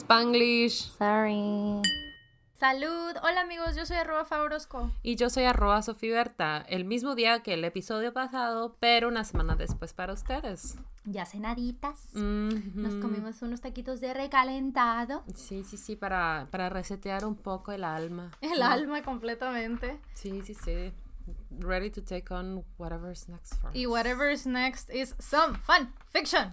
[0.00, 0.90] Spanglish.
[0.96, 1.82] Sorry.
[2.58, 3.16] Salud.
[3.22, 4.90] Hola amigos, yo soy arroba Fabrosco.
[5.02, 9.56] Y yo soy arroba Berta, el mismo día que el episodio pasado, pero una semana
[9.56, 10.78] después para ustedes.
[11.04, 12.14] Ya cenaditas.
[12.14, 15.22] Nos comimos unos taquitos de recalentado.
[15.34, 18.30] Sí, sí, sí, para, para resetear un poco el alma.
[18.40, 20.00] El alma completamente.
[20.14, 20.92] Sí, sí, sí.
[21.58, 23.92] Ready to take on whatever's next for Y us.
[23.92, 26.52] whatever's next is some fun fiction.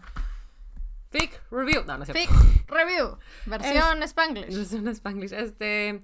[1.09, 1.83] Fic review.
[1.85, 2.33] No, no es cierto.
[2.33, 3.17] Fic review.
[3.45, 4.57] Versión Spanglish.
[4.57, 5.33] Es un Spanglish.
[5.33, 6.01] Este,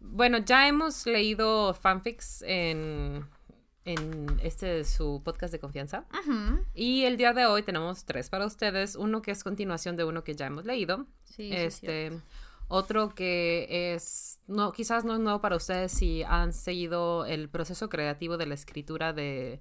[0.00, 3.26] bueno, ya hemos leído fanfics en,
[3.84, 6.04] en este su podcast de confianza.
[6.12, 6.64] Ujú.
[6.74, 8.96] Y el día de hoy tenemos tres para ustedes.
[8.96, 11.06] Uno que es continuación de uno que ya hemos leído.
[11.24, 12.12] Sí, sí, este,
[12.68, 17.88] otro que es, no, quizás no es nuevo para ustedes si han seguido el proceso
[17.88, 19.60] creativo de la escritura de,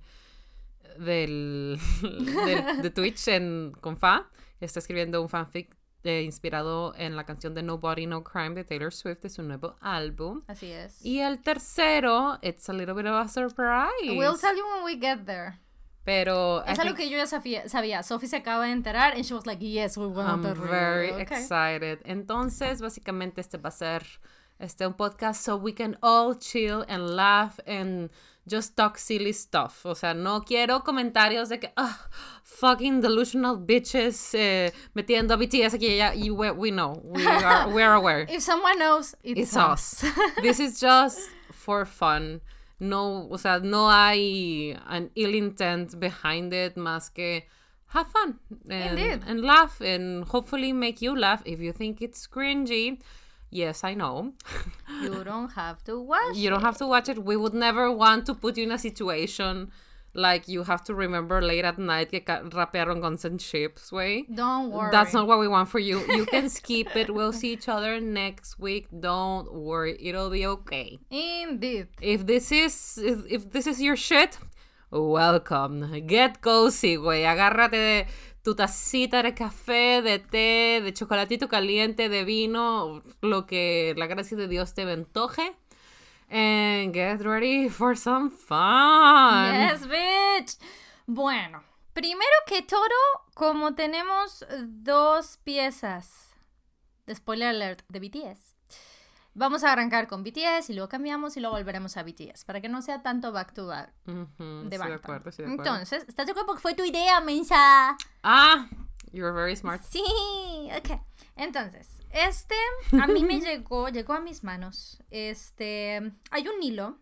[0.98, 4.30] del, de, de Twitch en, con Fa.
[4.60, 8.94] Está escribiendo un fanfic eh, inspirado en la canción de Nobody No Crime de Taylor
[8.94, 10.44] Swift de su nuevo álbum.
[10.48, 11.04] Así es.
[11.04, 14.16] Y el tercero, It's a Little Bit of a Surprise.
[14.18, 15.60] We'll tell you when we get there.
[16.04, 17.68] Pero Es algo que yo ya sabía.
[17.68, 18.04] sabía.
[18.04, 21.08] Sophie se acaba de enterar and she was like, yes, we want I'm to very
[21.10, 21.24] it." Okay.
[21.42, 22.00] excited.
[22.06, 24.04] Entonces, básicamente este va a ser
[24.60, 28.12] este un podcast so we can all chill and laugh and
[28.48, 29.86] just talk silly stuff.
[29.86, 32.08] O sea, no quiero comentarios de que ah,
[32.44, 36.14] fucking delusional bitches eh, metiendo a BTS aquí y allá.
[36.16, 37.02] You, we, we know.
[37.04, 38.26] We are, we are aware.
[38.30, 40.04] If someone knows, it's, It's us.
[40.42, 41.20] This is just
[41.52, 42.42] for fun.
[42.80, 47.44] No, o sea, no hay an ill intent behind it más que
[47.88, 49.24] have fun and, Indeed.
[49.26, 53.00] and laugh and hopefully make you laugh if you think it's cringy.
[53.50, 54.34] Yes, I know.
[55.02, 56.36] You don't have to watch.
[56.36, 57.24] You don't have to watch it.
[57.24, 59.72] We would never want to put you in a situation
[60.16, 64.26] like you have to remember late at night que rapearon Guns and Ships, way.
[64.34, 64.90] Don't worry.
[64.92, 66.00] That's not what we want for you.
[66.08, 67.14] You can skip it.
[67.14, 68.88] We'll see each other next week.
[68.98, 69.98] Don't worry.
[70.00, 71.00] It'll be okay.
[71.10, 71.88] Indeed.
[72.02, 74.40] If this is if, if this is your shit,
[74.90, 76.06] welcome.
[76.08, 77.26] Get cozy, güey.
[77.26, 78.08] Agárrate de
[78.46, 84.38] tu tacita de café, de té, de chocolatito caliente, de vino, lo que la gracia
[84.38, 85.56] de Dios te antoje.
[86.30, 89.52] And get ready for some fun.
[89.52, 90.60] Yes, bitch.
[91.08, 91.64] Bueno,
[91.94, 92.96] primero que todo,
[93.34, 96.36] como tenemos dos piezas
[97.12, 98.55] spoiler alert de BTS,
[99.36, 102.70] vamos a arrancar con BTS y luego cambiamos y luego volveremos a BTS para que
[102.70, 104.94] no sea tanto back to back de estoy de Bangtan.
[104.94, 105.72] acuerdo, estoy de acuerdo.
[105.76, 106.48] Entonces, ¿estás de acuerdo?
[106.48, 107.96] Porque fue tu idea, mensa.
[108.24, 108.68] ah,
[109.12, 109.84] you're very smart.
[109.84, 110.02] Sí,
[110.78, 111.00] ok.
[111.36, 112.56] Entonces, este
[113.00, 115.04] a mí me llegó, llegó a mis manos.
[115.12, 116.98] Este, hay un hilo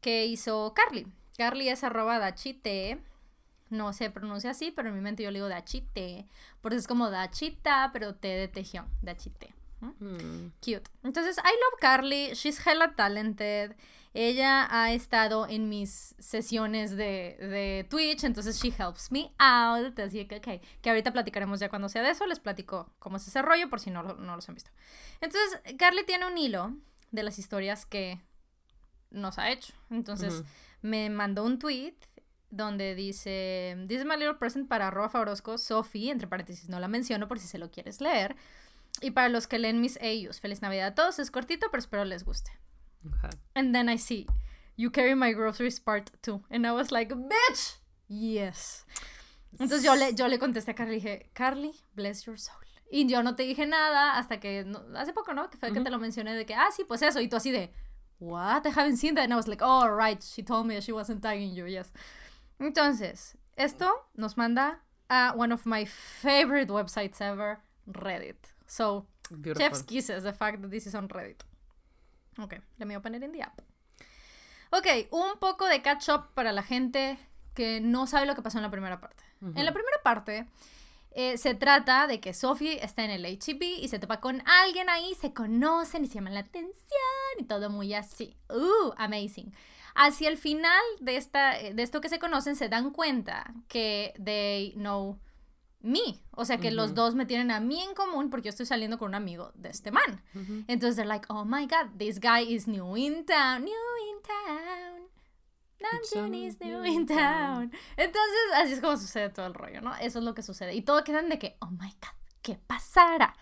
[0.00, 1.06] que hizo Carly.
[1.38, 3.00] Carly es arroba dachite.
[3.70, 6.26] No se pronuncia así, pero en mi mente yo le digo dachite.
[6.60, 8.86] Porque es como dachita, pero te de tejión.
[9.00, 9.54] Dachite.
[9.82, 10.52] ¿Mm?
[10.60, 10.84] Cute.
[11.02, 12.30] Entonces, I love Carly.
[12.34, 13.74] She's hella talented.
[14.14, 19.98] Ella ha estado en mis sesiones de, de Twitch, entonces she helps me out.
[19.98, 22.26] Así que, ok, que ahorita platicaremos ya cuando sea de eso.
[22.26, 24.70] Les platico cómo es ese rollo por si no, no los han visto.
[25.20, 26.76] Entonces, Carly tiene un hilo
[27.10, 28.20] de las historias que
[29.10, 29.72] nos ha hecho.
[29.90, 30.44] Entonces, Ujú.
[30.82, 31.94] me mandó un tweet
[32.50, 36.88] donde dice: This is my little present para arroba Fabrosco, Sophie, entre paréntesis, no la
[36.88, 38.36] menciono por si se lo quieres leer.
[39.00, 41.18] Y para los que leen mis AUs, feliz Navidad a todos.
[41.18, 42.50] Es cortito, pero espero les guste.
[43.06, 43.30] Okay.
[43.54, 44.26] And then I see,
[44.76, 46.42] you carry my groceries part too.
[46.50, 48.84] And I was like, bitch, yes.
[49.52, 52.56] Entonces yo le, yo le contesté a Carly dije, Carly, bless your soul.
[52.90, 55.48] Y yo no te dije nada hasta que, no- hace poco, ¿no?
[55.50, 57.20] Que fue que te lo mencioné de que, ah, sí, pues eso.
[57.20, 57.72] Y tú así de,
[58.20, 58.66] what?
[58.66, 59.24] I haven't seen that.
[59.24, 61.90] And I was like, oh, right, she told me she wasn't tagging you, yes.
[62.60, 67.60] Entonces, esto nos manda a one of my favorite websites ever,
[67.90, 68.51] Reddit.
[68.72, 69.68] So, Beautiful.
[69.68, 71.42] Chef's kisses, the fact that this is on Reddit.
[72.38, 73.60] Ok, let me open it in the app.
[74.70, 77.18] Ok, un poco de catch up para la gente
[77.54, 79.22] que no sabe lo que pasó en la primera parte.
[79.42, 80.46] En la primera parte
[81.10, 84.88] eh, se trata de que Sophie está en el HEB y se topa con alguien
[84.88, 86.72] ahí, se conocen y se llaman la atención
[87.38, 88.38] y todo muy así.
[88.48, 89.52] Uh, amazing.
[89.94, 94.72] Hacia el final de, esta, de esto que se conocen se dan cuenta que they
[94.76, 95.18] know
[95.82, 96.20] me.
[96.32, 98.98] O sea que los dos me tienen a mí en común porque yo estoy saliendo
[98.98, 100.22] con un amigo de este man.
[100.66, 103.74] Entonces they're like, oh my god, this guy is new in town, new
[104.08, 105.02] in town.
[105.82, 107.72] Namjoon is new in town.
[107.96, 109.94] Entonces así es como sucede todo el rollo, ¿no?
[109.96, 110.74] Eso es lo que sucede.
[110.74, 113.34] Y todo quedan de que, oh my god, ¿qué pasará?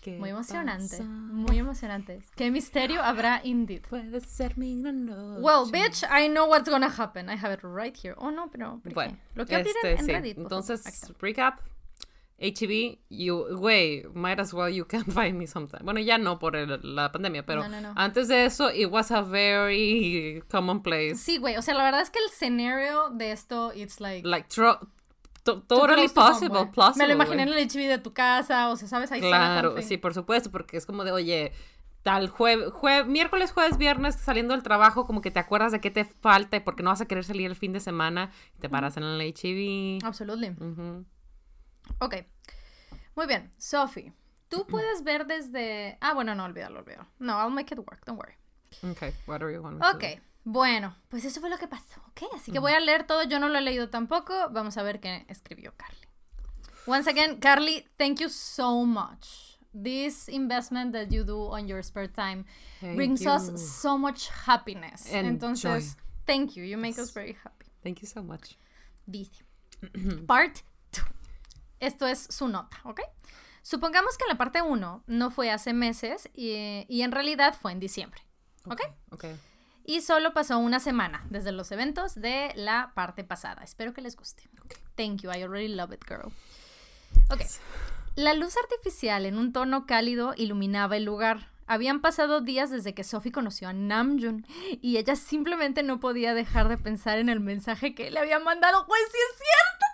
[0.00, 2.20] ¿Qué Muy emocionante, muy emocionante.
[2.36, 3.82] ¿Qué misterio habrá indeed?
[3.88, 5.40] Puede ser mi noche.
[5.40, 7.28] Well, bitch, I know what's gonna happen.
[7.28, 8.14] I have it right here.
[8.16, 8.78] Oh, no, pero...
[8.78, 8.94] ¿por qué?
[8.94, 10.12] Bueno, lo que este, en sí.
[10.12, 10.38] Reddit.
[10.38, 11.60] Entonces, recap.
[12.40, 15.82] HEB, you, güey, might as well you can find me sometime.
[15.82, 17.92] Bueno, ya no por el- la pandemia, pero No, no, no.
[17.96, 21.16] antes de eso, it was a very commonplace.
[21.16, 21.56] Sí, güey.
[21.56, 24.26] O sea, la verdad es que el escenario de esto, it's like.
[24.26, 24.48] Like,
[25.44, 29.10] totally to possible, Me lo imaginé en el HB de tu casa, o sea, ¿sabes?
[29.12, 31.52] Ahí Claro, sí, por supuesto, porque es como de, oye,
[32.02, 32.72] tal jueves,
[33.06, 36.60] miércoles, jueves, viernes, saliendo del trabajo, como que te acuerdas de qué te falta y
[36.60, 39.20] porque no vas a querer salir el fin de semana, y te paras en el
[39.20, 40.04] HEB.
[40.04, 40.50] Absolutely.
[40.50, 41.04] Ujú.
[41.98, 42.16] Ok.
[43.14, 43.52] Muy bien.
[43.58, 44.12] Sophie,
[44.48, 45.98] tú puedes ver desde.
[46.00, 47.06] Ah, bueno, no, olvídalo, olvídalo.
[47.18, 48.34] No, I'll make it work, don't worry.
[48.92, 49.96] Okay, whatever you want me to do.
[49.96, 50.22] Ok.
[50.44, 52.22] Bueno, pues eso fue lo que pasó, ¿ok?
[52.34, 54.48] Así que voy a leer todo, yo no lo he leído tampoco.
[54.50, 56.08] Vamos a ver qué escribió Carly.
[56.86, 59.58] Once again, Carly, thank you so much.
[59.74, 62.46] This investment that you do on your spare time
[62.80, 65.12] Thank brings us so much happiness.
[65.12, 66.02] And Entonces, joy.
[66.24, 66.64] thank you.
[66.64, 67.66] You make us very happy.
[67.82, 68.56] Thank you so much.
[69.06, 69.42] Dice.
[70.26, 70.62] Part 2.
[71.80, 73.00] Esto es su nota, ¿ok?
[73.62, 77.80] Supongamos que la parte 1 no fue hace meses y, y en realidad fue en
[77.80, 78.22] diciembre,
[78.64, 78.80] ¿ok?
[79.10, 79.36] Okay.
[79.84, 83.62] Y solo pasó una semana desde los eventos de la parte pasada.
[83.64, 84.42] Espero que les guste.
[84.96, 86.32] Thank you, I already love it, girl.
[87.30, 87.40] Ok.
[88.14, 91.48] La luz artificial en un tono cálido iluminaba el lugar.
[91.66, 94.46] Habían pasado días desde que Sophie conoció a Namjoon
[94.82, 98.86] y ella simplemente no podía dejar de pensar en el mensaje que le había mandado.
[98.86, 99.84] Pues sí es cierto,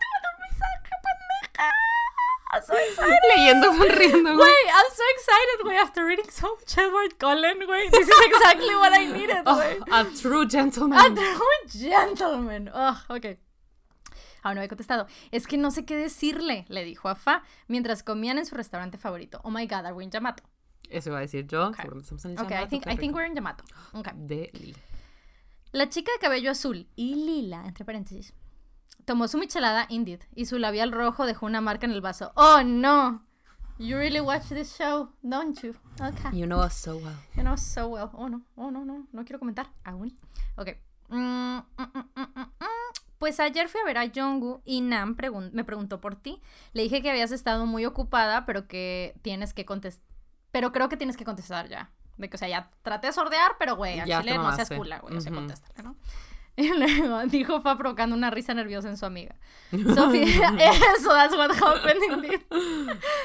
[2.55, 3.19] I'm so excited.
[3.37, 4.65] Leyendo, sonriendo, güey.
[4.69, 5.77] I'm so excited, güey.
[5.79, 7.91] After reading so much Edward Cullen, güey.
[7.91, 9.81] This is exactly what I needed, Oh, güey.
[9.91, 10.99] a true gentleman.
[10.99, 12.71] A true gentleman.
[12.73, 13.39] Oh, ok.
[14.45, 15.07] Aún no había contestado.
[15.33, 18.99] Es que no sé qué decirle, le dijo a Fa mientras comían en su restaurante
[18.99, 19.41] favorito.
[19.43, 20.43] Oh my god, are we in Yamato?
[20.91, 21.69] Eso iba a decir yo.
[21.69, 21.87] Okay.
[21.99, 23.65] estamos en el Ok, I Yamato, think, I think we're in Yamato.
[23.95, 24.09] Ok.
[24.15, 24.77] Deli.
[25.73, 28.35] La chica de cabello azul y lila, entre paréntesis,
[29.05, 32.33] tomó su michelada Indeed y su labial rojo dejó una marca en el vaso.
[32.37, 33.25] Oh no.
[33.79, 35.75] You really watch this show, don't you?
[36.01, 36.39] Okay.
[36.39, 37.17] You know us so well.
[37.35, 38.11] You know so well.
[38.13, 38.43] Oh, no.
[38.55, 39.09] Oh, no, no.
[39.13, 40.17] No quiero comentar aún.
[40.57, 40.77] Ok.
[41.09, 42.53] Mm, mm, mm.
[43.19, 46.41] Pues ayer fui a ver a Jonggu y Nam pregun- me preguntó por ti.
[46.73, 50.05] Le dije que habías estado muy ocupada, pero que tienes que contestar.
[50.53, 51.91] Pero creo que tienes que contestar ya.
[52.17, 55.01] De que, o sea, ya traté de sordear, pero güey, al chile no seas cula,
[55.01, 55.17] güey.
[55.17, 55.35] Ujú.
[55.35, 55.97] contéstale, ¿no?
[56.57, 59.35] Y luego dijo Fa provocando una risa nerviosa en su amiga.
[59.95, 62.41] Sophie, eso, that's what happened indeed.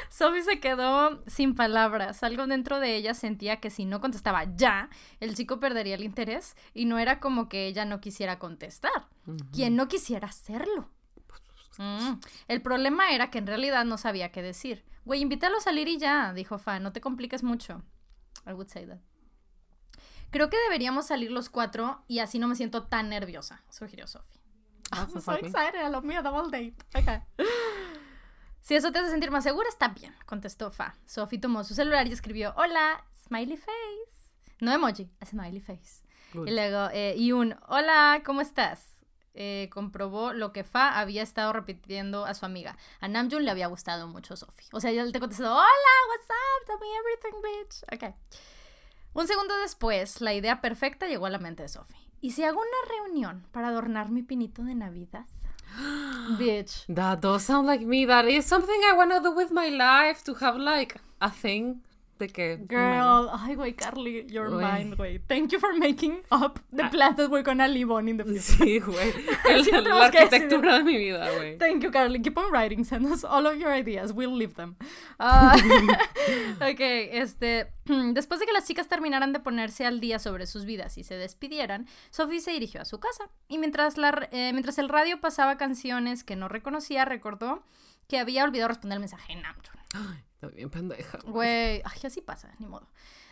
[0.09, 2.23] Sophie se quedó sin palabras.
[2.23, 4.89] Algo dentro de ella sentía que si no contestaba ya,
[5.19, 9.07] el chico perdería el interés y no era como que ella no quisiera contestar.
[9.53, 10.89] Quien no quisiera hacerlo.
[11.77, 14.83] Mm, El problema era que en realidad no sabía qué decir.
[15.05, 17.83] Güey, invítalo a salir y ya, dijo Fa, no te compliques mucho.
[18.47, 18.99] I would say that.
[20.31, 24.39] Creo que deberíamos salir los cuatro y así no me siento tan nerviosa, sugirió Sophie.
[24.91, 26.75] I'm sounds so excited, I love me a double date.
[26.95, 27.19] Okay.
[28.61, 30.95] Si eso te hace sentir más segura, está bien, contestó Fa.
[31.05, 34.31] Sophie tomó su celular y escribió, hola, smiley face.
[34.59, 36.03] No emoji, smiley face.
[36.33, 36.47] Good.
[36.47, 38.99] Y luego, eh, y un, hola, ¿cómo estás?
[39.33, 42.77] Eh, comprobó lo que Fa había estado repitiendo a su amiga.
[42.99, 44.67] A Namjoon le había gustado mucho Sophie.
[44.71, 47.83] O sea, ella te contestó, hola, what's up, tell me everything, bitch.
[47.93, 48.15] Ok.
[49.13, 51.97] Un segundo después, la idea perfecta llegó a la mente de Sophie.
[52.21, 55.25] ¿Y si hago una reunión para adornar mi pinito de Navidad?
[56.37, 56.85] Bitch.
[56.93, 58.05] That does sound like me.
[58.05, 60.23] That is something I want to do with my life.
[60.25, 61.81] To have like a thing.
[62.19, 62.57] De que.
[62.69, 64.65] Girl, ay, güey, Carly, you're Güey.
[64.65, 65.19] mine, güey.
[65.19, 68.41] Thank you for making up the plan that we're gonna live on in the future.
[68.41, 69.13] Sí, güey.
[69.49, 71.57] El- Sí, la arquitectura de mi vida, güey.
[71.57, 72.21] Thank you, Carly.
[72.21, 72.83] Keep on writing.
[72.83, 74.11] Send us all of your ideas.
[74.11, 74.75] We'll leave them.
[75.17, 75.55] Ah,
[76.61, 77.71] ok, este.
[77.85, 81.15] Después de que las chicas terminaran de ponerse al día sobre sus vidas y se
[81.15, 83.29] despidieran, Sophie se dirigió a su casa.
[83.47, 87.63] Y mientras, la, eh, mientras el radio pasaba canciones que no reconocía, recordó
[88.07, 90.23] que había olvidado responder el mensaje en Namjoon.
[90.41, 91.19] Está bien pendeja.
[91.25, 92.87] Güey, ay, así pasa, ni modo.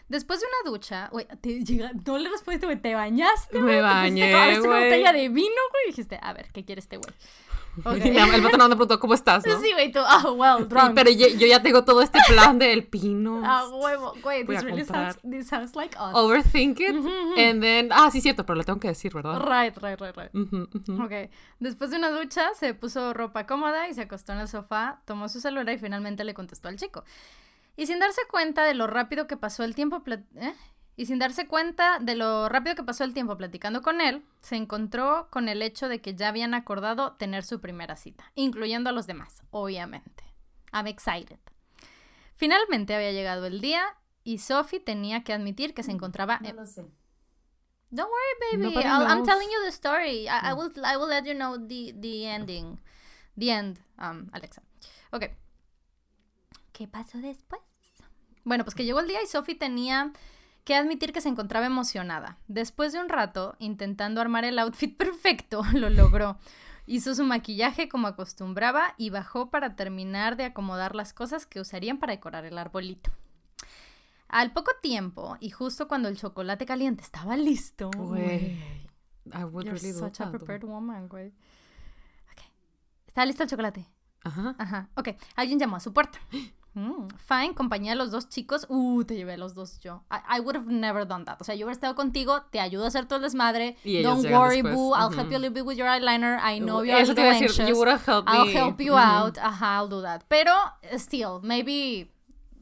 [0.09, 3.75] Después de una ducha, güey, te llega, no le respondiste, güey, te bañaste, Me güey,
[3.77, 4.83] te pusiste bañé, acabaste una güey.
[4.89, 7.13] botella de vino, güey, y dijiste, a ver, ¿qué quiere este güey?
[7.83, 7.97] Ok.
[8.05, 9.59] Y El no me preguntó cómo estás, ¿no?
[9.61, 10.93] Sí, güey, tú, ah, well, drunk.
[10.95, 13.41] pero yo, yo ya tengo todo este plan del pino.
[13.43, 16.13] Ah, huevo, güey, this really sounds, this sounds like us.
[16.13, 16.95] Overthink it.
[17.37, 17.89] And then.
[17.91, 19.39] Ah, sí, cierto, pero lo tengo que decir, ¿verdad?
[19.39, 20.35] Right, right, right, right.
[20.35, 21.03] Ujú, ujú.
[21.03, 21.29] Ok,
[21.59, 25.29] después de una ducha, se puso ropa cómoda y se acostó en el sofá, tomó
[25.29, 27.03] su celular y finalmente le contestó al chico.
[27.75, 30.01] Y sin darse cuenta de lo rápido que pasó el tiempo,
[30.35, 30.53] ¿eh?
[30.99, 34.55] Y sin darse cuenta de lo rápido que pasó el tiempo platicando con él, se
[34.55, 38.93] encontró con el hecho de que ya habían acordado tener su primera cita, incluyendo a
[38.93, 40.23] los demás, obviamente.
[40.73, 41.39] I'm excited.
[42.35, 43.83] Finalmente había llegado el día
[44.23, 46.55] y Sophie tenía que admitir que se encontraba en...
[46.55, 46.83] lo sé.
[47.89, 48.75] Don't worry, baby.
[48.85, 50.27] I'll, I'm telling you the story.
[50.27, 50.71] I, I will.
[50.83, 52.81] I will let you know the the ending,
[53.37, 53.79] the end.
[53.97, 54.61] Um, Alexa.
[55.11, 55.29] Okay.
[56.73, 57.61] ¿Qué pasó después?
[58.43, 60.11] Bueno, pues que llegó el día y Sophie tenía
[60.67, 62.39] que admitir que se encontraba emocionada.
[62.49, 66.37] Después de un rato, intentando armar el outfit perfecto, lo logró.
[66.85, 71.99] Hizo su maquillaje como acostumbraba y bajó para terminar de acomodar las cosas que usarían
[71.99, 73.11] para decorar el arbolito.
[74.27, 77.89] Al poco tiempo, y justo cuando el chocolate caliente estaba listo.
[77.95, 78.59] Güey.
[79.33, 81.27] I would You're really such a prepared woman, güey.
[82.33, 82.41] Ok.
[83.07, 83.87] ¿Está listo el chocolate?
[84.25, 84.53] Ajá.
[84.57, 84.89] Ajá.
[84.95, 85.11] Ok.
[85.37, 86.19] Alguien llamó a su puerta.
[86.77, 88.67] Mm, Fine, compañía de los dos chicos.
[88.69, 90.03] Uh, te llevé a los dos yo.
[90.11, 91.41] I, I would have never done that.
[91.41, 93.75] O sea, yo hubiera estado contigo, te ayudo a hacer todo el desmadre.
[93.83, 94.75] Y Don't worry, después.
[94.75, 94.93] boo.
[94.95, 95.15] I'll Ujú.
[95.19, 96.37] help you a little bit with your eyeliner.
[96.43, 97.67] I know you're Eso te iba a decir, anxious.
[97.69, 98.53] you would have helped I'll me.
[98.53, 98.99] help you Ujú.
[99.27, 99.37] out.
[99.39, 100.21] Ajá, I'll do that.
[100.27, 100.51] Pero,
[100.97, 102.11] still, maybe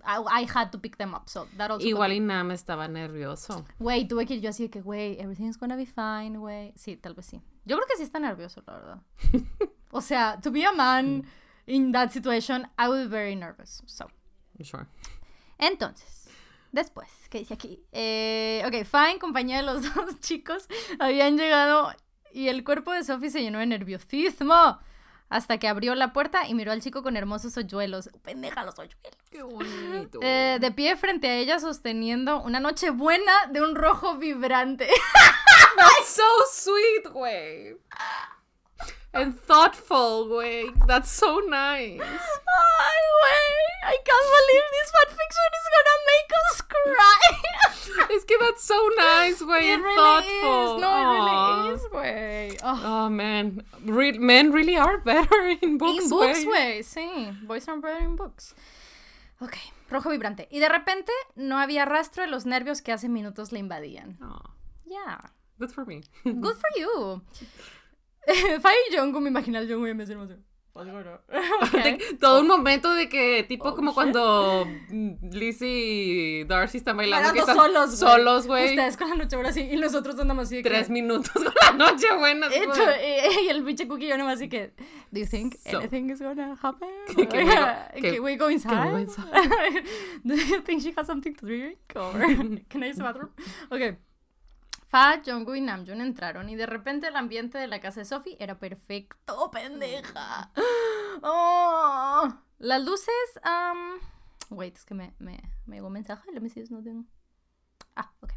[0.06, 1.28] I, I had to pick them up.
[1.28, 3.66] So that also Igual y Nam estaba nervioso.
[3.80, 6.72] Güey, tuve que ir yo así de que, güey, everything's gonna be fine, güey.
[6.78, 7.42] Sí, tal vez sí.
[7.66, 9.02] Yo creo que sí está nervioso, la verdad.
[9.92, 11.26] o sea, to be a man
[11.68, 13.82] in that situation, I would be very nervous.
[13.86, 14.10] So,
[14.64, 14.86] Sure.
[15.58, 16.28] entonces,
[16.72, 17.84] después, ¿qué dice aquí?
[17.92, 20.68] Eh, ok, fine, compañía de los dos chicos
[21.00, 21.94] habían llegado
[22.34, 24.80] y el cuerpo de Sophie se llenó de nerviosismo.
[25.28, 28.12] Hasta que abrió la puerta y miró al chico con hermosos hoyuelos.
[28.22, 29.18] Pendeja los hoyuelos.
[29.32, 30.20] Qué bonito.
[30.22, 34.88] Eh, de pie frente a ella sosteniendo una noche buena de un rojo vibrante.
[35.76, 37.76] That's so sweet, güey.
[39.16, 40.72] And thoughtful, güey.
[40.88, 42.02] That's so nice.
[42.02, 43.54] Ay, güey.
[43.88, 47.22] I can't believe this fanfiction is gonna make us cry.
[48.16, 50.76] Es que that's so nice, it and really thoughtful.
[50.76, 50.82] is.
[50.82, 51.00] No, Aw.
[51.00, 52.58] it really is, way.
[52.64, 52.82] Oh.
[52.84, 53.64] Oh, man.
[53.86, 56.82] Re- men really are better in books, in books, way.
[56.84, 57.32] Sí.
[57.48, 58.54] Boys are better in books.
[59.42, 59.56] Ok.
[59.90, 60.48] Rojo vibrante.
[60.52, 64.18] Y de repente no había rastro de los nervios que hace minutos le invadían.
[64.22, 64.52] Aw,
[64.86, 65.20] Yeah.
[65.60, 66.02] good for me.
[66.26, 67.22] Good for you.
[68.62, 70.18] Fai y Jungkook, me imagino al Jungkook y me decía,
[70.74, 71.20] What's going on?
[71.84, 72.20] De- Ok.
[72.20, 73.96] Todo un momento de que, tipo, Oh, como shit.
[73.96, 75.70] cuando mm, Lizzie
[76.42, 77.98] y Darcy están bailando, que están solos, güey.
[78.12, 78.70] solos, güey.
[78.72, 81.46] Ustedes con la noche buena así y nosotros andamos así de que- Tres minutos con
[81.46, 82.48] la noche buena.
[82.48, 84.74] Y, tú- y- y el pinche cookie yo nomás así que
[85.12, 86.90] Do you think So- anything is gonna happen?
[87.16, 89.00] Que- que we we go inside?
[89.00, 89.84] inside.
[90.26, 91.78] Do you think she has something to drink?
[91.96, 92.12] Or
[92.68, 93.30] can I use the bathroom?
[93.72, 93.98] Ok.
[94.96, 98.38] Fa, Jungkook y Namjoon entraron y de repente el ambiente de la casa de Sophie
[98.40, 100.54] era perfecto, pendeja.
[101.22, 106.48] Oh, las luces, um, wait, es que me, me, me llegó un mensaje, let me
[106.48, 107.06] see, it's nothing.
[107.98, 108.32] Ah, ok.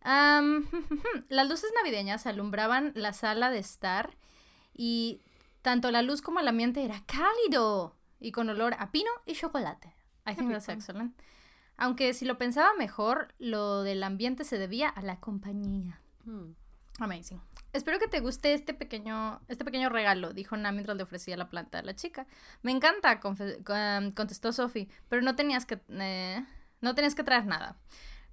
[0.00, 0.66] Am,
[1.28, 4.16] las luces navideñas alumbraban la sala de estar
[4.72, 5.20] y
[5.60, 9.94] tanto la luz como el ambiente era cálido y con olor a pino y chocolate.
[10.26, 11.14] I think that's excellent.
[11.76, 16.00] Aunque si lo pensaba mejor, lo del ambiente se debía a la compañía.
[16.24, 16.52] Hmm.
[16.98, 17.40] Amazing.
[17.72, 21.50] Espero que te guste este pequeño, este pequeño regalo, dijo Nam mientras le ofrecía la
[21.50, 22.26] planta a la chica.
[22.62, 26.42] Me encanta, contestó Sophie, pero no tenías que, eh,
[26.80, 27.76] no tenías que traer nada.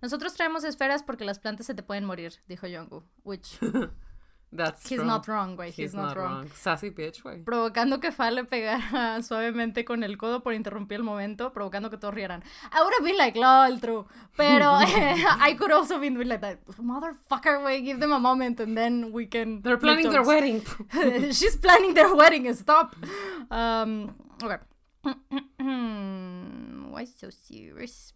[0.02, 3.60] Nosotros traemos esferas porque las plantas se te pueden morir, dijo Jungkook, which
[4.55, 6.48] That's he's not wrong, güey, he's, He's not, wrong.
[6.53, 7.43] Sassy bitch, güey.
[7.43, 11.98] Provocando que Fa le pegara suavemente con el codo por interrumpir el momento, provocando que
[11.98, 12.43] todos rieran.
[12.72, 14.05] I would have been like, lol, true.
[14.38, 16.60] Pero I could also been like that.
[16.77, 19.63] Motherfucker, wey, give them a moment and then we can.
[19.63, 21.31] They're planning their jokes." wedding.
[21.33, 22.95] She's planning their wedding, stop.
[23.50, 24.57] Um, okay.
[26.93, 28.13] Why so serious?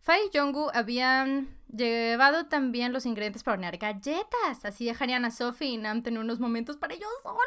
[0.00, 4.64] Fai y Jungkook habían llevado también los ingredientes para hornear galletas.
[4.64, 7.38] Así dejarían a Sophie y Nam tener unos momentos para ellos solos,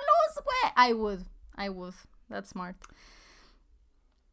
[0.45, 0.89] güey.
[0.89, 1.21] I would.
[1.57, 1.95] I would.
[2.29, 2.77] That's smart.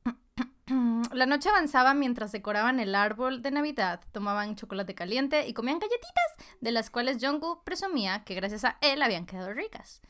[1.13, 6.57] La noche avanzaba mientras decoraban el árbol de Navidad, tomaban chocolate caliente y comían galletitas,
[6.61, 10.01] de las cuales Jungkook presumía que gracias a él habían quedado ricas.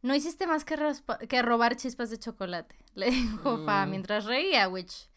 [0.00, 3.90] No hiciste más que robar chispas de chocolate, le dijo Fa Mm.
[3.90, 5.08] mientras reía, which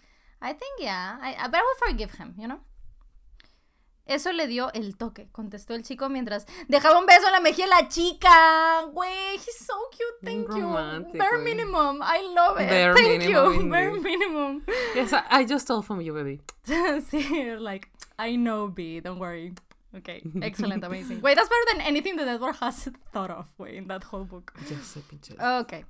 [0.42, 2.60] I think yeah, I, but I will forgive him, you know.
[4.08, 7.66] Eso le dio el toque, contestó el chico mientras dejaba un beso en la mejilla
[7.66, 8.86] a la chica.
[8.92, 10.68] Güey, he's so cute, thank you.
[11.18, 12.68] Bare minimum, I love it.
[12.68, 14.04] Bare thank minimum, you, bare indeed.
[14.04, 14.64] minimum.
[14.96, 16.42] Yes, I, I just stole from you, baby.
[16.66, 19.54] sí, like, I know, B, don't worry.
[19.96, 21.22] Okay, excellent, amazing.
[21.22, 24.52] Wait, that's better than anything that Edward has thought of, way in that whole book.
[24.70, 25.40] Ya sé, pinche.
[25.40, 25.86] Ok.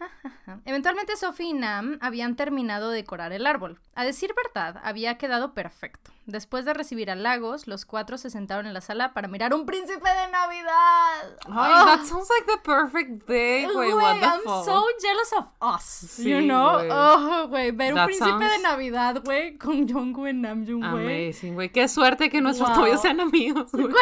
[0.64, 3.78] Eventualmente Sophie y Nam habían terminado de decorar el árbol.
[3.94, 6.10] A decir verdad, había quedado perfecto.
[6.26, 10.08] Después de recibir halagos, los cuatro se sentaron en la sala para mirar un príncipe
[10.08, 11.36] de Navidad.
[11.46, 13.92] Ay, Oh, that sounds like the perfect day, güey.
[13.92, 14.64] What the I'm fuck?
[14.64, 15.82] so jealous of us.
[15.84, 16.74] Sí, you know?
[16.78, 16.88] güey.
[16.90, 21.26] Oh, güey, ver un príncipe de Navidad, güey, con Jungkook y Namjoon, güey.
[21.28, 21.70] Amazing, güey.
[21.70, 22.96] Qué suerte que nuestros Wow.
[22.98, 23.92] sean amigos, güey.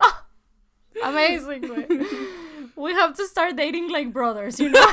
[0.00, 0.26] Ah,
[1.04, 1.86] amazing, güey.
[2.78, 4.80] We have to start dating like brothers, you know?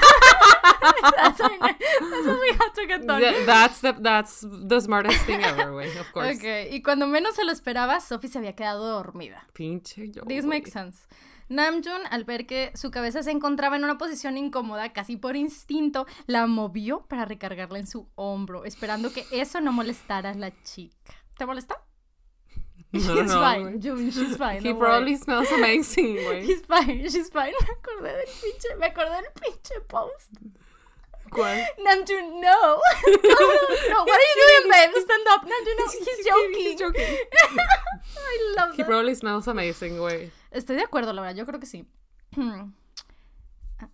[1.15, 3.21] that's, our, that's what we have to get done.
[3.21, 5.95] Yeah, that's the that's the smartest thing ever, güey.
[5.99, 6.35] Of course.
[6.35, 9.45] Ok, y cuando menos se lo esperaba, Sophie se había quedado dormida.
[9.53, 10.23] Pinche yo.
[10.23, 11.07] This makes sense.
[11.47, 16.07] Namjoon, al ver que su cabeza se encontraba en una posición incómoda, casi por instinto,
[16.25, 21.13] la movió para recargarla en su hombro, esperando que eso no molestara a la chica.
[21.37, 21.75] ¿Te molesta?
[22.95, 24.61] No, she's no, fine, she's fine.
[24.61, 26.45] He probably smells amazing, güey.
[26.45, 27.53] She's fine, she's fine.
[27.61, 30.31] Me acordé del pinche, me acordé del pinche post.
[31.29, 31.57] ¿Cuál?
[31.83, 32.39] Namjoon, no.
[32.41, 34.93] no, no, what are you doing, babe?
[35.03, 35.41] Stand up.
[35.43, 36.63] Namjoon, no, he's joking.
[36.63, 37.17] He's joking.
[38.17, 38.87] I love He that.
[38.87, 40.31] probably smells amazing, güey.
[40.51, 41.85] Estoy de acuerdo, la verdad, yo creo que sí.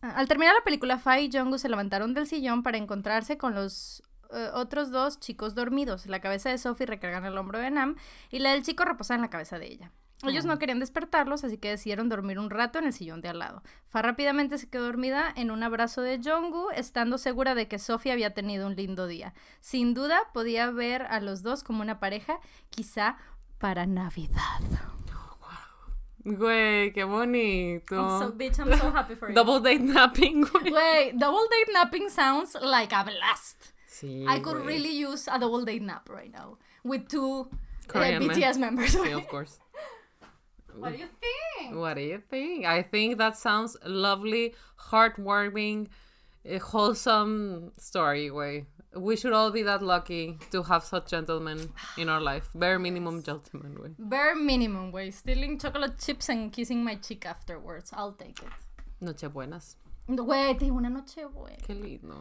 [0.01, 4.03] Al terminar la película, Faye y Jungkook se levantaron del sillón para encontrarse con los
[4.33, 6.05] eh, otros dos chicos dormidos.
[6.05, 7.95] La cabeza de Sophie recarga en el hombro de Nam
[8.29, 9.91] y la del chico reposa en la cabeza de ella.
[10.23, 13.39] Ellos no querían despertarlos, así que decidieron dormir un rato en el sillón de al
[13.39, 13.63] lado.
[13.89, 18.11] Fa rápidamente se quedó dormida en un abrazo de Jungkook, estando segura de que Sophie
[18.11, 19.33] había tenido un lindo día.
[19.61, 23.17] Sin duda, podía ver a los dos como una pareja, quizá
[23.57, 24.61] para Navidad.
[26.23, 27.95] Güey, qué bonito.
[27.95, 29.33] I'm so, bitch, I'm so happy for you.
[29.33, 30.71] Double date napping, güey.
[30.71, 33.70] Wait, double date napping sounds like a blast.
[34.01, 34.67] Sí, I could güey.
[34.67, 37.47] really use a double date nap right now with two
[37.93, 38.95] uh, BTS members.
[38.95, 39.59] Sí, of course.
[40.75, 41.75] what do you think?
[41.75, 42.65] What do you think?
[42.65, 44.55] I think that sounds lovely,
[44.89, 45.87] heartwarming,
[46.45, 48.65] a wholesome story, Way
[48.95, 52.49] We should all be that lucky to have such gentlemen in our life.
[52.55, 53.89] Bare minimum gentlemen, way.
[53.99, 55.11] Bare minimum, way.
[55.11, 57.91] Stealing chocolate chips and kissing my cheek afterwards.
[57.93, 58.49] I'll take it.
[59.01, 59.75] Nochebuenas.
[60.07, 61.57] Güey, te digo una noche buena.
[61.65, 62.15] Qué lindo.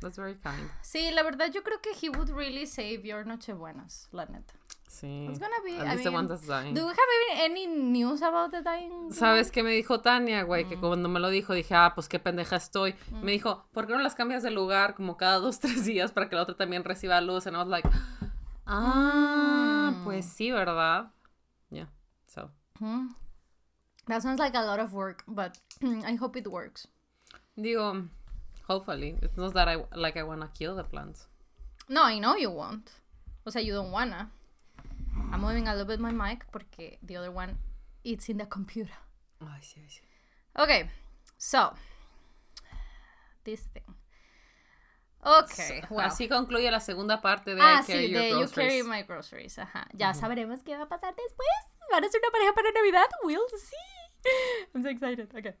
[0.00, 0.68] That's very kind.
[0.82, 4.54] Sí, la verdad, yo creo que he would really save your nochebuenas, la neta.
[4.88, 5.26] Sí.
[5.28, 5.78] It's gonna be.
[5.78, 6.74] At I least the one mean, that's dying.
[6.74, 9.12] do we have any, news about the dying?
[9.12, 10.64] ¿Sabes qué me dijo Tania, güey?
[10.64, 10.68] Mm.
[10.68, 12.94] Que cuando me lo dijo dije, ah, pues qué pendeja estoy.
[13.22, 16.28] Me dijo, ¿por qué no las cambias de lugar como cada dos, tres días para
[16.28, 17.46] que la otra también reciba luz?
[17.46, 17.88] And I was like,
[18.66, 20.04] ah, Mm.
[20.04, 21.12] pues sí, ¿verdad?
[21.70, 21.88] Yeah,
[22.26, 22.50] so.
[22.80, 23.08] Hmm.
[24.06, 26.88] That sounds like a lot of work, but I hope it works.
[27.58, 28.08] Digo,
[28.68, 29.16] hopefully.
[29.22, 31.26] It's not that I, like I wanna kill the plants.
[31.88, 32.90] No, I know you won't.
[33.46, 34.30] O sea, you don't wanna.
[35.32, 37.56] I'm moving a little bit my mic porque the other one,
[38.04, 38.92] it's in the computer.
[39.40, 40.00] Ay, sí, ay, sí.
[40.58, 40.90] Okay,
[41.38, 41.74] so
[43.44, 43.82] this thing.
[45.24, 45.98] Okay, So.
[46.00, 48.48] Así concluye la segunda parte de ah, I Carry sí, Your de You.
[48.54, 49.58] Carry My Groceries.
[49.58, 49.88] Ajá.
[49.92, 51.48] Ya sabremos qué va a pasar después.
[51.90, 53.06] ¿Van a ser una pareja para Navidad?
[53.24, 54.30] We'll see.
[54.74, 55.28] I'm so excited.
[55.36, 55.54] Okay.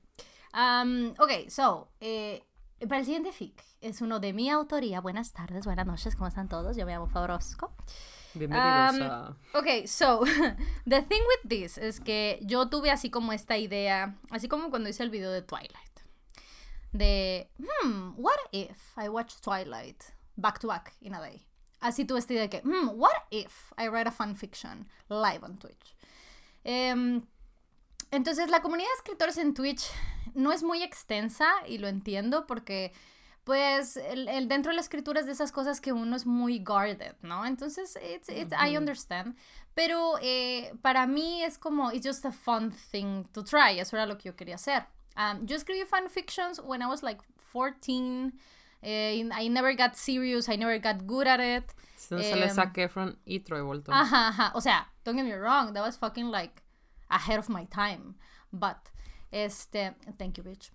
[0.56, 2.42] Um, ok, so, eh,
[2.88, 5.02] para el siguiente fic es uno de mi autoría.
[5.02, 6.78] Buenas tardes, buenas noches, ¿cómo están todos?
[6.78, 7.74] Yo me llamo Fabrosco.
[8.32, 9.36] Bienvenidos Um, a...
[9.52, 10.20] Ok, so,
[10.86, 14.88] the thing with this es que yo tuve así como esta idea, así como cuando
[14.88, 16.00] hice el video de Twilight.
[16.92, 20.02] De, hmm, what if I watch Twilight
[20.36, 21.46] back to back in a day?
[21.80, 25.58] Así tuve esta idea de que, hmm, what if I write a fanfiction live on
[25.58, 25.94] Twitch?
[26.64, 27.26] Em,
[28.16, 29.82] entonces, la comunidad de escritores en Twitch
[30.34, 32.92] no es muy extensa y lo entiendo porque,
[33.44, 36.58] pues, el, el- dentro de la escritura es de esas cosas que uno es muy
[36.64, 37.46] guarded, ¿no?
[37.46, 39.36] Entonces, it's, it's, I understand.
[39.74, 43.78] Pero eh, para mí es como, it's just a fun thing to try.
[43.78, 44.86] Eso era lo que yo quería hacer.
[45.16, 48.32] Um, yo escribí fanfictions when I was like 14.
[48.82, 50.48] eh, I never got serious.
[50.48, 51.64] I never got good at it.
[52.10, 53.94] Entonces le em, saqué Efron y Troy Bolton.
[53.94, 54.52] Ajá, ajá.
[54.54, 56.62] O sea, don't get me wrong, that was fucking like
[57.08, 58.14] ahead of my time.
[58.52, 58.76] But,
[59.30, 60.70] este, thank you, bitch.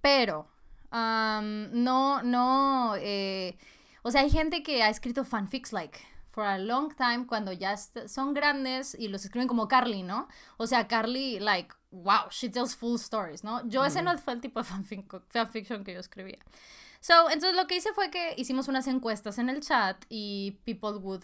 [0.00, 0.48] Pero,
[0.92, 3.56] um, no, no, eh,
[4.02, 7.76] o sea, hay gente que ha escrito fanfics like for a long time cuando ya
[7.76, 10.28] son grandes y los escriben como Carly, ¿no?
[10.58, 13.66] O sea, Carly, like, wow, she tells full stories, ¿no?
[13.68, 16.38] Yo ese no fue el tipo de fanfic- fanfiction que yo escribía.
[17.00, 20.98] So, entonces lo que hice fue que hicimos unas encuestas en el chat y people
[20.98, 21.22] would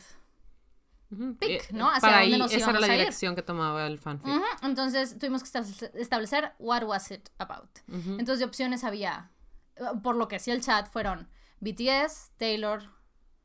[1.13, 1.37] Ujú.
[1.37, 1.89] pick, Eh, ¿no?
[1.91, 4.27] Hacia Para dónde ahí, nos esa era la dirección que tomaba el fanfic.
[4.29, 5.59] Ujú, Entonces tuvimos que
[6.01, 7.69] establecer- what was it about.
[7.89, 8.13] Ujú.
[8.19, 9.31] Entonces de opciones había,
[9.77, 11.29] eh, por lo que hacía el chat, fueron
[11.61, 12.83] BTS, Taylor,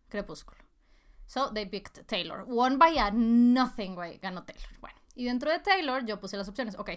[0.10, 0.58] Crepúsculo.
[1.26, 2.46] So they picked Taylor.
[2.48, 4.18] Won by a nothing, güey.
[4.20, 4.70] Ganó Taylor.
[4.80, 6.76] Bueno, y dentro de Taylor yo puse las opciones.
[6.80, 6.92] Ok,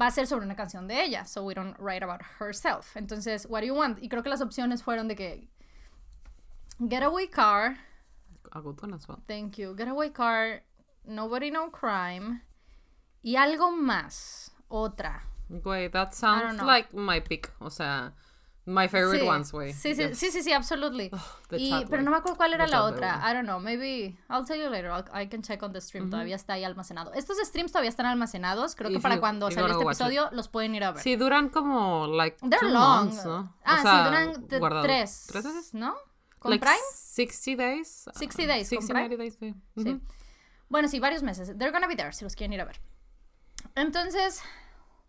[0.00, 1.24] va a ser sobre una canción de ella.
[1.24, 2.96] So we don't write about herself.
[2.96, 4.00] Entonces, what do you want?
[4.00, 5.48] Y creo que las opciones fueron de que
[6.78, 7.76] Getaway Car,
[8.52, 9.18] A good one as well.
[9.26, 9.74] Thank you.
[9.76, 10.62] Getaway Car,
[11.04, 12.42] Nobody No Crime.
[13.22, 14.52] Y algo más.
[14.68, 15.22] Otra.
[15.48, 17.50] Güey, that sounds like my pick.
[17.60, 18.12] O sea,
[18.66, 19.26] My favorite sí.
[19.26, 19.72] ones, güey.
[19.72, 20.18] Sí, sí, Yes.
[20.18, 21.10] sí, sí, sí, absolutely.
[21.48, 23.16] the y, chat, pero no me acuerdo cuál era The la otra.
[23.16, 23.30] güey.
[23.30, 24.90] I don't know, maybe I'll tell you later.
[24.90, 26.10] I'll- I can check on the stream.
[26.10, 27.14] Todavía está ahí almacenado.
[27.14, 28.74] Estos streams todavía están almacenados.
[28.74, 30.00] Creo que If para you- cuando wanna este watch it.
[30.02, 31.02] episodio los pueden ir a ver.
[31.02, 33.06] Sí, duran como, like, They're two long.
[33.06, 33.54] months, ¿no?
[33.64, 34.84] Ah, O sea, sí, duran guardados.
[34.86, 35.26] tres.
[35.28, 35.72] ¿Tres meses?
[35.72, 35.94] ¿No?
[36.38, 36.78] ¿Con Like Prime?
[36.94, 38.04] 60 days.
[38.14, 39.08] 60 days, con 60, Prime.
[39.08, 39.54] 90 days, sí.
[39.82, 40.00] Sí.
[40.68, 41.48] Bueno, sí, varios meses.
[41.56, 42.80] They're gonna be there si los quieren ir a ver.
[43.74, 44.42] Entonces,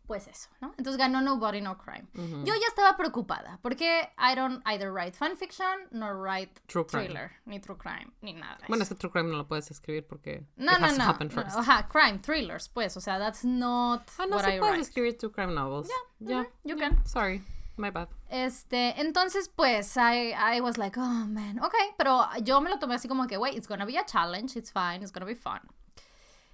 [0.08, 0.74] pues eso, ¿no?
[0.78, 2.08] Entonces ganó Nobody No Crime.
[2.16, 7.04] Yo ya estaba preocupada porque I don't either write fanfiction nor write True crime.
[7.06, 8.58] thriller, ni true crime, ni nada.
[8.58, 8.94] de Bueno, eso.
[8.94, 11.28] ese true crime no lo puedes escribir porque no, it no, has to no, happen
[11.28, 11.56] no, first.
[11.58, 14.82] Ajá, crime, thrillers, pues, o sea, that's not Ah, no, what sí I puedes write.
[14.82, 15.88] escribir true crime novels.
[16.20, 16.90] Yeah, you yeah.
[16.90, 17.06] can.
[17.06, 17.44] Sorry,
[17.80, 18.10] my bad.
[18.30, 22.96] Este, entonces, pues, I, I was like, oh, man, ok, pero yo me lo tomé
[22.96, 25.60] así como que, wait, it's gonna be a challenge, it's fine, it's gonna be fun.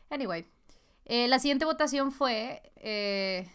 [0.09, 0.45] Anyway,
[1.05, 3.49] eh, la siguiente votación fue, eh,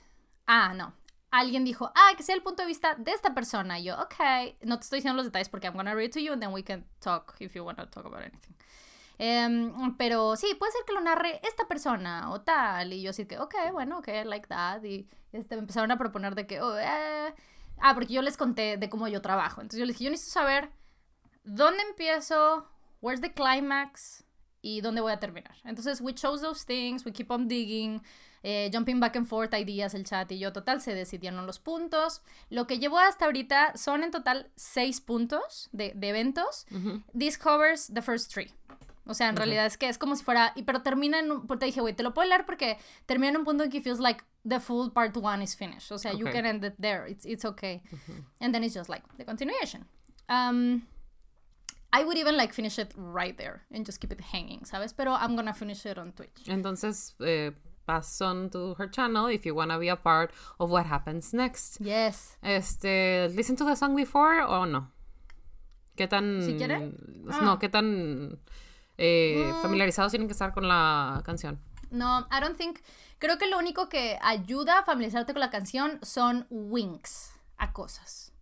[0.47, 0.93] ah, no,
[1.31, 3.79] alguien dijo, ah, que sea el punto de vista de esta persona.
[3.79, 4.15] Y yo, ok,
[4.63, 6.63] no te estoy diciendo los detalles porque I'm gonna read to you and then we
[6.63, 8.55] can talk if you want to talk about anything.
[9.19, 12.93] Em, pero sí, puede ser que lo narre esta persona o tal.
[12.93, 14.83] Y yo así que, ok, bueno, ok, I like that.
[14.83, 17.35] Y este, me empezaron a proponer de que, oh, eh.
[17.81, 19.61] Ah, porque yo les conté de cómo yo trabajo.
[19.61, 20.71] Entonces yo les dije, yo necesito saber
[21.45, 22.69] dónde empiezo,
[23.01, 24.25] where's the climax
[24.62, 25.55] y dónde voy a terminar.
[25.64, 28.03] Entonces, we chose those things, we keep on digging,
[28.43, 30.53] eh, jumping back and forth, ideas, el chat y yo.
[30.53, 32.23] Total, se decidieron los puntos.
[32.51, 36.66] Lo que llevo hasta ahorita son en total seis puntos de, de eventos.
[37.16, 38.53] This covers the first three.
[39.07, 40.53] O sea, en realidad es que es como si fuera.
[40.55, 41.47] Y, pero termina en un.
[41.47, 43.81] Porque te dije, güey, te lo puedo leer porque termina en un punto en que
[43.81, 45.92] feels like the full part one is finished.
[45.92, 47.07] O sea, you can end it there.
[47.07, 47.83] It's, it's okay.
[48.40, 49.85] And then it's just like the continuation.
[50.29, 50.83] Um,
[51.92, 54.92] I would even like finish it right there and just keep it hanging, ¿sabes?
[54.96, 56.46] Pero I'm gonna finish it on Twitch.
[56.46, 57.50] Entonces, eh,
[57.87, 61.79] pass on to her channel if you wanna be a part of what happens next.
[61.81, 62.37] Yes.
[62.44, 64.87] Este, listen to the song before o no?
[65.96, 66.79] ¿Qué tan Si quiere.
[66.79, 67.59] No, Ah.
[67.61, 68.38] qué tan
[68.96, 69.62] eh, Mm.
[69.62, 71.59] familiarizados tienen que estar con la canción?
[71.90, 72.81] No, I don't think.
[73.18, 78.33] Creo que lo único que ayuda a familiarizarte con la canción son winks a cosas.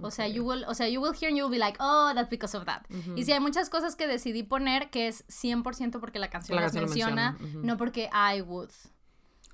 [0.00, 2.30] O sea, you will, o sea, you will hear and you'll be like, oh, that's
[2.30, 2.82] because of that.
[3.16, 6.62] Y si hay muchas cosas que decidí poner que es 100% porque la canción La
[6.62, 8.70] las canción lo menciona, no porque I would.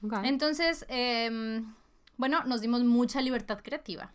[0.02, 0.28] Okay.
[0.28, 1.74] Entonces, em,
[2.16, 4.12] bueno, nos dimos mucha libertad creativa.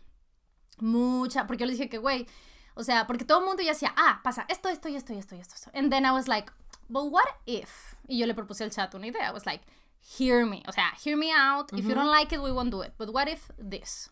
[0.78, 2.28] Mucha, porque yo les dije que, güey,
[2.76, 5.18] o sea, porque todo el mundo ya decía, ah, pasa esto, esto y esto y
[5.18, 5.56] esto y esto.
[5.56, 5.72] esto.
[5.74, 6.52] And then I was like,
[6.90, 7.96] but what if?
[8.08, 9.28] Y yo le propuse al chat una idea.
[9.28, 9.62] I was like,
[10.00, 10.64] hear me.
[10.68, 11.72] O sea, hear me out.
[11.74, 12.94] If you don't like it, we won't do it.
[12.98, 14.10] But what if this?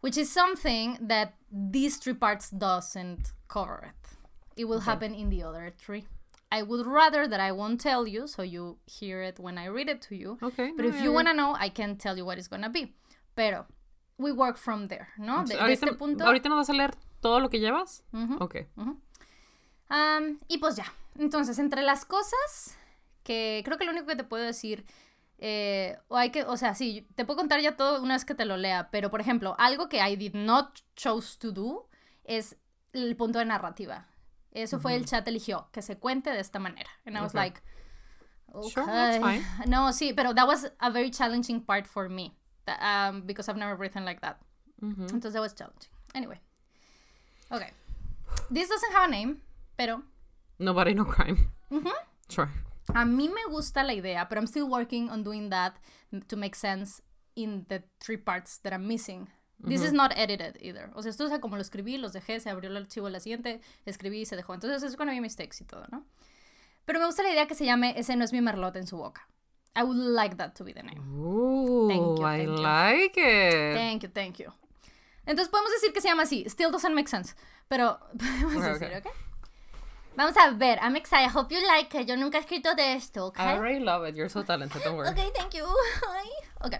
[0.00, 4.16] Which is something that these three parts doesn't cover it.
[4.56, 6.04] It will happen in the other three.
[6.52, 9.88] I would rather that I won't tell you, so you hear it when I read
[9.88, 10.38] it to you.
[10.40, 11.14] Okay, But no, if yeah, you yeah.
[11.16, 12.94] want to know, I can tell you what it's gonna be.
[13.34, 13.66] Pero
[14.18, 15.42] we work from there, ¿no?
[15.44, 16.24] De, de ahorita, este punto.
[16.24, 18.04] ¿Ahorita no vas a leer todo lo que llevas?
[18.12, 18.36] Ujú.
[18.40, 18.66] Ok.
[19.88, 20.84] Am, y pues ya.
[21.18, 22.76] Entonces, entre las cosas
[23.22, 24.84] que creo que lo único que te puedo decir,
[25.38, 28.34] eh, o hay que, o sea, sí, te puedo contar ya todo una vez que
[28.34, 31.88] te lo lea, pero por ejemplo, algo que I did not chose to do
[32.24, 32.56] es
[32.92, 34.06] el punto de narrativa.
[34.52, 36.88] Eso fue el chat eligió, que se cuente de esta manera.
[37.04, 37.40] And I was Okay.
[37.50, 37.62] like,
[38.70, 39.40] Sure, that's okay.
[39.40, 39.68] fine.
[39.68, 42.36] No, sí, pero that was a very challenging part for me.
[42.66, 44.38] That, um, because I've never written like that.
[44.80, 45.06] Ujú.
[45.10, 45.90] Entonces that was challenging.
[46.14, 46.40] Anyway.
[47.50, 47.72] Okay.
[48.50, 49.42] This doesn't have a name,
[49.76, 50.02] pero
[50.58, 51.50] Nobody no crime.
[52.28, 52.48] Sure.
[52.94, 55.74] a mí me gusta la idea, but I'm still working on doing that
[56.28, 57.02] to make sense
[57.34, 59.28] in the three parts that I'm missing.
[59.66, 60.90] This is not edited either.
[60.94, 63.60] O sea, esto es como lo escribí, los dejé, se abrió el archivo la siguiente,
[63.86, 64.52] escribí y se dejó.
[64.52, 66.04] Entonces es gonna be mistakes y todo, ¿no?
[66.84, 68.96] Pero me gusta la idea que se llame Ese no es mi merlot en su
[68.98, 69.26] boca.
[69.74, 71.00] I would like that to be the name.
[71.18, 72.50] Ooh, Thank you, I you.
[72.62, 73.74] like it.
[73.74, 74.52] Thank you, thank you.
[75.24, 76.44] Entonces podemos decir que se llama así.
[76.46, 77.34] Still doesn't make sense.
[77.68, 78.96] Pero podemos Okay, decir.
[78.98, 79.14] ¿ok?
[80.16, 80.78] Vamos a ver.
[80.80, 81.26] I'm excited.
[81.26, 82.06] I hope you like it.
[82.06, 83.38] Yo nunca he escrito de esto, ¿ok?
[83.38, 84.14] I already love it.
[84.14, 84.82] You're so talented.
[84.84, 85.10] Don't worry.
[85.10, 85.64] Ok, thank you.
[86.60, 86.74] Ok.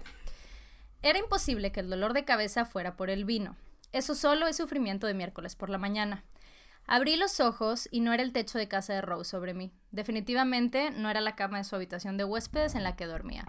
[1.03, 3.57] Era imposible que el dolor de cabeza fuera por el vino.
[3.93, 6.25] Eso solo es sufrimiento de miércoles por la mañana.
[6.87, 9.73] Abrí los ojos y no era el techo de casa de Rose sobre mí.
[9.91, 13.47] Definitivamente no era la cama de su habitación de huéspedes en la que dormía.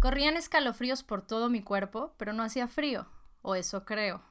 [0.00, 3.06] Corrían escalofríos por todo mi cuerpo, pero no hacía frío.
[3.42, 4.22] O eso creo.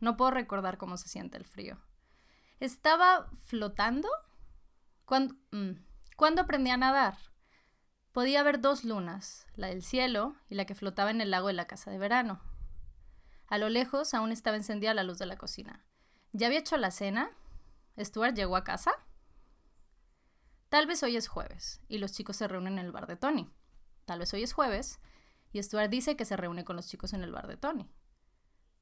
[0.00, 1.78] No puedo recordar cómo se siente el frío.
[2.60, 4.08] ¿Estaba flotando?
[5.06, 5.72] ¿Cuándo, mm,
[6.16, 7.16] ¿cuándo aprendí a nadar?
[8.12, 11.54] Podía ver dos lunas, la del cielo y la que flotaba en el lago de
[11.54, 12.42] la casa de verano.
[13.46, 15.86] A lo lejos aún estaba encendida la luz de la cocina.
[16.32, 17.30] ¿Ya había hecho la cena?
[17.98, 18.92] ¿Stuart llegó a casa?
[20.68, 23.50] Tal vez hoy es jueves y los chicos se reúnen en el bar de Tony.
[24.04, 25.00] Tal vez hoy es jueves
[25.50, 27.90] y Stuart dice que se reúne con los chicos en el bar de Tony.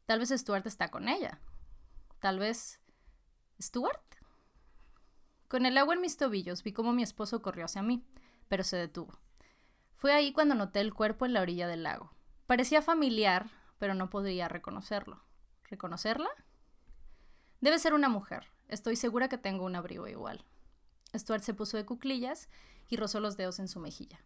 [0.05, 1.41] Tal vez Stuart está con ella.
[2.19, 2.81] Tal vez...
[3.61, 4.01] ¿Stuart?
[5.49, 8.05] Con el agua en mis tobillos vi cómo mi esposo corrió hacia mí,
[8.49, 9.19] pero se detuvo.
[9.97, 12.13] Fue ahí cuando noté el cuerpo en la orilla del lago.
[12.47, 15.23] Parecía familiar, pero no podría reconocerlo.
[15.65, 16.31] ¿Reconocerla?
[17.61, 18.47] Debe ser una mujer.
[18.69, 20.45] Estoy segura que tengo un abrigo igual.
[21.17, 22.49] Stuart se puso de cuclillas
[22.89, 24.21] y rozó los dedos en su mejilla.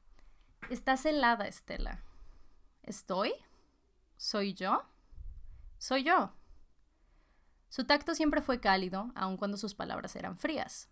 [0.69, 2.05] Estás helada, Estela.
[2.83, 3.33] ¿Estoy?
[4.17, 4.83] ¿Soy yo?
[5.79, 6.33] Soy yo.
[7.73, 10.91] Su tacto siempre fue cálido, aun cuando sus palabras eran frías.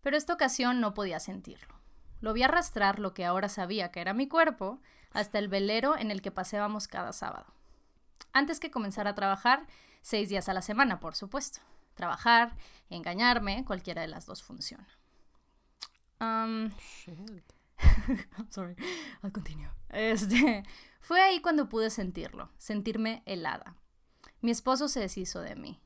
[0.00, 1.74] Pero esta ocasión no podía sentirlo.
[2.22, 4.80] Lo vi arrastrar lo que ahora sabía que era mi cuerpo
[5.12, 7.52] hasta el velero en el que paseábamos cada sábado.
[8.32, 9.66] Antes que comenzar a trabajar,
[10.00, 11.60] seis días a la semana, por supuesto.
[11.92, 12.56] Trabajar,
[12.88, 14.88] engañarme, cualquiera de las dos funciona.
[16.22, 16.70] Um,
[18.48, 18.76] sorry,
[19.22, 19.68] I'll continue.
[19.90, 20.62] Este,
[21.00, 23.76] fue ahí cuando pude sentirlo, sentirme helada.
[24.40, 25.80] Mi esposo se deshizo de mí.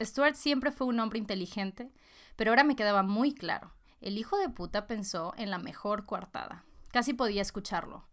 [0.00, 1.92] Stuart siempre fue un hombre inteligente,
[2.36, 3.72] pero ahora me quedaba muy claro.
[4.00, 6.64] El hijo de puta pensó en la mejor coartada.
[6.92, 8.06] Casi podía escucharlo.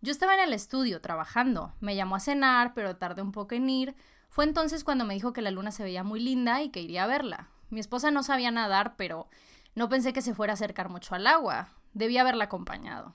[0.00, 1.74] Yo estaba en el estudio trabajando.
[1.80, 3.94] Me llamó a cenar, pero tardé un poco en ir.
[4.28, 7.04] Fue entonces cuando me dijo que la luna se veía muy linda y que iría
[7.04, 7.48] a verla.
[7.70, 9.28] Mi esposa no sabía nadar, pero
[9.74, 11.68] no pensé que se fuera a acercar mucho al agua.
[11.94, 13.14] Debía haberla acompañado.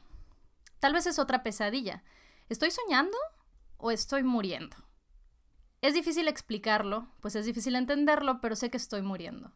[0.79, 2.03] Tal vez es otra pesadilla.
[2.49, 3.17] ¿Estoy soñando
[3.77, 4.77] o estoy muriendo?
[5.81, 9.51] Es difícil explicarlo, pues es difícil entenderlo, pero sé que estoy muriendo.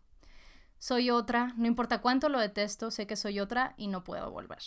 [0.78, 4.60] Soy otra, no importa cuánto lo detesto, sé que soy otra y no puedo volver.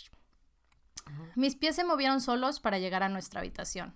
[1.35, 3.95] Mis pies se movieron solos para llegar a nuestra habitación.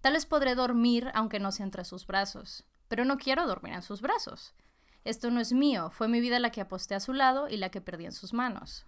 [0.00, 3.82] Tal vez podré dormir aunque no sea entre sus brazos, pero no quiero dormir en
[3.82, 4.54] sus brazos.
[5.04, 7.70] Esto no es mío, fue mi vida la que aposté a su lado y la
[7.70, 8.86] que perdí en sus manos.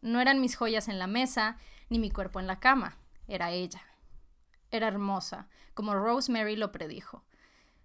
[0.00, 3.82] No eran mis joyas en la mesa, ni mi cuerpo en la cama, era ella.
[4.70, 7.24] Era hermosa, como Rosemary lo predijo.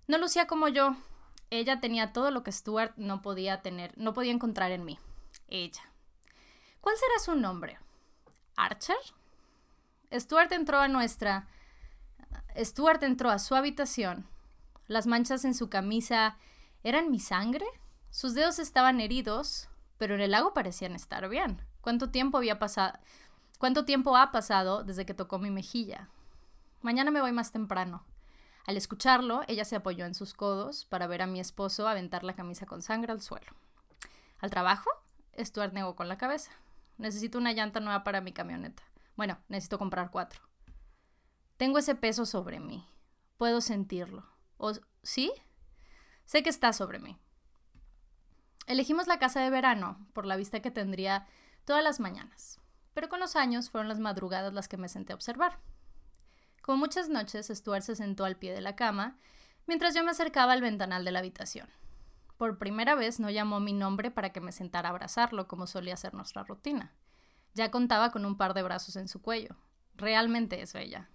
[0.08, 0.96] No lucía como yo.
[1.50, 5.00] Ella tenía todo lo que Stuart no podía tener, no podía encontrar en mí.
[5.48, 5.82] Ella.
[6.82, 7.78] ¿Cuál será su nombre?
[8.56, 8.98] ¿Archer?
[10.14, 11.48] Stuart entró a nuestra.
[12.58, 14.28] Stuart entró a su habitación.
[14.88, 16.38] Las manchas en su camisa
[16.84, 17.66] ¿Eran mi sangre?
[18.12, 19.68] Sus dedos estaban heridos,
[19.98, 21.62] pero en el lago parecían estar bien.
[21.82, 22.98] ¿Cuánto tiempo había pasado?
[23.60, 26.08] ¿Cuánto tiempo ha pasado desde que tocó mi mejilla?
[26.82, 28.06] Mañana me voy más temprano.
[28.68, 32.36] Al escucharlo, ella se apoyó en sus codos para ver a mi esposo aventar la
[32.36, 33.48] camisa con sangre al suelo.
[34.40, 34.90] ¿Al trabajo?
[35.40, 36.52] Stuart negó con la cabeza.
[36.98, 38.84] Necesito una llanta nueva para mi camioneta.
[39.16, 40.42] Bueno, necesito comprar cuatro.
[41.56, 42.86] Tengo ese peso sobre mí.
[43.38, 44.26] Puedo sentirlo.
[44.58, 45.32] ¿O sí?
[46.26, 47.18] Sé que está sobre mí.
[48.66, 51.26] Elegimos la casa de verano por la vista que tendría
[51.64, 52.60] todas las mañanas,
[52.94, 55.58] pero con los años fueron las madrugadas las que me senté a observar.
[56.68, 59.18] Como muchas noches, Stuart se sentó al pie de la cama
[59.68, 61.70] mientras yo me acercaba al ventanal de la habitación.
[62.36, 65.96] Por primera vez no llamó mi nombre para que me sentara a abrazarlo como solía
[65.96, 66.94] ser nuestra rutina.
[67.54, 69.56] Ya contaba con un par de brazos en su cuello.
[69.96, 71.10] Realmente es bella.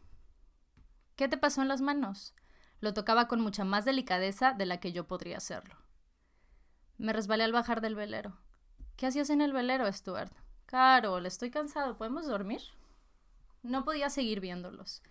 [1.17, 2.35] ¿Qué te pasó en las manos?
[2.81, 5.77] Lo tocaba con mucha más delicadeza de la que yo podría hacerlo.
[6.97, 8.39] Me resbalé al bajar del velero.
[8.97, 10.33] ¿Qué hacías en el velero, Stuart?
[10.65, 11.99] Carol, estoy cansado.
[11.99, 12.63] ¿Podemos dormir?
[13.63, 15.03] No podía seguir viéndolos.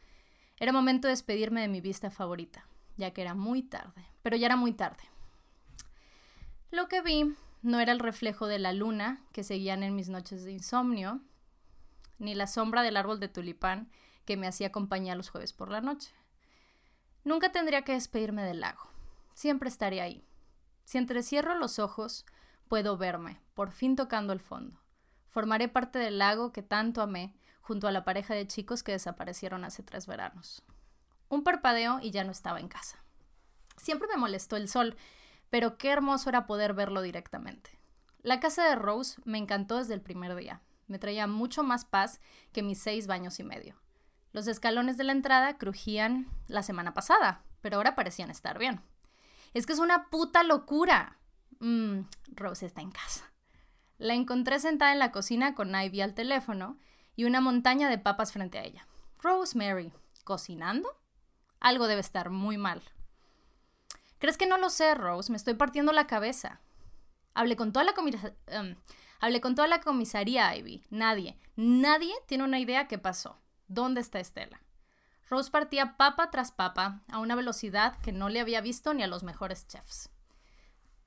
[0.62, 4.06] Era momento de despedirme de mi vista favorita, ya que era muy tarde.
[4.22, 5.04] Pero ya era muy tarde.
[6.70, 10.44] Lo que vi no era el reflejo de la luna que seguían en mis noches
[10.44, 11.20] de insomnio,
[12.20, 13.90] ni la sombra del árbol de tulipán
[14.26, 16.14] que me hacía compañía los jueves por la noche.
[17.24, 18.88] Nunca tendría que despedirme del lago.
[19.34, 20.24] Siempre estaré ahí.
[20.86, 22.24] Si entrecierro los ojos,
[22.68, 24.80] puedo verme, por fin tocando el fondo.
[25.28, 27.34] Formaré parte del lago que tanto amé,
[27.72, 30.62] junto a la pareja de chicos que desaparecieron hace tres veranos.
[31.30, 33.02] Un parpadeo y ya no estaba en casa.
[33.78, 34.98] Siempre me molestó el sol,
[35.50, 37.80] pero qué hermoso era poder verlo directamente.
[38.24, 40.60] La casa de Rose me encantó desde el primer día.
[40.88, 42.20] Me traía mucho más paz
[42.52, 43.82] que mis seis baños y medio.
[44.34, 48.82] Los escalones de la entrada crujían la semana pasada, pero ahora parecían estar bien.
[49.54, 51.20] Es que es una puta locura.
[51.62, 52.02] Mmm,
[52.34, 53.32] Rose está en casa.
[53.98, 56.78] La encontré sentada en la cocina con Ivy al teléfono
[57.16, 58.88] y una montaña de papas frente a ella.
[59.22, 59.92] Rosemary,
[60.24, 60.90] ¿cocinando?
[61.60, 62.82] Algo debe estar muy mal.
[64.20, 65.32] ¿Crees que no lo sé, Rose?
[65.32, 66.60] Me estoy partiendo la cabeza.
[67.34, 67.94] Hablé con toda la
[68.48, 68.76] em,
[69.20, 70.84] hablé con toda la comisaría, Ivy.
[70.90, 73.38] Nadie, nadie tiene una idea qué pasó.
[73.68, 74.62] ¿Dónde está Estela?
[75.30, 79.08] Rose partía papa tras papa a una velocidad que no le había visto ni a
[79.08, 80.10] los mejores chefs.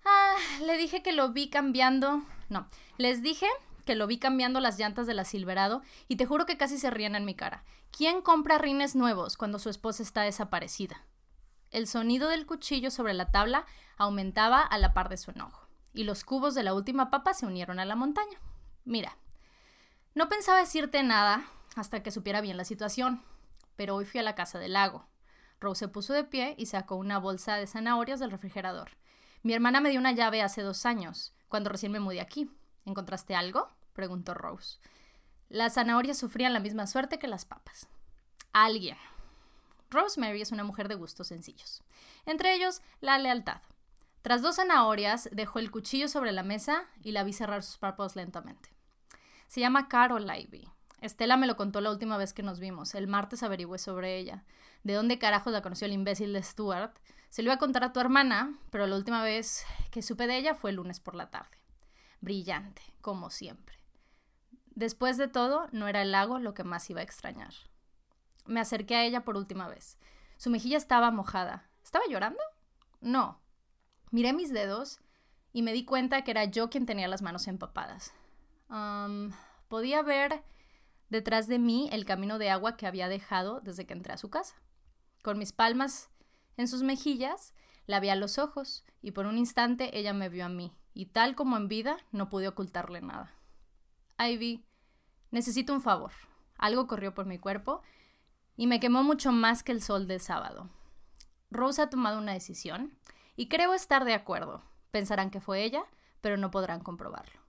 [0.04, 2.22] Ah, le dije que lo vi cambiando.
[2.48, 3.46] No, les dije
[3.84, 6.90] que lo vi cambiando las llantas de la Silverado y te juro que casi se
[6.90, 7.64] ríen en mi cara.
[7.90, 11.04] ¿Quién compra rines nuevos cuando su esposa está desaparecida?
[11.74, 13.66] el sonido del cuchillo sobre la tabla
[13.96, 17.46] aumentaba a la par de su enojo, y los cubos de la última papa se
[17.46, 18.38] unieron a la montaña.
[18.84, 19.18] Mira,
[20.14, 21.44] no pensaba decirte nada
[21.74, 23.22] hasta que supiera bien la situación,
[23.74, 25.08] pero hoy fui a la casa del lago.
[25.60, 28.92] Rose se puso de pie y sacó una bolsa de zanahorias del refrigerador.
[29.42, 32.48] Mi hermana me dio una llave hace dos años, cuando recién me mudé aquí.
[32.84, 33.68] ¿Encontraste algo?
[33.92, 34.78] preguntó Rose.
[35.48, 37.88] Las zanahorias sufrían la misma suerte que las papas.
[38.52, 38.96] Alguien.
[39.90, 41.82] Rosemary es una mujer de gustos sencillos.
[42.26, 43.60] Entre ellos, la lealtad.
[44.22, 48.16] Tras dos zanahorias, dejó el cuchillo sobre la mesa y la vi cerrar sus párpados
[48.16, 48.70] lentamente.
[49.46, 50.68] Se llama Carol Ivy.
[51.00, 52.94] Estela me lo contó la última vez que nos vimos.
[52.94, 54.42] El martes averigüé sobre ella.
[54.82, 56.96] ¿De dónde carajos la conoció el imbécil de Stuart?
[57.28, 60.38] Se lo iba a contar a tu hermana, pero la última vez que supe de
[60.38, 61.58] ella fue el lunes por la tarde.
[62.24, 63.78] Brillante, como siempre.
[64.74, 67.54] Después de todo, no era el lago lo que más iba a extrañar.
[68.46, 69.98] Me acerqué a ella por última vez.
[70.36, 71.68] Su mejilla estaba mojada.
[71.84, 72.40] ¿Estaba llorando?
[73.00, 73.40] No.
[74.10, 75.00] Miré mis dedos
[75.52, 78.12] y me di cuenta que era yo quien tenía las manos empapadas.
[79.68, 80.42] podía ver
[81.10, 84.30] detrás de mí el camino de agua que había dejado desde que entré a su
[84.30, 84.56] casa.
[85.22, 86.10] Con mis palmas
[86.56, 87.54] en sus mejillas,
[87.86, 91.06] la vi a los ojos y por un instante ella me vio a mí, y
[91.06, 93.34] tal como en vida no pude ocultarle nada.
[94.18, 94.64] Ivy,
[95.30, 96.12] necesito un favor.
[96.56, 97.82] Algo corrió por mi cuerpo
[98.56, 100.70] y me quemó mucho más que el sol del sábado.
[101.50, 102.96] Rose ha tomado una decisión
[103.36, 104.62] y creo estar de acuerdo.
[104.92, 105.84] Pensarán que fue ella,
[106.20, 107.40] pero no podrán comprobarlo.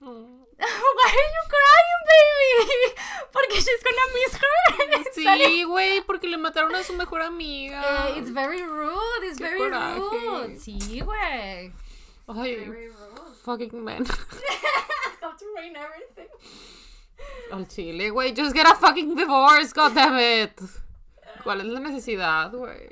[0.00, 0.06] Mm.
[0.58, 2.94] Why are you crying, baby?
[3.32, 4.46] Porque she's gonna miss her.
[5.16, 8.08] Sí, güey, porque le mataron a su mejor amiga.
[8.08, 10.58] Eh, it's very rude, it's very rude.
[10.60, 11.72] Sí, güey.
[12.28, 12.68] Ay,
[13.44, 14.04] fucking man.
[15.20, 16.28] How to rain everything.
[17.52, 20.60] Al chile, güey, just get a fucking divorce, goddammit.
[21.44, 22.88] ¿Cuál es la necesidad, güey?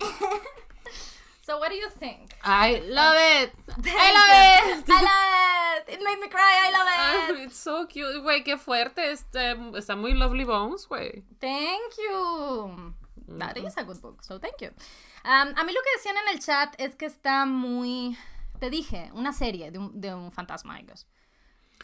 [1.42, 2.34] So what do you think?
[2.42, 3.52] I love it.
[3.84, 4.84] I love it.
[4.88, 5.94] I love it.
[5.94, 6.68] It made me cry.
[6.68, 7.44] I love it.
[7.46, 8.42] it's so cute, güey.
[8.44, 9.10] Qué fuerte.
[9.10, 11.22] Este, está muy lovely bones, güey.
[11.40, 12.94] Thank you.
[13.38, 14.22] That is a good book.
[14.22, 14.70] So thank you.
[15.24, 18.16] Um, a mí lo que decían en el chat es que está muy.
[18.58, 21.06] Te dije, una serie de un, de un fantasma, I guess.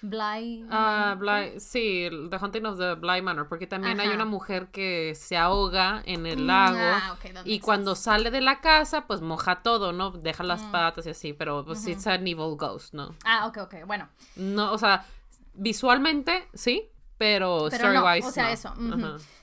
[0.02, 0.66] Bly.
[0.70, 5.14] Ah, Bly, sí, The Haunting of the Bly Manor, porque también hay una mujer que
[5.14, 9.62] se ahoga en el mm, lago ah, y cuando sale de la casa, pues moja
[9.62, 10.10] todo, ¿no?
[10.12, 10.72] Deja las mm.
[10.72, 13.14] patas y así, pero pues it's an evil ghost, ¿no?
[13.24, 14.08] Ah, ok, ok, bueno.
[14.36, 15.04] No, o sea,
[15.52, 18.72] visualmente sí, pero, story-wise O sea, eso.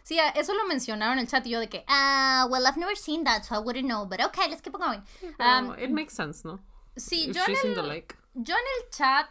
[0.02, 2.98] Sí, eso lo mencionaron en el chat y yo de que, ah, well, I've never
[2.98, 5.04] seen that, so I wouldn't know, but okay, let's keep going.
[5.38, 6.60] Um, it makes sense, ¿no?
[6.98, 9.30] Sí, yo en, el, yo en el chat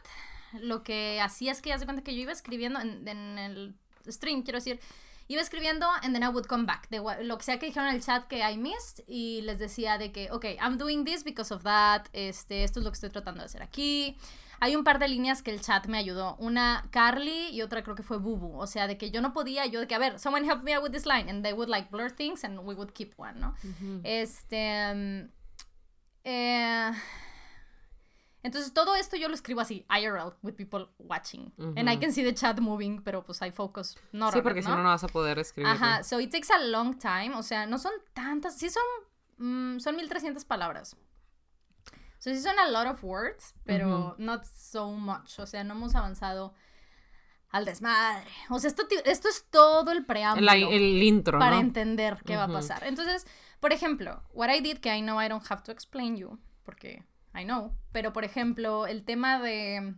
[0.60, 3.74] lo que hacía es que ya se cuenta que yo iba escribiendo en, el
[4.08, 4.80] stream, quiero decir,
[5.28, 6.88] iba escribiendo and then I would come back.
[6.88, 9.98] De lo que sea que dijeron en el chat que I missed y les decía
[9.98, 13.10] de que, ok, I'm doing this because of that, este, esto es lo que estoy
[13.10, 14.16] tratando de hacer aquí.
[14.58, 16.36] Hay un par de líneas que el chat me ayudó.
[16.36, 18.58] Una Carly y otra creo que fue Bubu.
[18.58, 20.74] O sea, de que yo no podía, yo de que, a ver, someone help me
[20.74, 21.28] out with this line.
[21.28, 23.54] And they would like blur things and we would keep one, ¿no?
[24.02, 24.90] Este...
[24.90, 25.30] Um,
[26.24, 26.90] eh,
[28.46, 31.52] entonces todo esto yo lo escribo así, IRL, with people watching.
[31.58, 33.98] And I can see the chat moving, pero pues hay focus.
[34.12, 35.72] No, sí, porque si no, no vas a poder escribir.
[35.72, 37.34] Ajá, so it takes a long time.
[37.34, 38.84] O sea, no son tantas, sí son,
[39.38, 40.96] mm, son 1300 palabras.
[42.18, 45.40] So sí son a lot of words, pero not so much.
[45.40, 46.54] O sea, no hemos avanzado
[47.50, 48.30] al desmadre.
[48.50, 50.52] O sea, esto, esto es todo el preámbulo.
[50.52, 52.84] El, intro, Para entender qué va a pasar.
[52.84, 53.26] Entonces,
[53.58, 57.04] por ejemplo, what I did, que I know I don't have to explain you, porque
[57.36, 57.72] I know.
[57.92, 59.94] Pero, por ejemplo, el tema de...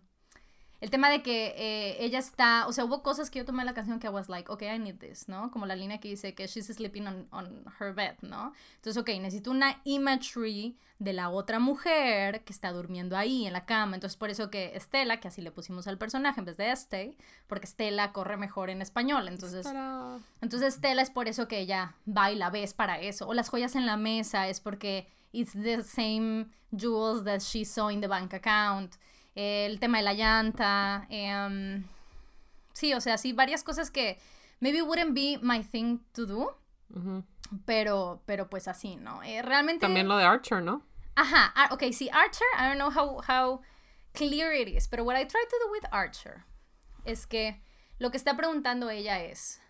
[0.80, 3.74] El tema de que eh, ella está, o sea, hubo cosas que yo tomé la
[3.74, 5.50] canción que I was like, okay, I need this, ¿no?
[5.50, 8.52] Como la línea que dice que she's sleeping on, on her bed, ¿no?
[8.76, 13.64] Entonces, ok, necesito una imagery de la otra mujer que está durmiendo ahí en la
[13.64, 13.96] cama.
[13.96, 17.16] Entonces, por eso que Estela, que así le pusimos al personaje en vez de Este,
[17.46, 19.26] porque Estela corre mejor en español.
[19.26, 19.66] Entonces,
[20.40, 23.28] entonces Estela es por eso que ella baila, ves para eso.
[23.28, 27.88] O las joyas en la mesa es porque it's the same jewels that she saw
[27.88, 28.96] in the bank account.
[29.34, 31.06] El tema de la llanta.
[31.10, 31.84] Em,
[32.72, 34.18] sí, o sea, sí, varias cosas que
[34.60, 36.54] maybe wouldn't be my thing to do.
[37.64, 39.22] Pero, pero pues así, ¿no?
[39.22, 39.80] Eh, realmente.
[39.80, 40.82] También lo de Archer, ¿no?
[41.18, 43.60] Ajá, ah, ok, sí, Archer, I don't know how, how
[44.12, 46.44] clear it is, pero what I try to do with Archer
[47.04, 47.60] es que
[47.98, 49.60] lo que está preguntando ella es,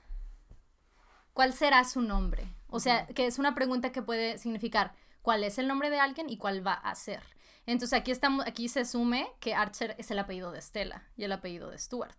[1.32, 2.52] ¿cuál será su nombre?
[2.68, 6.28] O sea, que es una pregunta que puede significar, cuál es el nombre de alguien
[6.28, 7.22] y cuál va a ser.
[7.66, 11.32] Entonces aquí, estamos, aquí se asume que Archer es el apellido de Stella y el
[11.32, 12.16] apellido de Stuart.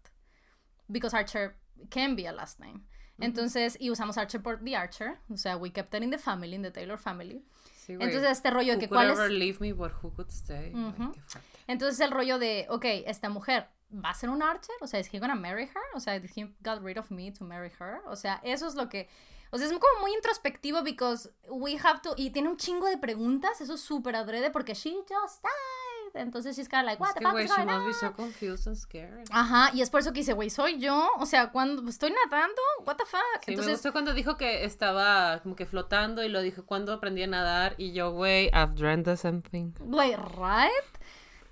[0.87, 1.57] Because Archer
[1.89, 2.81] can be a last name.
[3.19, 6.55] Entonces, y usamos Archer por The Archer, o sea, we kept it in the family,
[6.55, 7.43] in the Taylor family.
[7.75, 7.93] Sí.
[7.93, 9.19] Entonces este rollo de que cuál es...
[9.31, 10.71] leave me, but who could stay?
[10.73, 11.11] Ay, Ujú.
[11.11, 11.59] qué fuerte.
[11.67, 15.11] Entonces el rollo de, ok, esta mujer va a ser un archer, o sea, ¿is
[15.11, 15.81] he gonna marry her?
[15.95, 18.01] O sea, did he got rid of me to marry her?
[18.05, 19.09] O sea, eso es lo que,
[19.51, 22.97] o sea, es como muy introspectivo because we have to, y tiene un chingo de
[22.97, 26.21] preguntas, eso es súper adrede porque she just died.
[26.21, 27.93] Entonces she's kind of like, what the fuck is going on?
[27.93, 29.27] so confused and scared.
[29.31, 32.59] Ajá, y es por eso que dice, güey, soy yo, o sea, cuando estoy nadando,
[32.85, 33.21] what the fuck.
[33.41, 36.93] Sí, me Entonces, gustó cuando dijo que estaba como que flotando y lo dijo cuando
[36.93, 39.73] aprendí a nadar y yo, güey, I've dreamt the same thing.
[39.79, 40.71] Güey, right?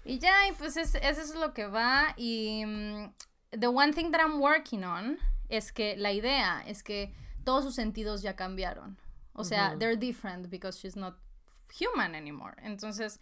[0.05, 2.13] Y ya, y pues es- eso es lo que va.
[2.17, 3.11] Y mm,
[3.59, 5.19] the one thing that I'm working on
[5.49, 7.13] es que la idea es que
[7.47, 8.97] todos sus sentidos ya cambiaron.
[9.33, 9.79] O sea, Ujú.
[9.79, 11.15] they're different because she's not
[11.79, 12.55] human anymore.
[12.61, 13.19] Entonces,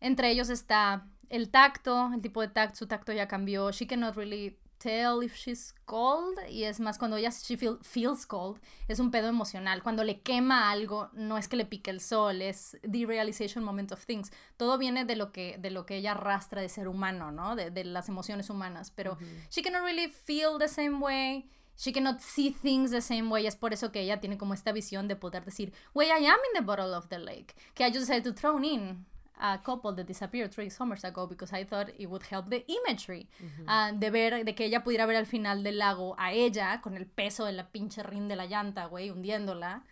[0.00, 3.70] entre ellos está el tacto, el tipo de tacto, su tacto ya cambió.
[3.72, 6.38] She cannot really tell if she's cold.
[6.50, 9.82] Y es más, cuando ella she feel- feels cold, es un pedo emocional.
[9.82, 13.90] Cuando le quema algo, no es que le pique el sol, es the realization moment
[13.92, 14.30] of things.
[14.56, 17.56] Todo viene de lo que, de lo que ella arrastra de ser humano, ¿no?
[17.56, 18.90] De, de las emociones humanas.
[18.90, 19.16] Pero
[19.50, 21.48] she cannot really feel the same way.
[21.78, 23.46] She cannot see things the same way.
[23.46, 26.40] Es por eso que ella tiene como esta visión de poder decir, Wey, I am
[26.48, 27.54] in the bottle of the lake.
[27.74, 29.06] Que I just decided to throw in
[29.40, 33.28] a couple that disappeared three summers ago because I thought it would help the imagery.
[33.68, 36.96] Ah, de ver, de que ella pudiera ver al final del lago a ella con
[36.96, 39.82] el peso de la pinche rin de la llanta, güey, hundiéndola.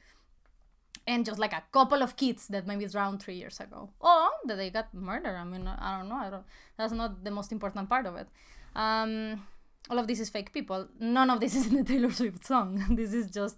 [1.07, 3.91] And just like a couple of kids that maybe drowned three years ago.
[4.01, 5.37] Or that they got murdered.
[5.37, 6.16] I mean, I don't know.
[6.16, 6.45] I don't,
[6.76, 8.26] that's not the most important part of it.
[8.74, 9.47] Um,
[9.91, 10.89] all of this is fake people.
[10.99, 12.84] None of this is in the Taylor Swift song.
[12.97, 13.57] This is just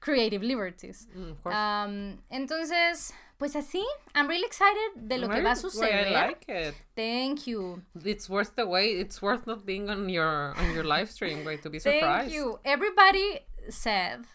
[0.00, 1.06] creative liberties.
[1.16, 1.54] Mm, of course.
[1.54, 3.82] Um, entonces, pues así,
[4.14, 6.06] I'm really excited de lo que va a suceder.
[6.08, 6.74] I like it.
[6.94, 7.82] Thank you.
[8.04, 8.98] It's worth the wait.
[8.98, 12.30] It's worth not being on your on your live stream, güey, to be surprised.
[12.30, 12.58] Thank you.
[12.64, 13.40] Everybody
[13.70, 14.26] said,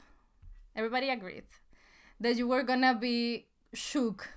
[0.75, 1.45] everybody agreed
[2.19, 4.27] that you were gonna be shook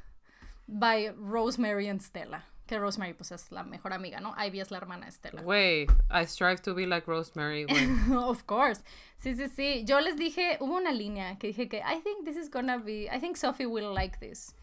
[0.69, 2.45] by Rosemary and Stella.
[2.73, 4.35] Que Rosemary, pues es la mejor amiga, ¿no?
[4.43, 5.43] Ivy es la hermana de Stella.
[5.43, 7.67] Güey, I strive to be like Rosemary,
[8.17, 8.83] of course.
[9.19, 9.85] Sí, sí, sí.
[9.85, 13.11] Yo les dije, hubo una línea que dije que I think this is gonna be,
[13.15, 14.55] I think Sophie will like this.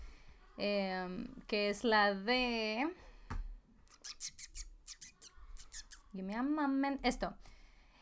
[0.57, 2.91] Em, que es la de...
[6.11, 6.99] Give me a moment.
[7.05, 7.35] Esto.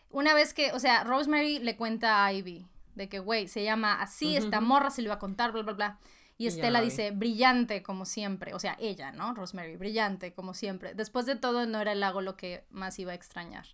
[0.10, 4.02] Una vez que, o sea, Rosemary le cuenta a Ivy de que, güey, se llama
[4.02, 6.00] así, esta morra se lo iba a contar, bla, bla, bla.
[6.38, 8.54] Y Estela dice, brillante como siempre.
[8.54, 9.34] O sea, ella, ¿no?
[9.34, 10.94] Rosemary, brillante como siempre.
[10.94, 13.66] Después de todo, no era el lago lo que más iba a extrañar.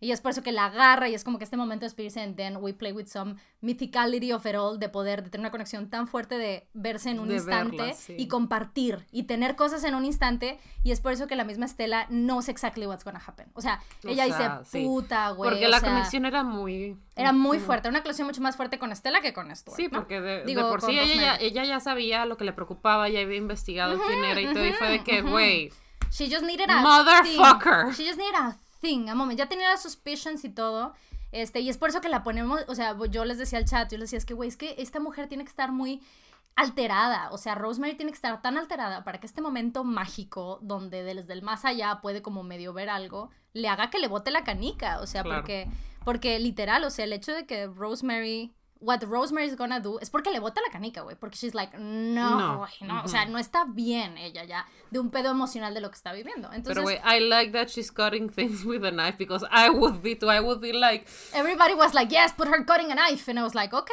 [0.00, 2.20] Y es por eso que la agarra y es como que este momento de despedirse
[2.20, 5.50] and then we play with some mythicality of it all, de poder, de tener una
[5.50, 8.14] conexión tan fuerte de verse en un De instante verla, sí.
[8.18, 11.64] y compartir y tener cosas en un instante y es por eso que la misma
[11.66, 13.46] Estela knows exactly what's gonna happen.
[13.54, 14.84] O sea, O ella sea, dice, sí.
[14.84, 15.50] puta, güey.
[15.50, 16.96] Porque o la sea, conexión era muy...
[17.16, 19.76] Era muy fuerte, una conexión mucho más fuerte con Estela que con Stuart.
[19.76, 19.98] Sí, ¿no?
[20.00, 23.08] porque de, de Digo, por con sí ella ella ya sabía lo que le preocupaba,
[23.08, 25.72] ya había investigado quién era y todo, y fue de que, güey,
[26.10, 27.86] She just needed a Motherfucker.
[27.86, 27.92] thing.
[27.94, 29.08] She just needed a thing.
[29.08, 29.36] A moment.
[29.38, 30.94] Ya tenía las suspicions y todo.
[31.32, 33.90] Este, y es por eso que la ponemos, o sea, yo les decía al chat,
[33.90, 36.00] yo les decía, es que, güey, es que esta mujer tiene que estar muy
[36.54, 41.02] alterada, o sea, Rosemary tiene que estar tan alterada para que este momento mágico, donde
[41.02, 44.44] desde el más allá puede como medio ver algo, le haga que le bote la
[44.44, 45.40] canica, o sea, Claro.
[45.40, 45.66] porque,
[46.04, 48.54] porque literal, o sea, el hecho de que Rosemary,
[48.84, 52.38] what Rosemary's gonna do, es porque le bota la canica, güey, porque she's like, no,
[52.38, 52.58] No.
[52.58, 55.88] güey, no, o sea, no está bien ella ya, de un pedo emocional de lo
[55.90, 56.74] que está viviendo, entonces...
[56.74, 60.14] Pero güey, I like that she's cutting things with a knife because I would be
[60.14, 60.30] too.
[60.30, 63.28] I would be like, Everybody was like, yes, put her cutting a knife.
[63.28, 63.92] And I was like, okay,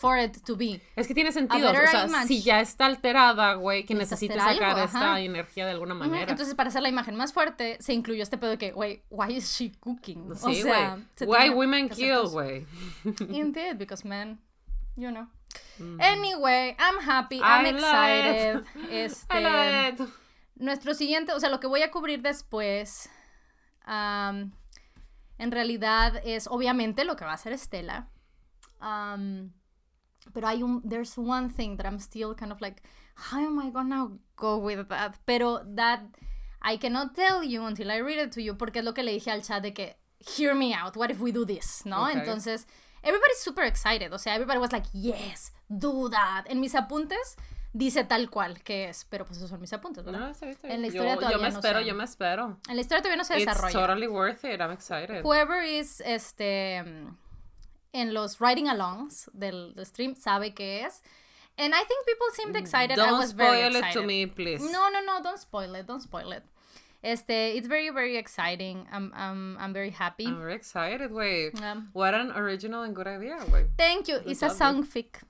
[0.00, 0.80] for it to be.
[0.96, 1.70] es que tiene sentido.
[1.70, 2.26] O sea, image.
[2.26, 5.20] si ya está alterada, güey, que hacer sacar algo, esta ajá.
[5.20, 6.30] energía de alguna manera.
[6.30, 9.36] Entonces, para hacer la imagen más fuerte, se incluyó este pedo de que, wait, why
[9.36, 10.34] is she cooking?
[10.34, 10.62] sí, o güey.
[10.62, 12.66] sea, se Why women kill, güey.
[13.28, 14.40] Indeed, because men,
[14.96, 15.28] you know.
[15.98, 18.56] Anyway, I'm happy, I'm I excited.
[18.56, 18.90] it.
[18.90, 20.08] Este, I love it.
[20.56, 23.08] Nuestro siguiente, o sea, lo que voy a cubrir después,
[23.84, 24.52] am,
[25.38, 28.08] en realidad es obviamente lo que va a hacer Estela.
[28.78, 29.52] Am,
[30.32, 32.82] pero hay un, there's one thing that I'm still kind of like,
[33.30, 35.16] how am I gonna go with that?
[35.24, 36.00] Pero that
[36.62, 39.12] I cannot tell you until I read it to you, porque es lo que le
[39.12, 39.96] dije al chat de que,
[40.36, 42.04] hear me out, what if we do this, ¿no?
[42.04, 42.18] Okay.
[42.20, 42.66] Entonces,
[43.02, 46.44] everybody's super excited, o sea, everybody was like, yes, do that.
[46.46, 47.36] En mis apuntes
[47.72, 50.20] dice tal cual que es, pero pues esos son mis apuntes, ¿verdad?
[50.20, 51.86] No, está En la historia yo, yo todavía me no espero, sé.
[51.86, 52.58] yo me espero.
[52.68, 53.72] En la historia todavía no se It's desarrolla.
[53.72, 54.60] totally worth it.
[54.60, 55.22] I'm excited.
[55.24, 56.84] Whoever is este
[57.92, 61.02] en los writing alongs del, del stream sabe qué es.
[61.58, 62.98] And I think people seemed excited.
[62.98, 64.00] I was very spoil it excited.
[64.00, 64.62] to me, please.
[64.62, 65.86] No, no, no, don't spoil it.
[65.86, 66.42] Don't spoil it.
[67.02, 68.86] Este, it's very, very exciting.
[68.92, 70.26] I'm, I'm, I'm very happy.
[70.26, 71.50] I'm very excited, güey.
[71.62, 73.66] Um, What an original and good idea, güey.
[73.76, 74.20] thank you.
[74.26, 75.22] It's a job, song fic.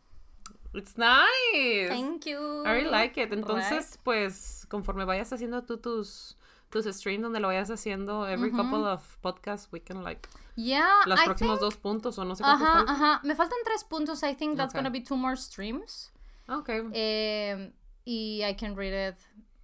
[0.75, 1.89] It's nice.
[1.89, 2.65] Thank you.
[2.65, 3.31] I really like it.
[3.31, 3.39] Right.
[3.39, 6.37] Entonces, pues, conforme vayas haciendo tú tus
[6.71, 11.19] tus streams donde lo vayas haciendo every couple of podcasts we can like Yeah, los
[11.21, 13.21] I próximos think- dos puntos o no sé cuántos Ajá, ajá.
[13.25, 14.23] Me faltan tres puntos.
[14.23, 14.81] I think that's Okay.
[14.83, 16.11] gonna be two more streams.
[16.49, 16.81] Okay.
[16.93, 17.71] Eh,
[18.05, 19.17] y I can read it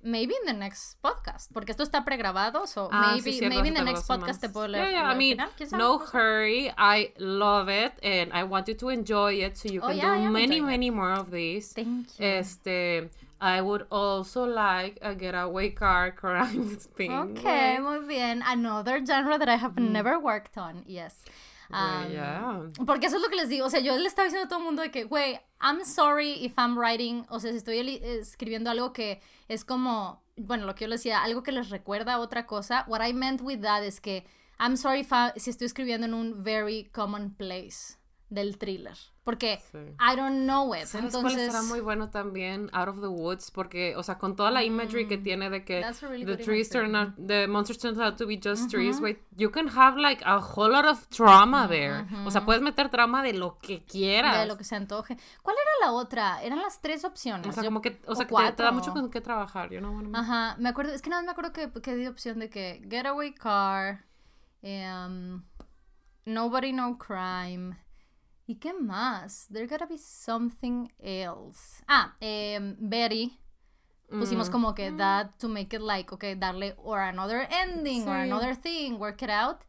[0.02, 1.52] maybe in the next podcast.
[1.52, 4.68] Porque esto está pregrabado, so Ah, maybe, sí, maybe in the next podcast te puedo
[4.68, 4.90] leer.
[4.90, 5.12] Yeah, yeah.
[5.12, 5.36] I mean,
[5.72, 6.72] no hurry.
[6.78, 10.16] I love it, and I want you to enjoy it, so you Oh, can yeah,
[10.16, 11.74] do many, many more of these.
[11.74, 12.24] Thank you.
[12.24, 13.10] Este,
[13.40, 17.12] I would also like a getaway car crime thing.
[17.12, 18.42] Okay, muy bien.
[18.46, 20.84] Another genre that I have never worked on.
[20.86, 21.24] Yes.
[21.70, 22.60] Um, yeah.
[22.86, 23.66] Porque eso es lo que les digo.
[23.66, 26.32] O sea, yo le estaba diciendo a todo el mundo de que, güey, I'm sorry
[26.44, 27.26] if I'm writing.
[27.28, 31.22] O sea, si estoy escribiendo algo que es como, bueno, lo que yo les decía,
[31.22, 32.84] algo que les recuerda a otra cosa.
[32.86, 34.24] What I meant with that es que
[34.58, 37.98] I'm sorry if I- si estoy escribiendo en un very common place
[38.30, 38.96] del thriller.
[39.26, 39.78] Porque Sí.
[39.98, 40.84] I don't know it.
[40.84, 42.70] ¿Sabes cuál Entonces, estará muy bueno también?
[42.72, 45.80] Out of the Woods, porque, o sea, con toda la imagery que tiene de que
[45.80, 46.06] Mm.
[46.06, 46.92] Really the trees imagery.
[46.92, 50.22] turn out, the monsters turn out to be just trees, wait, you can have like
[50.24, 52.06] a whole lot of trauma there.
[52.24, 54.38] O sea, puedes meter trauma de lo que quieras.
[54.38, 55.16] de lo que se antoje.
[55.42, 56.40] ¿Cuál era la otra?
[56.44, 57.48] Eran las tres opciones.
[57.48, 59.20] O sea, Yo- como que, o o sea, que te, te da mucho con qué
[59.20, 60.14] trabajar, know what I mean?
[60.14, 62.80] Ajá, me acuerdo, es que nada más me acuerdo que, que di opción de que
[62.88, 64.04] Getaway Car,
[64.62, 65.42] em,
[66.24, 67.76] Nobody No Crime.
[68.46, 69.48] ¿Y qué más?
[69.52, 71.82] There gotta be something else.
[71.88, 73.38] Ah, em, Betty.
[74.08, 74.52] Pusimos Mm.
[74.52, 78.98] como que that to make it like, okay, darle or another ending or another thing,
[79.00, 79.62] work it out.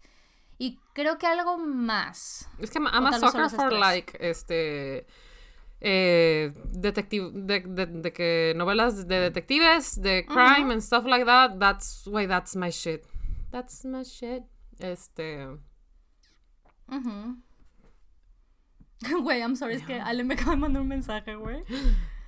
[0.60, 2.48] Y creo que algo más.
[2.60, 3.80] Es que I'm a sucker for tres.
[3.80, 5.08] like, este,
[5.82, 11.58] eh, detective, de, de, de que novelas de detectives, de crime and stuff like that.
[11.60, 13.08] That's why that's my shit.
[13.52, 14.44] That's my shit.
[14.80, 15.48] Este,
[16.90, 17.42] Ujú.
[19.22, 21.64] Güey, I'm sorry, es que Ale me acaba de mandar un mensaje, güey.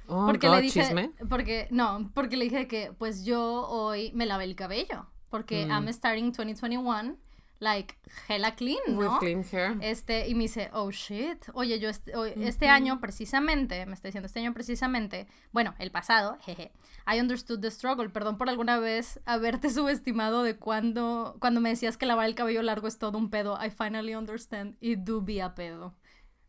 [0.07, 1.11] oh Porque God, le dije, chisme.
[1.29, 5.71] porque, no, porque le dije que pues yo hoy me lavé el cabello, porque Mm.
[5.71, 7.17] I'm starting 2021
[7.61, 7.95] like
[8.29, 8.99] hella clean, ¿no?
[8.99, 9.75] With clean hair.
[9.81, 14.07] Este, y me dice, oh shit, oye, yo este, hoy- este año precisamente, me está
[14.07, 16.71] diciendo este año precisamente, bueno, el pasado, jeje,
[17.05, 21.97] I understood the struggle, perdón por alguna vez haberte subestimado de cuando, cuando me decías
[21.97, 25.41] que lavar el cabello largo es todo un pedo, I finally understand, it do be
[25.41, 25.95] a pedo.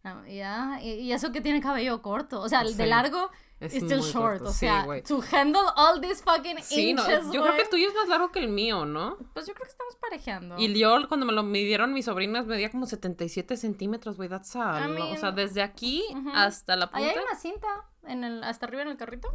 [0.03, 3.31] Ah, ya, y, y eso que tiene cabello corto, o sea, el de largo,
[3.61, 7.31] es it's still short, corto, o sea, to handle all these fucking Sí, no, inches,
[7.31, 9.19] yo creo que el tuyo es más largo que el mío, ¿no?
[9.35, 10.57] Pues yo creo que estamos parejeando.
[10.59, 14.31] Y yo, cuando me lo midieron mis sobrinas, medía como 77 centímetros, güey.
[14.31, 16.03] That's a I lo- O sea, mean, desde aquí
[16.35, 17.21] hasta la Ahí punta.
[17.21, 17.69] hay una cinta
[18.05, 19.29] en el, hasta arriba en el carrito.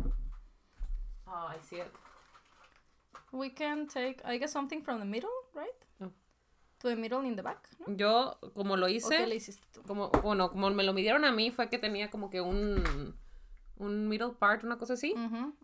[1.28, 1.91] Oh, I see it.
[3.32, 5.70] We can take, I guess, something from the middle, right?
[6.01, 6.11] Oh.
[6.86, 7.96] To the middle in the back, ¿no?
[7.98, 9.82] Yo, como lo ¿O qué hice, le hiciste tú?
[9.88, 13.18] como, bueno, como me lo midieron a mí, fue que tenía como que un,
[13.78, 15.16] un middle part, una cosa así.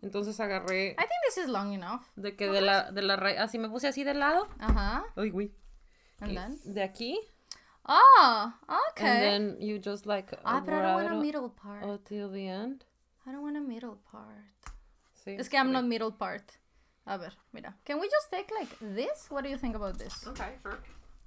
[0.02, 2.02] Entonces agarré I think this is long enough.
[2.16, 4.48] de que de la, de la raíz, así me puse así de lado.
[4.58, 5.04] Ajá.
[5.14, 5.54] Ay, güey.
[6.18, 6.74] And then?
[6.74, 7.20] De aquí.
[7.84, 8.52] Oh,
[8.90, 9.08] okay.
[9.08, 11.84] And then you just like ah, pero I don't want a middle part.
[11.84, 12.84] until the end.
[13.24, 14.42] I don't want a middle part.
[15.24, 15.36] Sí.
[15.38, 16.58] Es que I'm not middle part.
[17.04, 17.76] A ver, mira.
[17.84, 19.30] Can we just take like this?
[19.30, 20.26] What do you think about this?
[20.26, 20.80] Okay, sure.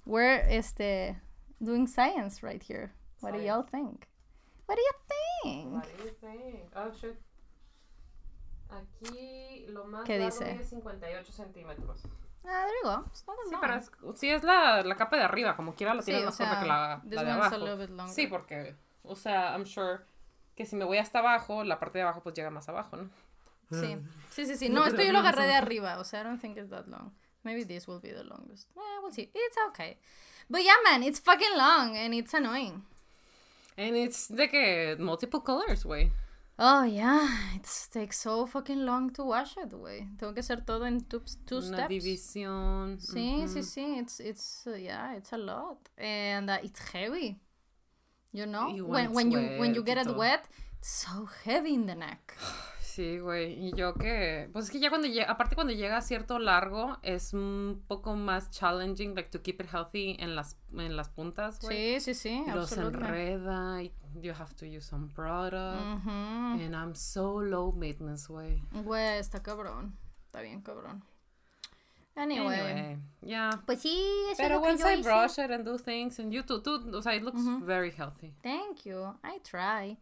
[0.06, 1.20] We're este
[1.60, 2.92] doing science right here.
[3.20, 4.06] What do y'all think?
[4.66, 4.92] What do you
[5.42, 5.72] think?
[5.74, 6.70] What do you think?
[6.74, 7.16] Oh, shit.
[8.68, 10.52] Aquí lo más ¿Qué largo dice?
[10.54, 12.02] mide 58 centímetros.
[12.44, 13.04] Ah, there you go.
[13.06, 13.60] It's not that Sí, long.
[13.60, 16.26] pero es, sí es la, la capa de arriba, como quiera la Sí, tienes o
[16.28, 17.58] más corta que la, this la de one's a abajo.
[17.64, 18.14] little bit longer.
[18.14, 20.00] Sí, porque, o sea, I'm sure
[20.54, 23.10] que si me voy hasta abajo, la parte de abajo pues llega más abajo, ¿no?
[23.72, 23.98] Sí,
[24.30, 24.68] sí, sí, sí.
[24.68, 25.98] No No, esto yo lo agarré de arriba.
[25.98, 27.12] O sea, I don't think it's that long.
[27.46, 28.66] Maybe this will be the longest.
[28.76, 29.30] Eh, we'll see.
[29.32, 29.98] It's okay.
[30.50, 32.82] But yeah, man, it's fucking long and it's annoying.
[33.78, 36.10] And it's de que multiple colors, way.
[36.58, 37.28] Oh, yeah.
[37.54, 40.08] It takes so fucking long to wash it, güey.
[40.18, 41.88] Tengo que hacer todo en two, two Una steps.
[41.88, 42.98] división.
[42.98, 43.62] Sí, sí, ujú.
[43.62, 43.98] sí.
[44.00, 45.78] It's, it's, uh, yeah, it's a lot.
[45.96, 47.38] And uh, it's heavy.
[48.32, 48.70] You know?
[48.74, 51.94] Y when, when when you, when you get it wet, it's so heavy in the
[51.94, 52.34] neck.
[52.96, 53.52] Sí, güey.
[53.62, 56.96] Y yo que, pues es que ya cuando llega, aparte cuando llega a cierto largo,
[57.02, 61.60] es un poco más challenging, like to keep it healthy en las, en las puntas,
[61.60, 62.00] güey.
[62.00, 62.44] Sí, sí, sí.
[62.54, 65.78] Los enreda y you have to use some product.
[65.78, 66.10] Ujú.
[66.10, 68.62] And I'm so low maintenance, güey.
[68.72, 69.94] Güey, está cabrón.
[70.24, 71.04] Está bien cabrón.
[72.14, 72.58] Anyway.
[72.58, 73.50] Anyway, yeah.
[73.66, 75.02] Pues sí, eso Pero es lo que once yo I hice.
[75.02, 78.32] brush it and do things, and you too, tú, o sea, it looks very healthy.
[78.42, 79.14] Thank you.
[79.22, 79.98] I try.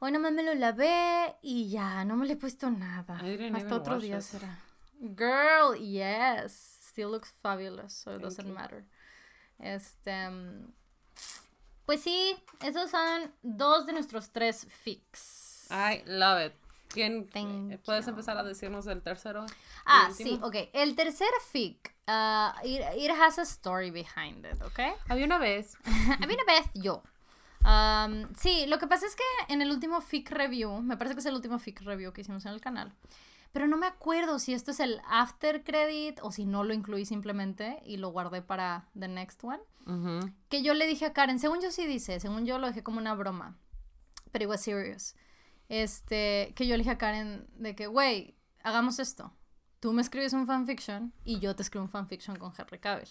[0.00, 3.20] Hoy nomás me lo lavé y ya, no me le he puesto nada.
[3.54, 4.22] Hasta otro día it.
[4.22, 4.58] será.
[5.00, 6.78] Girl, yes.
[6.82, 8.54] Still looks fabulous, so it Thank doesn't you.
[8.54, 8.84] matter.
[9.58, 10.28] Este.
[10.30, 10.72] mm,
[11.86, 15.68] Pues sí, esos son dos de nuestros tres fics.
[15.70, 16.52] I love it.
[16.88, 18.10] ¿Quién Thank eh, puedes you.
[18.10, 19.44] empezar a decirnos el tercero?
[19.86, 20.56] Ah, ¿El sí, ok.
[20.72, 24.80] El tercer fic, ah, it, it has a story behind it, ¿ok?
[25.08, 25.76] Había una vez.
[26.20, 27.02] Había una vez yo.
[27.62, 31.20] Am, sí, lo que pasa es que en el último fic review, me parece que
[31.20, 32.94] es el último fic review que hicimos en el canal,
[33.52, 37.04] pero no me acuerdo si esto es el after credit o si no lo incluí
[37.04, 39.60] simplemente y lo guardé para the next one.
[39.86, 40.32] Ujú.
[40.48, 42.98] Que yo le dije a Karen, según yo sí dice, según yo lo dejé como
[42.98, 43.58] una broma,
[44.32, 45.14] pero it was serious.
[45.68, 49.32] Este, que yo le dije a Karen de que, güey, hagamos esto.
[49.80, 53.08] Tú me escribes un fanfiction y yo te escribo un fanfiction con Henry Cavill.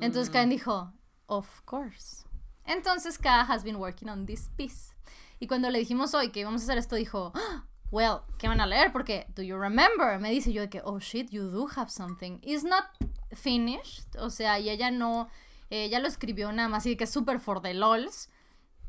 [0.00, 0.92] Entonces Karen dijo,
[1.26, 2.24] of course.
[2.66, 4.94] Entonces Ka has been working on this piece.
[5.40, 8.60] Y cuando le dijimos hoy que íbamos a hacer esto, dijo, "Ah, well, ¿qué van
[8.60, 8.92] a leer?
[8.92, 10.18] Porque, do you remember?
[10.18, 12.38] Me dice yo que, oh shit, you do have something.
[12.42, 12.84] It's not
[13.32, 14.16] finished.
[14.18, 15.28] O sea, y ella no,
[15.70, 18.28] ella lo escribió nada más y que es súper for the lols.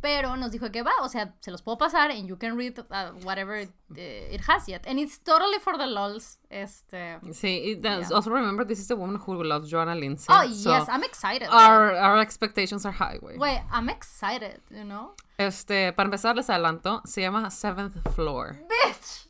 [0.04, 2.78] Pero nos dijo que va, o sea, se los puedo pasar and you can read
[2.78, 4.86] uh, whatever it, uh, it has yet.
[4.86, 6.40] And it's totally for the lols.
[6.50, 7.20] Este.
[7.32, 8.16] Sí, that's- Yeah.
[8.18, 10.28] also remember this is the woman who loves Joanna Lindsay.
[10.30, 11.48] Oh, so yes, I'm excited.
[11.50, 13.38] Our, our expectations are high, güey.
[13.38, 15.14] Wait, I'm excited, you know?
[15.38, 18.58] Este, para empezar les adelanto, se llama Seventh Floor.
[18.68, 19.28] Bitch!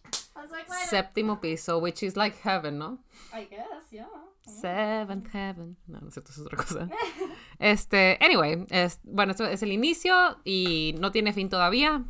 [0.51, 2.97] Like, Séptimo piso, which is like heaven, ¿no?
[3.31, 4.05] I guess, yeah.
[4.45, 5.77] Seventh heaven.
[5.87, 6.89] No, no es cierto, es otra cosa.
[7.59, 12.03] Este, anyway, es, bueno, esto es el inicio y no tiene fin todavía.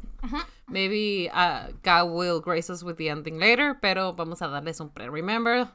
[0.68, 4.90] Maybe uh, God will grace us with the ending later, pero vamos a darles un
[4.90, 5.70] pre-remember.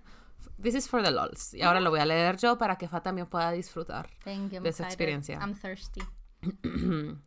[0.61, 1.55] This is for the lols.
[1.55, 4.09] Y ahora lo voy a leer yo para que Fa también pueda disfrutar.
[4.25, 4.57] Thank you.
[4.57, 5.39] I'm De esa experiencia.
[5.41, 6.03] I'm thirsty.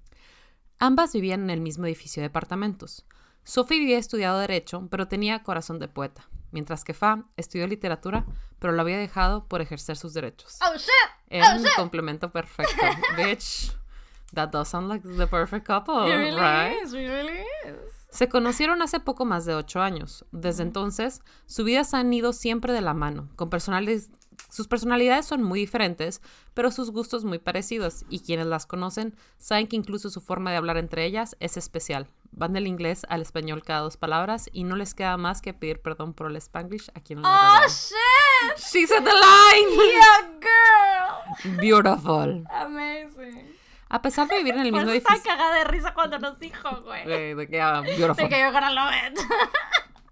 [0.79, 3.05] Ambas vivían en el mismo edificio de departamentos.
[3.43, 8.25] Sophie había estudiado Derecho, pero tenía corazón de poeta, mientras que Fa estudió literatura,
[8.59, 10.57] pero lo había dejado por ejercer sus derechos.
[10.61, 10.89] Oh shit!
[11.29, 11.71] Era oh un shit!
[11.75, 12.73] complemento perfecto.
[13.17, 13.75] Bitch,
[14.33, 16.81] that does sound like the perfect couple, It really right?
[16.83, 18.07] is, it really is.
[18.09, 20.25] Se conocieron hace poco más de ocho años.
[20.33, 23.29] Desde entonces, sus vidas han ido siempre de la mano.
[23.37, 24.09] Con personales,
[24.49, 26.21] sus personalidades son muy diferentes,
[26.53, 28.03] pero sus gustos muy parecidos.
[28.09, 32.09] Y quienes las conocen saben que incluso su forma de hablar entre ellas es especial.
[32.31, 35.81] Van del inglés al español cada dos palabras y no les queda más que pedir
[35.81, 38.57] perdón por el spanglish a quienes lo Oh shit!
[38.57, 39.69] She said the line.
[39.91, 41.57] Yeah, girl!
[41.59, 42.45] Beautiful.
[42.49, 43.55] Amazing.
[43.89, 45.21] A pesar de vivir en el mismo edificio.
[45.23, 47.05] cagada de risa cuando nos dijo, güey.
[47.35, 48.15] De que, ah, beautiful.
[48.15, 49.19] De que yo gonna love it.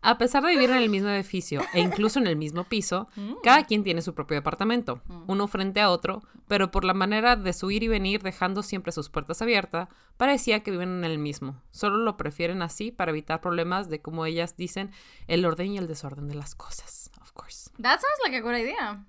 [0.02, 3.10] A pesar de vivir en el mismo edificio e incluso en el mismo piso,
[3.44, 7.52] cada quien tiene su propio departamento, uno frente a otro, pero por la manera de
[7.52, 11.62] su ir y venir dejando siempre sus puertas abiertas, parecía que viven en el mismo.
[11.72, 14.92] Solo lo prefieren así para evitar problemas de, como ellas dicen,
[15.28, 17.12] el orden y el desorden de las cosas.
[17.22, 17.70] Of course.
[17.82, 19.06] That sounds like a good idea.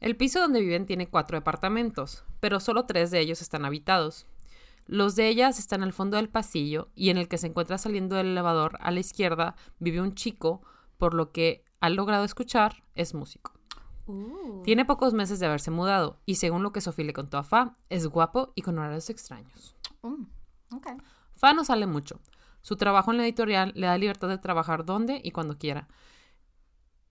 [0.00, 4.26] El piso donde viven tiene cuatro departamentos, pero solo tres de ellos están habitados.
[4.86, 8.16] Los de ellas están al fondo del pasillo y en el que se encuentra saliendo
[8.16, 10.62] del elevador a la izquierda vive un chico,
[10.96, 13.52] por lo que ha logrado escuchar es músico.
[14.06, 14.62] Ooh.
[14.64, 17.76] Tiene pocos meses de haberse mudado y según lo que Sofía le contó a Fa,
[17.90, 19.74] es guapo y con horarios extraños.
[20.02, 20.96] Mm, okay.
[21.34, 22.20] Fa no sale mucho.
[22.62, 25.88] Su trabajo en la editorial le da libertad de trabajar donde y cuando quiera.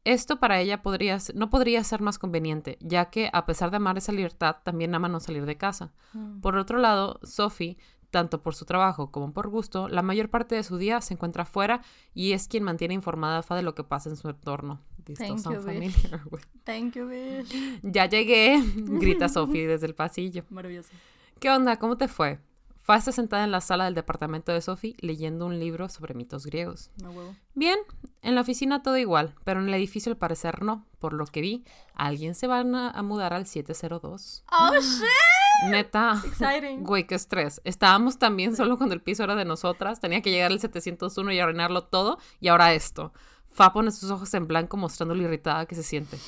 [0.06, 3.98] Esto para ella podría, no podría ser más conveniente, ya que a pesar de amar
[3.98, 5.92] esa libertad, también ama no salir de casa.
[6.14, 6.42] Mm.
[6.42, 7.78] Por otro lado, Sophie,
[8.12, 11.44] tanto por su trabajo como por gusto, la mayor parte de su día se encuentra
[11.44, 11.82] afuera
[12.14, 14.80] y es quien mantiene informada a Fa de lo que pasa en su entorno.
[15.14, 16.22] Thank you, familiar.
[16.64, 17.82] Thank you, bitch.
[17.82, 20.44] Ya llegué, grita Sophie desde el pasillo.
[20.50, 20.92] Maravilloso.
[21.40, 21.78] ¿Qué onda?
[21.78, 22.40] ¿Cómo te fue?
[22.86, 26.46] Fa está sentada en la sala del departamento de Sophie leyendo un libro sobre mitos
[26.46, 26.92] griegos.
[27.02, 27.36] No huevo.
[27.56, 27.80] Bien,
[28.22, 30.86] en la oficina todo igual, pero en el edificio al parecer no.
[31.00, 31.66] Por lo que vi,
[31.96, 34.44] alguien se va a, a mudar al 702.
[34.52, 35.72] Oh shit!
[35.72, 36.22] Neta.
[36.28, 36.84] Exciting.
[36.84, 37.60] Güey, qué estrés.
[37.64, 40.00] Estábamos también solo cuando el piso era de nosotras.
[40.00, 42.20] Tenía que llegar al 701 y arruinarlo todo.
[42.40, 43.14] Y ahora esto.
[43.50, 46.20] Fa pone sus ojos en blanco mostrando lo irritada que se siente.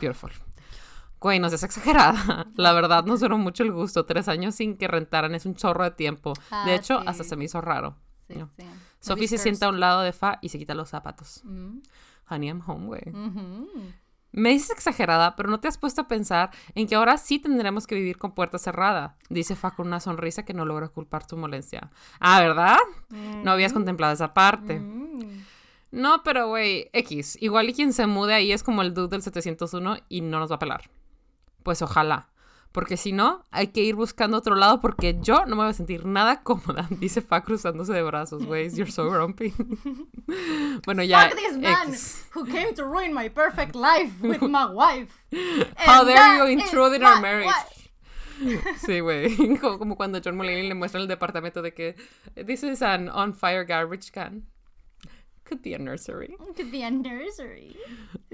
[0.00, 0.30] Beautiful.
[1.24, 2.46] Güey, no seas exagerada.
[2.54, 4.04] La verdad, no duró mucho el gusto.
[4.04, 6.34] Tres años sin que rentaran es un chorro de tiempo.
[6.50, 7.04] Ah, de hecho, sí.
[7.08, 7.96] hasta se me hizo raro.
[8.28, 8.50] Sí, No.
[8.58, 8.64] sí.
[9.00, 11.40] Sophie se sienta a un lado de Fa y se quita los zapatos.
[11.44, 11.78] Mm.
[12.28, 13.02] Honey, I'm home, güey.
[14.32, 17.86] Me dices exagerada, pero no te has puesto a pensar en que ahora sí tendremos
[17.86, 21.38] que vivir con puerta cerrada, dice Fa con una sonrisa que no logra culpar su
[21.38, 21.90] molestia.
[22.20, 22.76] Ah, ¿verdad?
[23.42, 24.78] No habías contemplado esa parte.
[24.80, 25.44] Mm.
[25.92, 27.38] No, pero güey, X.
[27.40, 30.50] Igual y quien se mude ahí es como el dude del 701 y no nos
[30.50, 30.90] va a pelar.
[31.64, 32.28] Pues ojalá.
[32.74, 35.74] Porque si no, hay que ir buscando otro lado porque yo no me voy a
[35.74, 38.68] sentir nada cómoda, dice Fa cruzándose de brazos, güey.
[38.68, 39.54] You're so grumpy.
[40.84, 41.28] bueno, ya.
[41.28, 42.26] Fuck this man X.
[42.34, 45.24] who came to ruin my perfect life with my wife.
[45.76, 47.52] How dare you intrude in our marriage?
[48.84, 49.56] Sí, güey.
[49.60, 51.94] Como, como cuando John Mulaney le muestra el departamento de que
[52.34, 54.46] this is an on fire garbage can.
[55.44, 56.34] Could be a nursery.
[56.56, 57.76] Could be a nursery.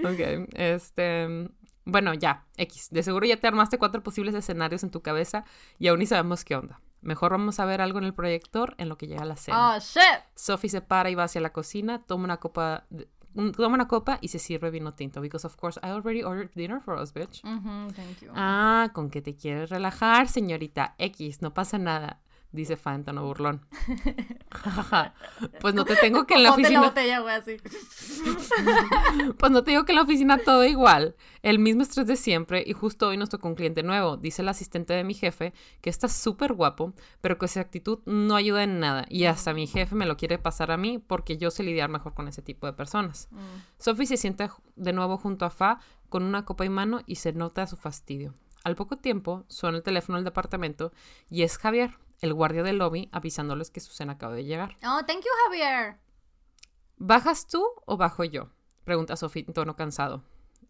[0.03, 1.51] Ok, este...
[1.85, 2.89] Bueno, ya, X.
[2.91, 5.45] De seguro ya te armaste cuatro posibles escenarios en tu cabeza
[5.79, 6.79] y aún ni sabemos qué onda.
[7.01, 9.75] Mejor vamos a ver algo en el proyector en lo que llega la cena.
[9.75, 10.21] Oh, shit.
[10.35, 13.87] Sophie se para y va hacia la cocina, toma una copa, de- un- toma una
[13.87, 15.19] copa y se sirve vino tinto.
[15.21, 17.41] Because of course I already ordered dinner for us, bitch.
[17.41, 18.31] Thank you.
[18.35, 22.21] Ah, con que te quieres relajar, señorita X, no pasa nada,
[22.51, 23.65] dice Fa en tono burlón.
[25.61, 27.57] Pues no te tengo que en la Ponte la oficina, botella, güey, así.
[29.37, 31.15] pues no te digo que en la oficina todo igual.
[31.41, 34.49] El mismo estrés de siempre y justo hoy nos tocó un cliente nuevo, dice el
[34.49, 38.79] asistente de mi jefe, que está súper guapo, pero que su actitud no ayuda en
[38.79, 41.89] nada y hasta mi jefe me lo quiere pasar a mí porque yo sé lidiar
[41.89, 43.29] mejor con ese tipo de personas.
[43.31, 43.37] Mm.
[43.79, 45.79] Sophie se sienta de nuevo junto a Fa
[46.09, 48.33] con una copa en mano y se nota su fastidio.
[48.63, 50.91] Al poco tiempo suena el teléfono del departamento
[51.29, 54.77] y es Javier, el guardia del lobby, avisándoles que su cena acaba de llegar.
[54.83, 55.97] Oh, thank you, Javier.
[56.97, 58.49] ¿Bajas tú o bajo yo?
[58.83, 60.23] Pregunta Sophie en tono cansado.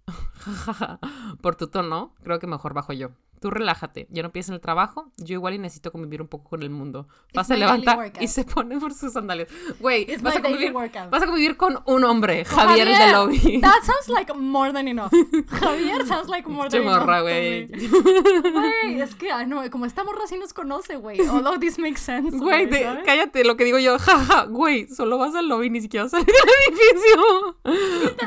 [1.42, 3.12] Por tu tono, creo que mejor bajo yo.
[3.42, 6.48] Tú relájate, ya no piensas en el trabajo, yo igual y necesito convivir un poco
[6.52, 7.08] con el mundo.
[7.34, 8.22] Fa It's se my daily levanta workout.
[8.22, 9.50] y se pone por sus sandalias.
[9.80, 10.72] Güey, vas, a convivir-
[11.10, 13.60] vas a convivir con un hombre, Javier, el del lobby.
[13.62, 15.12] That sounds like more than enough.
[15.60, 17.22] Javier sounds like more than enough.
[17.24, 17.68] güey.
[17.68, 18.52] me.
[18.52, 21.20] Güey, es que, ah, no, como esta morra sí nos conoce, güey.
[21.22, 22.38] All of this makes sense.
[22.38, 26.04] Güey, de- cállate, lo que digo yo, jaja, güey, solo vas al lobby, ni siquiera
[26.04, 27.58] vas al edificio.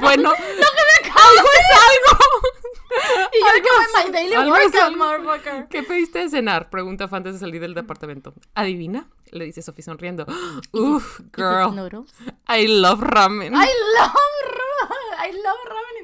[0.01, 2.25] bueno, algo es algo.
[3.33, 4.97] Y yo que my daily workout.
[5.05, 5.69] Motherfucker.
[5.69, 6.71] ¿Qué pediste de cenar?
[6.71, 8.35] Pregunta Fa antes de salir del departamento.
[8.55, 9.09] ¿Adivina?
[9.31, 10.27] Le dice Sophie sonriendo.
[10.73, 11.75] Uf, girl?
[12.49, 13.55] I love ramen.
[13.55, 15.05] I love ramen.
[15.19, 16.04] I love ramen.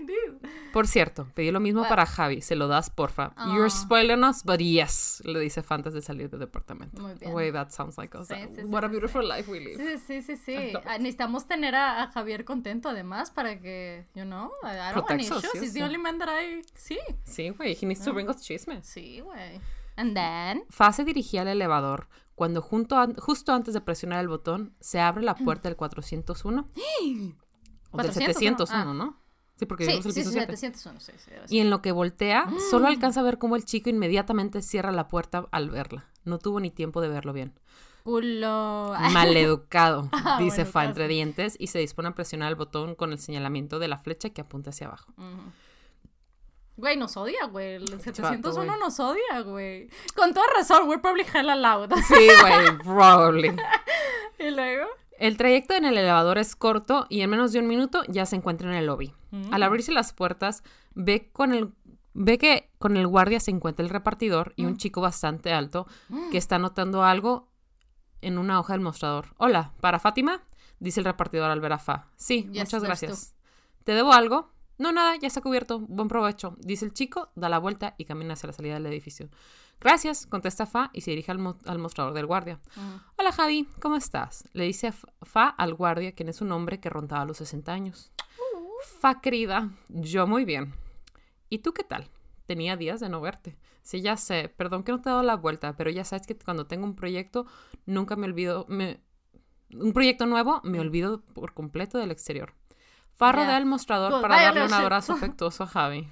[0.72, 1.88] Por cierto, pedí lo mismo Ah.
[1.88, 2.42] para Javi.
[2.42, 3.32] Se lo das, porfa.
[3.48, 3.70] You're Ah.
[3.70, 5.20] spoiling us, but yes.
[5.24, 7.02] Le dice Fa antes de salir del departamento.
[7.02, 7.32] Muy bien.
[7.32, 8.28] Güey, that sounds like us.
[8.28, 9.98] Sí, sí, sí, What a sí, beautiful life we live.
[9.98, 10.54] Sí, sí, sí.
[10.86, 15.20] Ah, Necesitamos tener a, a Javier contento además para que, you know, I don't want
[15.20, 15.44] issues.
[15.54, 15.82] He's the sí.
[15.82, 16.62] only man that I...
[16.74, 16.98] Sí.
[17.24, 18.86] Sí, güey, he needs to bring us chismes.
[18.86, 19.60] Sí, güey.
[19.96, 20.64] And then...
[20.70, 24.98] Fa se dirigía al elevador cuando junto an- justo antes de presionar el botón se
[25.00, 26.66] abre la puerta del 401
[27.90, 28.94] o del 401, 701, ah.
[28.94, 29.19] ¿no?
[29.60, 30.56] Sí, porque Sí, el sí, piso sí, 7.
[30.56, 31.30] 701, sí, sí.
[31.30, 31.54] debe ser.
[31.54, 35.06] Y en lo que voltea, solo alcanza a ver cómo el chico inmediatamente cierra la
[35.06, 36.06] puerta al verla.
[36.24, 37.52] No tuvo ni tiempo de verlo bien.
[38.04, 38.94] Culo.
[39.12, 43.12] Maleducado, Ah, dice bueno, Fa entre dientes y se dispone a presionar el botón con
[43.12, 45.12] el señalamiento de la flecha que apunta hacia abajo.
[46.78, 47.74] Güey, nos odia, güey.
[47.74, 48.80] El vato, 701 güey.
[48.80, 49.90] nos odia, güey.
[50.16, 51.92] Con toda razón, we're probably hella loud.
[52.08, 53.54] Sí, güey, probably.
[54.38, 54.86] y luego...
[55.20, 58.36] El trayecto en el elevador es corto y en menos de un minuto ya se
[58.36, 59.12] encuentra en el lobby.
[59.30, 59.52] Mm.
[59.52, 60.64] Al abrirse las puertas,
[60.94, 61.74] ve con el
[62.14, 65.86] ve que con el guardia se encuentra el repartidor y un chico bastante alto
[66.30, 67.48] que está anotando algo
[68.22, 69.26] en una hoja del mostrador.
[69.36, 70.42] Hola, ¿para Fátima?
[70.78, 72.08] Dice el repartidor al ver a Fa.
[72.16, 73.34] Sí, Yes, muchas gracias.
[73.84, 74.50] ¿Te debo algo?
[74.78, 75.80] No, nada, ya está cubierto.
[75.80, 76.56] Buen provecho.
[76.60, 79.28] Dice el chico, da la vuelta y camina hacia la salida del edificio.
[79.80, 82.60] Gracias, contesta Fa y se dirige al, mo- al mostrador del guardia.
[83.16, 84.44] Hola Javi, ¿cómo estás?
[84.52, 88.12] Le dice F- Fa al guardia, quien es un hombre que rondaba los 60 años.
[89.00, 90.74] Fa querida, yo muy bien.
[91.48, 92.08] ¿Y tú qué tal?
[92.46, 93.56] Tenía días de no verte.
[93.82, 96.36] Sí, ya sé, perdón que no te he dado la vuelta, pero ya sabes que
[96.36, 97.46] cuando tengo un proyecto,
[97.86, 99.00] nunca me olvido, me...
[99.72, 102.52] un proyecto nuevo, me olvido por completo del exterior.
[103.14, 106.08] Fa rodea el mostrador para darle un abrazo afectuoso a Javi.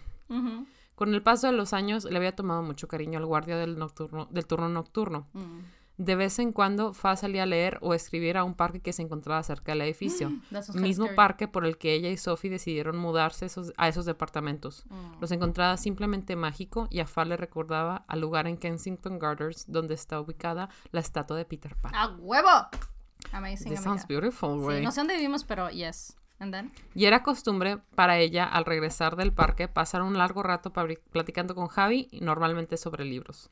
[0.98, 4.26] Con el paso de los años, le había tomado mucho cariño al guardia del, nocturno,
[4.32, 5.28] del turno nocturno.
[5.32, 5.60] Mm.
[5.96, 9.02] De vez en cuando Fa salía a leer o escribir a un parque que se
[9.02, 10.28] encontraba cerca del edificio.
[10.48, 11.16] Kinda Mismo scary.
[11.16, 14.84] parque por el que ella y Sophie decidieron mudarse esos- a esos departamentos.
[14.90, 15.20] Mm.
[15.20, 19.94] Los encontraba simplemente mágico y a Fa le recordaba al lugar en Kensington Gardens donde
[19.94, 21.92] está ubicada la estatua de Peter Pan.
[21.94, 22.48] ¡A huevo!
[23.32, 24.84] Amazing, This sounds beautiful, Sí, güey.
[24.84, 26.16] no sé dónde vivimos, pero yes.
[26.94, 31.66] Y era costumbre para ella, al regresar del parque, pasar un largo rato platicando con
[31.68, 33.50] Javi, normalmente sobre libros.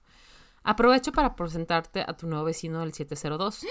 [0.62, 3.64] Aprovecho para presentarte a tu nuevo vecino del 702.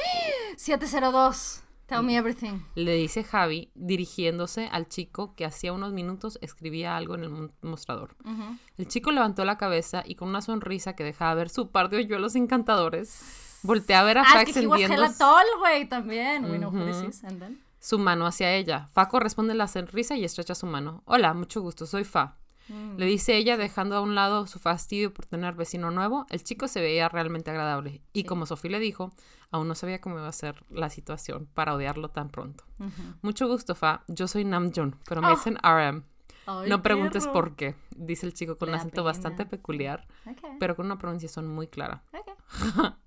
[0.57, 1.61] 702.
[1.88, 2.61] Tell me everything.
[2.74, 7.49] Le dice Javi, dirigiéndose al chico que hacía unos minutos escribía algo en el mo-
[7.61, 8.16] mostrador.
[8.78, 11.97] El chico levantó la cabeza y con una sonrisa que dejaba ver su par de
[11.97, 14.80] hoyuelos encantadores, voltea a ver a Ah, Fa es que he was
[15.86, 16.45] también.
[16.45, 17.24] We know who this is.
[17.24, 17.61] And then?
[17.86, 18.90] Su mano hacia ella.
[18.94, 21.04] Fa corresponde la sonrisa y estrecha su mano.
[21.06, 22.38] Hola, mucho gusto, soy Fa.
[22.68, 22.98] Mm.
[22.98, 26.26] Le dice ella, dejando a un lado su fastidio por tener vecino nuevo.
[26.32, 28.02] El chico se veía realmente agradable.
[28.12, 28.26] Y Sí.
[28.26, 29.12] como Sofía le dijo,
[29.52, 32.64] aún no sabía cómo iba a ser la situación para odiarlo tan pronto.
[33.22, 34.02] Mucho gusto, Fa.
[34.08, 35.36] Yo soy Namjoon, pero me Oh.
[35.36, 36.06] dicen RM.
[36.48, 37.34] Ay, No preguntes perro.
[37.34, 40.08] por qué, dice el chico con un acento bastante peculiar,
[40.60, 42.04] pero con una pronunciación muy clara.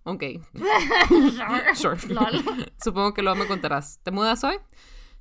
[0.05, 0.22] Ok.
[1.74, 1.97] Sure.
[2.82, 4.01] Supongo que luego me contarás.
[4.03, 4.57] ¿Te mudas hoy?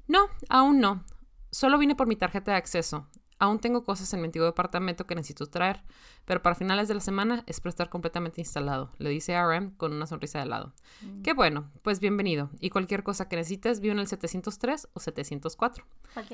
[0.08, 1.04] No, aún no.
[1.52, 3.08] Solo vine por mi tarjeta de acceso.
[3.40, 5.84] Aún tengo cosas en mi antiguo departamento que necesito traer,
[6.26, 10.08] pero para finales de la semana espero estar completamente instalado, le dice RM con una
[10.08, 10.74] sonrisa de lado.
[11.02, 11.22] Mm.
[11.22, 12.50] Qué bueno, pues bienvenido.
[12.60, 15.86] Y cualquier cosa que necesites, vivo en el 703 o 704.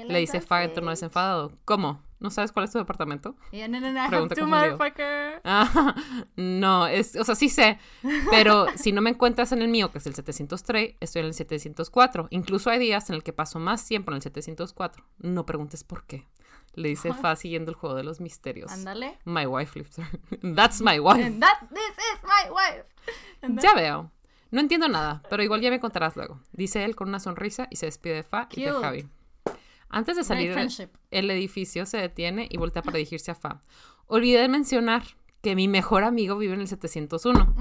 [0.08, 1.51] Le dice Fa en tono desenfadado.
[1.66, 2.01] ¿Cómo?
[2.20, 3.36] ¿No sabes cuál es tu departamento?
[3.51, 4.78] Yeah, no, no, no, Pregunta to, confundido.
[4.78, 5.41] motherfucker.
[5.43, 5.95] Ah,
[6.38, 7.80] no, es, o sea, sí sé,
[8.32, 11.34] pero si no me encuentras en el mío, que es el 703, estoy en el
[11.34, 12.28] 704.
[12.30, 15.04] Incluso hay días en el que paso más tiempo en el 704.
[15.20, 16.26] No preguntes por qué.
[16.74, 18.72] Le dice Fa siguiendo el juego de los misterios.
[18.72, 19.18] Ándale.
[19.26, 20.10] My wife lives there.
[20.56, 21.24] That's my wife.
[21.24, 22.86] And that, this is my wife.
[23.42, 24.12] And Ya veo.
[24.52, 26.40] No entiendo nada, pero igual ya me contarás luego.
[26.52, 28.72] Dice él con una sonrisa y se despide de Fa y de.
[28.72, 29.08] Javi.
[29.90, 30.56] Antes de salir,
[31.12, 33.62] el edificio se detiene y voltea para dirigirse a Fa.
[34.08, 35.04] Olvidé mencionar
[35.44, 37.54] que mi mejor amigo vive en el 701.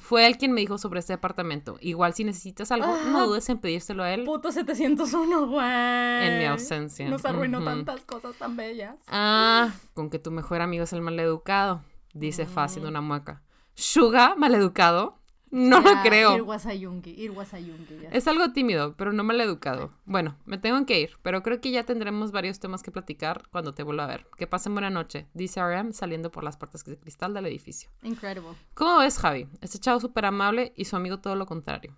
[0.00, 1.78] Fue él quien me dijo sobre este departamento.
[1.80, 4.24] Igual si necesitas algo, no dudes en pedírselo a él.
[4.24, 5.64] Puto 701, güey.
[6.26, 7.08] En mi ausencia.
[7.08, 7.66] Nos arruinó Ujú.
[7.66, 8.96] tantas cosas tan bellas.
[9.06, 12.64] Ah, con que tu mejor amigo es el maleducado, dice Fa Mm.
[12.64, 13.42] haciendo una mueca.
[13.74, 15.17] ¿Suga maleducado?
[15.50, 16.36] No lo creo.
[16.36, 18.10] It was a yungi, it was a yungi, ya.
[18.10, 19.92] Es algo tímido, pero no mal educado.
[20.04, 23.74] Bueno, me tengo que ir, pero creo que ya tendremos varios temas que platicar cuando
[23.74, 24.26] te vuelva a ver.
[24.36, 27.90] Que pasen buena noche, dice RM saliendo por las puertas de cristal del edificio.
[28.02, 28.50] Incredible.
[28.74, 29.48] ¿Cómo ves, Javi?
[29.60, 31.96] Este chavo súper amable y su amigo todo lo contrario.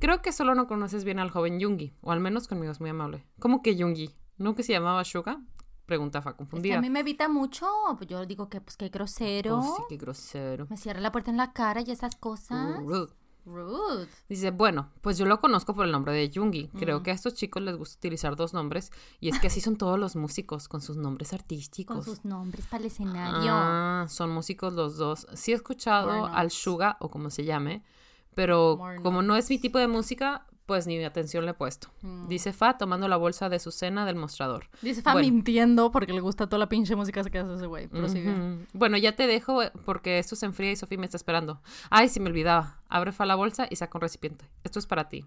[0.00, 2.90] Creo que solo no conoces bien al joven Yungi, o al menos conmigo es muy
[2.90, 3.24] amable.
[3.38, 4.10] ¿Cómo que Yungi?
[4.36, 5.40] ¿No que se llamaba Suga?
[5.86, 6.78] Pregunta Fa Es que confundida.
[6.78, 7.66] a mí me evita mucho.
[7.98, 9.58] Pues yo digo que, pues, qué grosero.
[9.58, 10.66] Oh, sí, qué grosero.
[10.70, 12.78] Me cierra la puerta en la cara y esas cosas.
[12.78, 13.12] Rude.
[13.46, 14.08] Rude.
[14.26, 16.68] Dice, bueno, pues yo lo conozco por el nombre de Yungi.
[16.68, 17.02] Creo Mm.
[17.02, 19.98] que a estos chicos les gusta utilizar dos nombres y es que así son todos
[19.98, 21.94] los músicos, con sus nombres artísticos.
[21.94, 23.50] Con sus nombres para el escenario.
[23.52, 25.26] Ah, son músicos los dos.
[25.34, 26.50] Sí he escuchado al.
[26.50, 27.82] Suga o como se llame,
[28.34, 31.88] pero More como no es mi tipo de música, pues ni atención le he puesto.
[32.02, 32.28] Mm.
[32.28, 34.68] Dice Fa tomando la bolsa de su cena del mostrador.
[34.82, 35.28] Dice Fa Bueno.
[35.28, 37.88] mintiendo porque le gusta toda la pinche música que hace ese güey.
[37.88, 38.34] Prosigue.
[38.72, 41.60] Bueno, ya te dejo eh, porque esto se enfría y Sofía me está esperando.
[41.90, 42.80] Ay, se me olvidaba.
[42.88, 44.48] Abre Fa la bolsa y saca un recipiente.
[44.64, 45.26] Esto es para ti.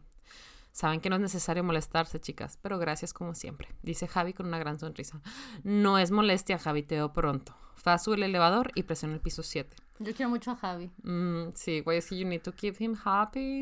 [0.71, 4.59] Saben que no es necesario molestarse, chicas, pero gracias como siempre, dice Javi con una
[4.59, 5.19] gran sonrisa.
[5.63, 7.55] No es molestia, Javi, te veo pronto.
[7.75, 9.75] Fa sube el elevador y presiona el piso 7.
[9.99, 10.91] Yo quiero mucho a Javi.
[11.03, 13.61] Mm, sí, güey, es que you need to keep him happy.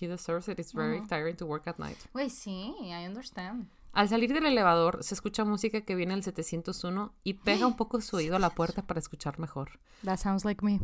[0.00, 0.58] He deserves it.
[0.58, 1.98] It's very tiring to work at night.
[2.12, 3.68] Güey, sí, I understand.
[3.92, 8.00] Al salir del elevador, se escucha música que viene del 701 y pega un poco
[8.00, 9.80] su oído a la puerta para escuchar mejor.
[10.04, 10.80] That sounds like me.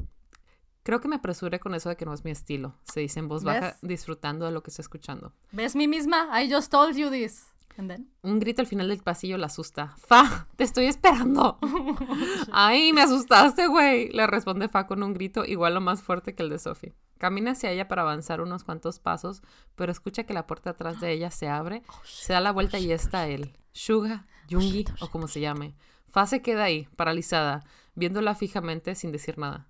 [0.82, 3.28] Creo que me apresuré con eso de que no es mi estilo, se dice en
[3.28, 3.76] voz baja, ¿Ves?
[3.82, 5.32] disfrutando de lo que está escuchando.
[5.52, 6.28] ¿Ves mi misma?
[6.42, 7.46] I just told you this.
[7.76, 8.10] And then?
[8.22, 9.94] Un grito al final del pasillo la asusta.
[9.98, 11.58] Fa, te estoy esperando.
[12.52, 14.10] Ay, me asustaste, güey.
[14.10, 16.94] Le responde Fa con un grito igual o más fuerte que el de Sophie.
[17.18, 19.42] Camina hacia ella para avanzar unos cuantos pasos,
[19.74, 22.92] pero escucha que la puerta atrás de ella se abre, se da la vuelta y
[22.92, 23.56] está él.
[23.72, 25.74] Shuga, Yungi o como se llame.
[26.08, 27.64] Fa se queda ahí, paralizada,
[27.94, 29.68] viéndola fijamente sin decir nada.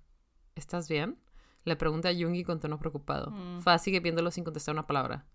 [0.55, 1.17] ¿Estás bien?
[1.63, 3.31] Le pregunta a Yungi con tono preocupado.
[3.31, 3.61] Mm.
[3.61, 5.25] Fa sigue viéndolo sin contestar una palabra.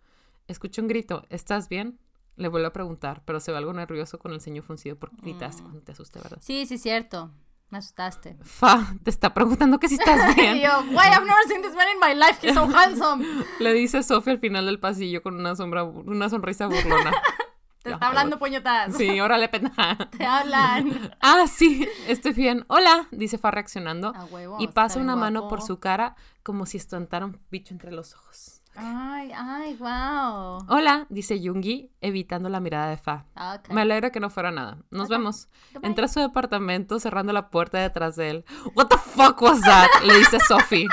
[0.46, 1.26] Escucha un grito.
[1.30, 1.98] ¿Estás bien?
[2.36, 5.62] Le vuelve a preguntar, pero se ve algo nervioso con el ceño fruncido porque gritaste
[5.62, 6.38] cuando te asusté, ¿verdad?
[6.40, 7.30] Sí, sí, cierto.
[7.68, 8.36] Me asustaste.
[8.42, 10.60] Fa, te está preguntando que si estás Y bien.
[10.60, 12.44] yo, why I've never seen this man in my life.
[12.44, 13.24] He's so handsome.
[13.60, 17.12] Le dice Sofía al final del pasillo con una sombra, una sonrisa burlona.
[17.82, 18.94] Te está hablando puñetas.
[18.96, 19.96] Sí, órale, pendeja.
[20.10, 21.14] Te hablan.
[21.20, 22.64] Ah, sí, estoy bien.
[22.68, 24.12] Hola, dice Fa reaccionando.
[24.14, 27.90] A huevo, y pasa una mano por su cara como si espantara un bicho entre
[27.92, 28.59] los ojos.
[28.76, 30.64] Ay, ay, wow.
[30.68, 33.26] Hola, dice Yungi, evitando la mirada de Fa.
[33.34, 33.74] Okay.
[33.74, 34.78] Me alegra que no fuera nada.
[34.90, 35.48] Nos vemos.
[35.72, 35.88] Goodbye.
[35.88, 38.44] Entra a su departamento cerrando la puerta detrás de él.
[38.74, 39.88] What the fuck was that?
[40.04, 40.88] Le dice Sophie.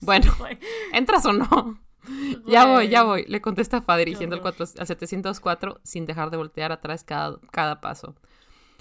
[0.00, 0.32] Bueno.
[0.92, 1.78] ¿entras o no?
[2.46, 4.54] Ya voy, ya voy, le contesta Fa dirigiendo al, horror.
[4.56, 8.14] 4 al 704 sin dejar de voltear atrás cada, cada paso.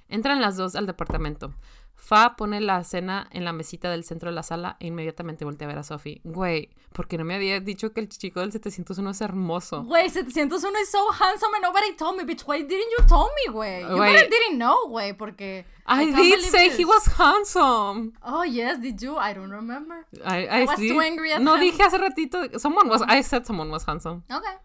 [0.08, 1.54] Entran las dos al departamento.
[2.00, 5.68] Fa pone la cena en la mesita del centro de la sala e inmediatamente voltea
[5.68, 6.22] a ver a Sophie.
[6.24, 9.84] Güey, ¿por qué no me había dicho que el chico del 701 es hermoso?
[9.84, 12.48] Güey, 701 is so handsome and nobody told me, bitch.
[12.48, 13.82] Why didn't you tell me, güey?
[13.82, 15.66] You better didn't know, güey, porque...
[15.86, 16.80] I did say this.
[16.80, 18.14] he was handsome.
[18.24, 19.18] Oh, yes, did you?
[19.18, 20.06] I don't remember.
[20.24, 20.94] I, I was did.
[20.94, 21.62] too angry at no him.
[21.62, 22.60] dije hace ratito.
[22.60, 23.02] Someone was.
[23.08, 24.24] I said someone was handsome.
[24.32, 24.56] Okay.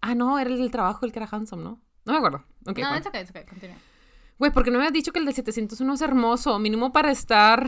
[0.00, 1.80] Ah, no, era el del trabajo el que era handsome, ¿no?
[2.04, 2.44] No me acuerdo.
[2.66, 2.96] Ok, no, bueno.
[2.96, 3.44] it's okay, it's okay.
[3.44, 3.76] Continue.
[4.38, 6.58] Güey, ¿por qué no me has dicho que el de 701 es hermoso?
[6.60, 7.66] Mínimo para estar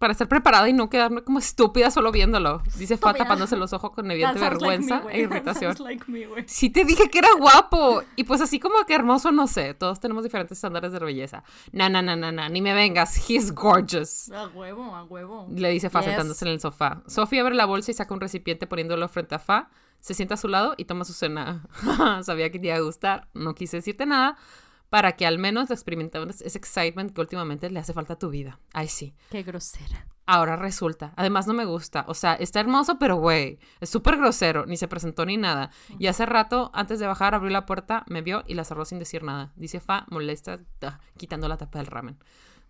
[0.00, 2.62] para estar preparada y no quedarme como estúpida solo viéndolo.
[2.76, 5.76] Dice Fa tapándose los ojos con evidente like vergüenza me, e irritación.
[5.78, 6.26] like me.
[6.46, 8.02] Sí te dije que era guapo.
[8.16, 9.74] Y pues así como que hermoso, no sé.
[9.74, 11.44] Todos tenemos diferentes estándares de belleza.
[11.70, 12.48] Na, na, na, na, na.
[12.48, 13.30] Ni me vengas.
[13.30, 14.32] He's gorgeous.
[14.32, 15.46] A huevo, a huevo.
[15.54, 16.08] Le dice Fa Yes.
[16.08, 17.02] sentándose en el sofá.
[17.06, 19.70] Sofía abre la bolsa y saca un recipiente poniéndolo frente a Fa.
[20.00, 21.68] Se sienta a su lado y toma su cena.
[22.24, 23.28] Sabía que te iba a gustar.
[23.34, 24.36] No quise decirte nada
[24.90, 28.58] para que al menos experimentaras ese excitement que últimamente le hace falta a tu vida.
[28.74, 29.14] Ay, sí.
[29.30, 30.06] Qué grosera.
[30.26, 31.12] Ahora resulta.
[31.16, 32.04] Además no me gusta.
[32.06, 34.66] O sea, está hermoso, pero güey, es súper grosero.
[34.66, 35.70] Ni se presentó ni nada.
[35.98, 38.98] Y hace rato, antes de bajar, abrió la puerta, me vio y la cerró sin
[38.98, 39.52] decir nada.
[39.56, 40.60] Dice Fa, molesta,
[41.16, 42.18] quitando la tapa del ramen.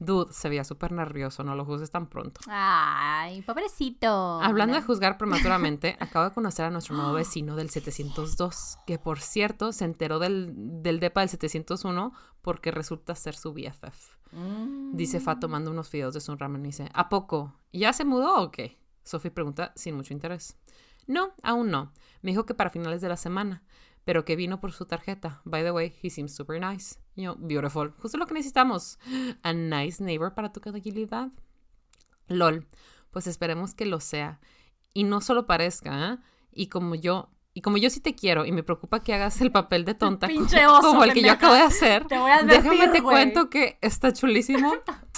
[0.00, 1.44] Dude, se veía súper nervioso.
[1.44, 2.40] No lo juzgues tan pronto.
[2.48, 4.40] Ay, pobrecito.
[4.40, 9.20] Hablando de juzgar prematuramente, acabo de conocer a nuestro nuevo vecino del 702, que por
[9.20, 14.16] cierto se enteró del, del depa del 701 porque resulta ser su BFF.
[14.32, 14.96] Mm.
[14.96, 17.54] Dice Fa tomando unos fideos de su ramen y dice, ¿a poco?
[17.70, 18.78] ¿Ya se mudó o qué?
[19.04, 20.56] Sophie pregunta sin mucho interés.
[21.06, 21.92] No, aún no.
[22.22, 23.62] Me dijo que para finales de la semana,
[24.04, 25.42] pero que vino por su tarjeta.
[25.44, 26.98] By the way, he seems super nice.
[27.38, 27.92] Beautiful.
[27.98, 28.98] Justo lo que necesitamos.
[29.42, 31.30] A nice neighbor para tu tranquilidad.
[32.28, 32.66] LOL.
[33.10, 34.40] Pues esperemos que lo sea.
[34.94, 36.18] Y no solo parezca, ¿eh?
[36.52, 37.30] Y como yo...
[37.52, 40.28] Y como yo sí te quiero y me preocupa que hagas el papel de tonta
[40.68, 44.72] oso, como el que yo acabo de hacer, déjame te cuento que está chulísimo.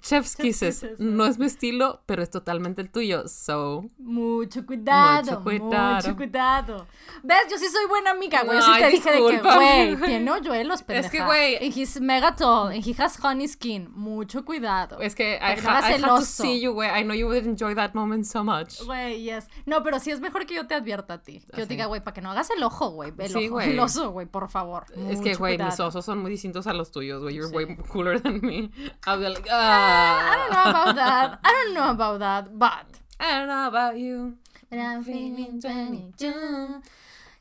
[0.00, 0.84] Chef's Kisses.
[0.98, 3.28] No es mi estilo, pero es totalmente el tuyo.
[3.28, 5.96] So, Mucho cuidado, Mucho cuidado.
[5.96, 6.86] mucho cuidado.
[7.22, 7.38] ¿Ves?
[7.50, 8.58] Yo sí soy buena amiga, güey.
[8.58, 11.06] Yo sí te dije de que, güey, tiene hoyuelos, pendeja.
[11.06, 13.90] Es que, güey- And he's mega tall, and he has honey skin.
[13.94, 14.98] Mucho cuidado.
[15.00, 16.88] es que I, que no ha- I had to see you, güey.
[16.90, 18.80] I know you would enjoy that moment so much.
[18.84, 19.48] Güey, yes.
[19.66, 21.40] No, pero sí es mejor que yo te advierta a ti.
[21.52, 23.12] Que yo te diga, güey, para que no hagas el ojo, güey.
[23.18, 23.70] El, Sí, ojo, güey.
[23.70, 24.84] el oso, güey, por favor.
[25.08, 27.34] Es que, Mucho güey, mis osos son muy distintos a los tuyos, güey.
[27.34, 27.56] You're Sí.
[27.56, 28.70] way cooler than me.
[29.06, 29.48] I'll be like,
[29.80, 31.40] I don't know about that.
[31.44, 32.86] I don't know about that, but...
[33.18, 34.36] I don't know about you.
[34.70, 36.82] But I'm feeling 22.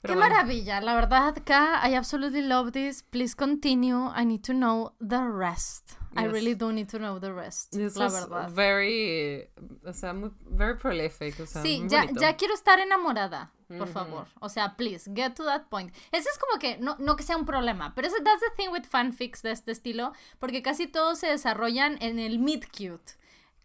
[0.02, 0.30] Pero Qué bueno.
[0.30, 3.02] maravilla, la verdad, Ka, I absolutely love this.
[3.04, 4.10] Please continue.
[4.16, 5.99] I need to know the rest.
[6.16, 6.32] I Yes.
[6.34, 7.72] really do need to know the rest.
[7.72, 8.50] This la verdad.
[8.52, 9.48] very,
[9.86, 11.40] o sea, muy, very prolific.
[11.40, 12.22] O sea, Sí, ya, bonito.
[12.22, 13.88] ya quiero estar enamorada, por Ujú.
[13.94, 14.28] favor.
[14.40, 15.94] O sea, please, get to that point.
[16.12, 18.70] Ese es como que, no, no que sea un problema, pero ese, that's the thing
[18.72, 23.14] with fanfics de este estilo, porque casi todos se desarrollan en el mid cute.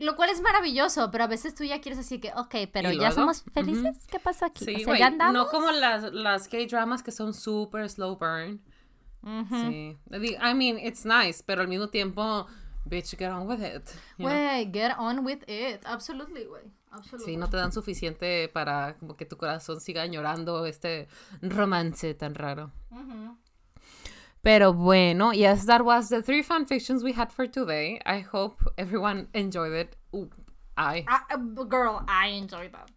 [0.01, 2.99] Lo cual es maravilloso, pero a veces tú ya quieres así que, ok, pero ¿Y
[2.99, 4.07] ya somos felices.
[4.11, 4.65] ¿Qué pasa aquí?
[4.65, 4.99] Sí, o sea, güey.
[4.99, 5.35] ya andamos.
[5.35, 8.61] No como las, las K-dramas que son super slow burn.
[9.25, 9.49] Ujú.
[9.57, 9.97] Sí.
[10.41, 12.47] I mean, it's nice, pero al mismo tiempo,
[12.87, 13.91] bitch, get on with it.
[14.19, 15.83] Güey, get on with it.
[15.87, 16.71] Absolutely, güey.
[16.93, 17.33] Absolutely.
[17.35, 21.09] Sí, no te dan suficiente para como que tu corazón siga añorando este
[21.43, 22.71] romance tan raro.
[22.91, 23.37] Ujú.
[24.43, 27.99] Pero bueno, yes, that was the three fanfictions we had for today.
[28.05, 29.97] I hope everyone enjoyed it.
[30.15, 30.29] Ooh,
[30.77, 31.05] I.
[31.09, 32.91] I- uh, girl, I enjoy that.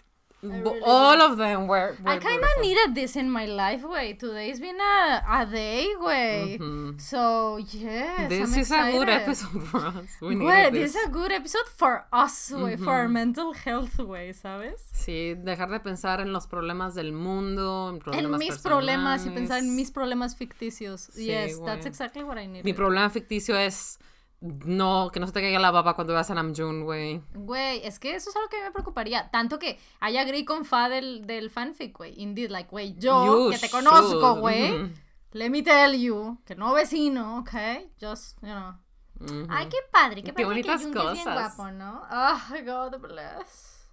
[0.43, 1.95] Bo- all of them were.
[2.03, 4.17] were I kind of needed this in my life, güey.
[4.19, 6.59] Today's been a, a day, güey.
[6.59, 7.01] Mhm.
[7.01, 9.09] So, yes, This I'm is a good excited.
[9.09, 10.05] episode for us.
[10.21, 10.95] We needed this this.
[10.95, 12.77] is a good episode for us, güey.
[12.77, 14.79] For our mental health, güey, ¿sabes?
[14.93, 19.29] Sí, dejar de pensar en los problemas del mundo, en problemas en mis problemas y
[19.29, 19.33] personales.
[19.39, 21.01] pensar en mis problemas ficticios.
[21.13, 21.87] Sí, yes, that's güey.
[21.87, 22.63] exactly what I needed.
[22.63, 23.97] Mi problema ficticio es
[24.39, 27.21] no, que no se te caiga la baba cuando veas a Namjoon, güey.
[27.33, 29.29] Güey, es que eso es algo que me preocuparía.
[29.31, 32.13] Tanto que haya agree con Fa del, del fanfic, güey.
[32.21, 34.71] Indeed, like, güey, yo You que te conozco, güey.
[34.71, 34.93] Mhm.
[35.33, 37.51] Let me tell you, que no vecino, ok?
[37.99, 38.73] Just, you know.
[39.19, 39.47] Ujú.
[39.49, 41.55] Ay, qué padre, qué Qué padre bonitas que Jung es bien cosas.
[41.55, 42.01] guapo, ¿no?
[42.11, 43.89] Oh, God bless.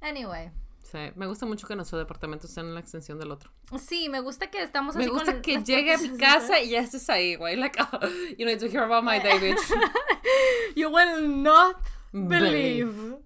[0.00, 0.50] Anyway.
[0.94, 3.50] Sí, me gusta mucho que nuestro departamento esté en la extensión del otro.
[3.80, 6.70] Sí, me gusta que estamos Me así gusta con que llegue a mi casa y
[6.70, 7.56] ya estés ahí, güey.
[7.56, 7.98] Like, oh,
[8.38, 9.58] you need to hear about my day, bitch.
[10.76, 11.78] You will not
[12.12, 12.86] Believe.
[12.86, 13.16] believe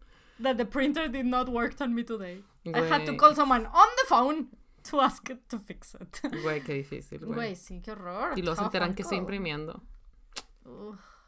[0.40, 2.42] that the printer did not work on me today.
[2.74, 4.48] I had to call someone on the phone
[4.84, 6.22] to ask it to fix it.
[6.42, 7.34] Güey, qué difícil, güey.
[7.34, 8.32] Güey, sí, qué horror.
[8.34, 9.82] Y luego se enteran que estoy imprimiendo.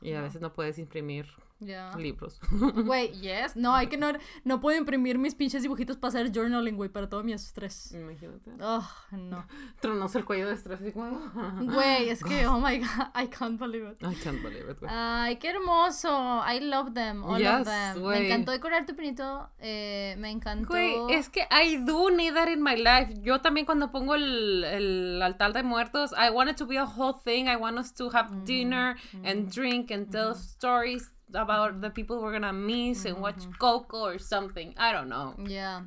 [0.00, 1.26] Y a veces no puedes imprimir
[1.60, 1.94] ya.
[1.96, 2.40] libros.
[2.50, 3.56] Güey, yes.
[3.56, 4.12] No, hay que no,
[4.44, 7.92] no puedo imprimir mis pinches dibujitos para hacer journaling, güey, para todo mi estrés.
[7.92, 8.50] Imagínate.
[8.60, 9.46] Oh, no.
[9.80, 10.80] Tronos el cuello de estrés.
[10.80, 11.10] así como,
[11.60, 14.02] Güey, es que, oh my god, I can't believe it.
[14.02, 14.90] I can't believe it, güey.
[14.92, 16.42] Ay, qué hermoso.
[16.46, 18.00] I love them, all Yes, of them.
[18.02, 18.20] güey.
[18.20, 19.50] Me encantó decorar tu pinito.
[19.58, 20.68] Eh, me encantó.
[20.68, 23.14] Güey, es que I do need that in my life.
[23.22, 26.84] Yo también cuando pongo el, el altar de muertos, I want it to be a
[26.84, 27.46] whole thing.
[27.48, 32.32] I want us to have dinner and drink and tell stories about the people we're
[32.32, 34.74] gonna miss and watch Coco or something.
[34.78, 35.34] I don't know.
[35.46, 35.82] Yeah.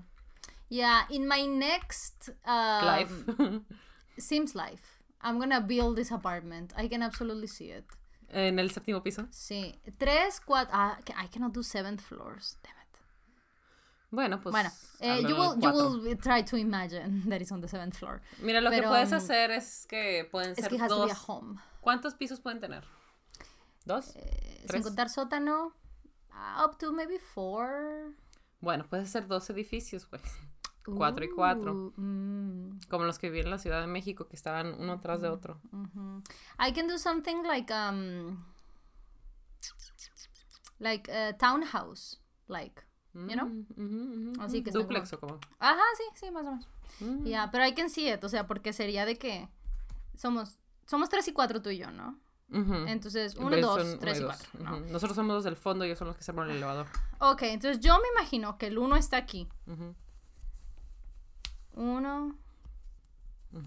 [0.69, 3.11] Yeah, in my next um, Life.
[4.17, 6.73] Sims life, I'm gonna build this apartment.
[6.77, 7.85] I can absolutely see it.
[8.31, 9.27] En el séptimo piso.
[9.31, 9.75] Sí.
[9.99, 10.71] Tres, cuatro.
[10.73, 12.57] Ah, que- I cannot do seventh floors.
[12.63, 12.99] Damn it.
[14.11, 14.51] Bueno, pues.
[14.51, 14.69] bueno,
[15.01, 18.21] eh, you, will, you will try to imagine that is on the seventh floor.
[18.39, 20.89] Mira, lo pero, que puedes um, hacer es que pueden Es ser que it has
[20.89, 21.23] to be a dos.
[21.27, 21.59] home.
[21.81, 22.83] ¿Cuántos pisos pueden tener?
[23.85, 24.15] ¿Dos?
[24.15, 25.73] Eh, sin contar sótano,
[26.31, 28.13] uh, up to maybe four.
[28.61, 30.21] Bueno, puedes hacer dos edificios, pues.
[30.85, 31.93] Cuatro y cuatro.
[31.95, 35.29] Mm, Como los que vivían en la Ciudad de México, que estaban uno tras de
[35.29, 35.61] otro.
[36.59, 38.43] I can do something like um
[40.79, 42.81] like a townhouse, like
[43.13, 43.47] you know.
[43.77, 45.39] Mm, Así que Duplex o como.
[45.59, 46.67] Ajá, sí, sí, más o menos.
[46.99, 47.25] Mm.
[47.25, 49.47] Ya, pero I can see it, o sea, porque sería de que
[50.15, 52.19] somos somos tres y cuatro tú y yo, ¿no?
[52.53, 54.35] Entonces, uno, dos, son tres y dos.
[54.51, 54.79] cuatro.
[54.91, 56.85] Nosotros somos los del fondo y ellos son los que se ponen el elevador.
[57.19, 59.49] Ok, entonces yo me imagino que el uno está aquí.
[61.73, 62.37] Uno.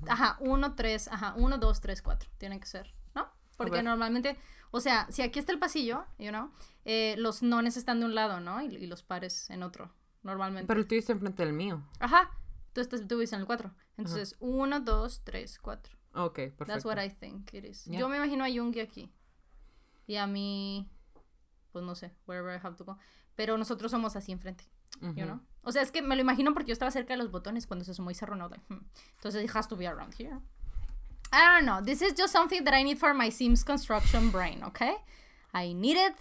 [0.09, 2.29] Ajá, uno, tres, ajá, uno, dos, tres, cuatro.
[2.39, 3.29] Tienen que ser, ¿no?
[3.57, 4.39] Porque normalmente,
[4.71, 6.51] o sea, si aquí está el pasillo, you know,
[6.85, 8.63] eh, los nones están de un lado, ¿no?
[8.63, 10.67] Y, y los pares en otro, normalmente.
[10.67, 11.83] Pero el tuyo está enfrente del mío.
[11.99, 12.31] Ajá,
[12.73, 13.73] tú, estás, tú vives en el cuatro.
[13.97, 15.97] Entonces, uno, dos, tres, cuatro.
[16.17, 16.65] Ok, perfecto.
[16.67, 17.87] That's what I think it is.
[17.87, 18.01] Yeah.
[18.01, 19.11] Yo me imagino a Yungi aquí.
[20.07, 20.89] Y a mí,
[21.73, 22.99] pues no sé, wherever I have to go.
[23.37, 24.65] Pero nosotros somos así enfrente,
[25.01, 25.25] you Ujú.
[25.27, 25.41] know?
[25.63, 27.85] O sea, es que me lo imagino porque yo estaba cerca de los botones cuando
[27.85, 28.85] se sumó y no, like, hmm.
[29.17, 30.41] Entonces, it has to be around here.
[31.33, 31.83] I don't know.
[31.83, 34.95] This is just something that I need for my Sims construction brain, okay?
[35.53, 36.15] I need it.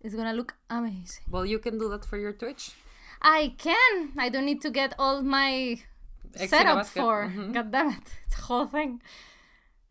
[0.00, 1.24] It's gonna look amazing.
[1.28, 2.72] Well, you can do that for your Twitch.
[3.20, 4.12] I can.
[4.18, 5.80] I don't need to get all my
[6.36, 7.26] setup for.
[7.26, 7.52] Ujú.
[7.52, 8.18] God damn it.
[8.26, 9.00] It's a whole thing.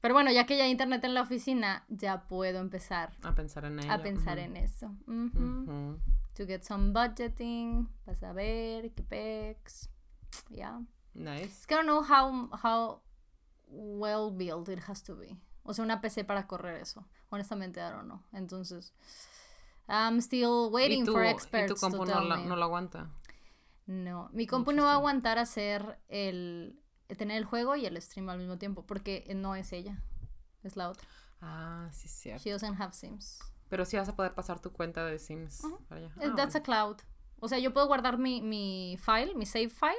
[0.01, 3.65] Pero bueno, ya que ya hay internet en la oficina, ya puedo empezar A pensar
[3.65, 3.91] en ello.
[3.91, 4.45] a pensar ujú.
[4.47, 4.87] en eso.
[5.07, 5.39] Ujú.
[5.39, 5.99] Ujú.
[6.35, 9.89] To get some budgeting, para saber qué pex.
[10.49, 10.81] Yeah.
[11.13, 11.43] Nice.
[11.59, 13.01] Es que I don't know how, how
[13.67, 15.37] well built it has to be.
[15.63, 17.05] O sea, una PC para correr eso.
[17.29, 18.21] Honestamente, I don't know.
[18.33, 18.93] Entonces,
[19.87, 22.45] I'm still waiting ¿Y tu, for y experts tu compu to no, la, me.
[22.45, 23.09] no lo aguanta?
[23.85, 26.80] No, mi compu no va a aguantar hacer el
[27.15, 30.01] tener el juego y el stream al mismo tiempo porque no es ella,
[30.63, 31.07] es la otra.
[31.41, 32.43] Ah, sí, es cierto.
[32.43, 33.39] She doesn't have Sims.
[33.69, 36.13] Pero sí vas a poder pasar tu cuenta de Sims para allá.
[36.19, 36.97] Eh, Ah, That's a cloud.
[37.39, 39.95] O sea, yo puedo guardar mi, mi file, mi save file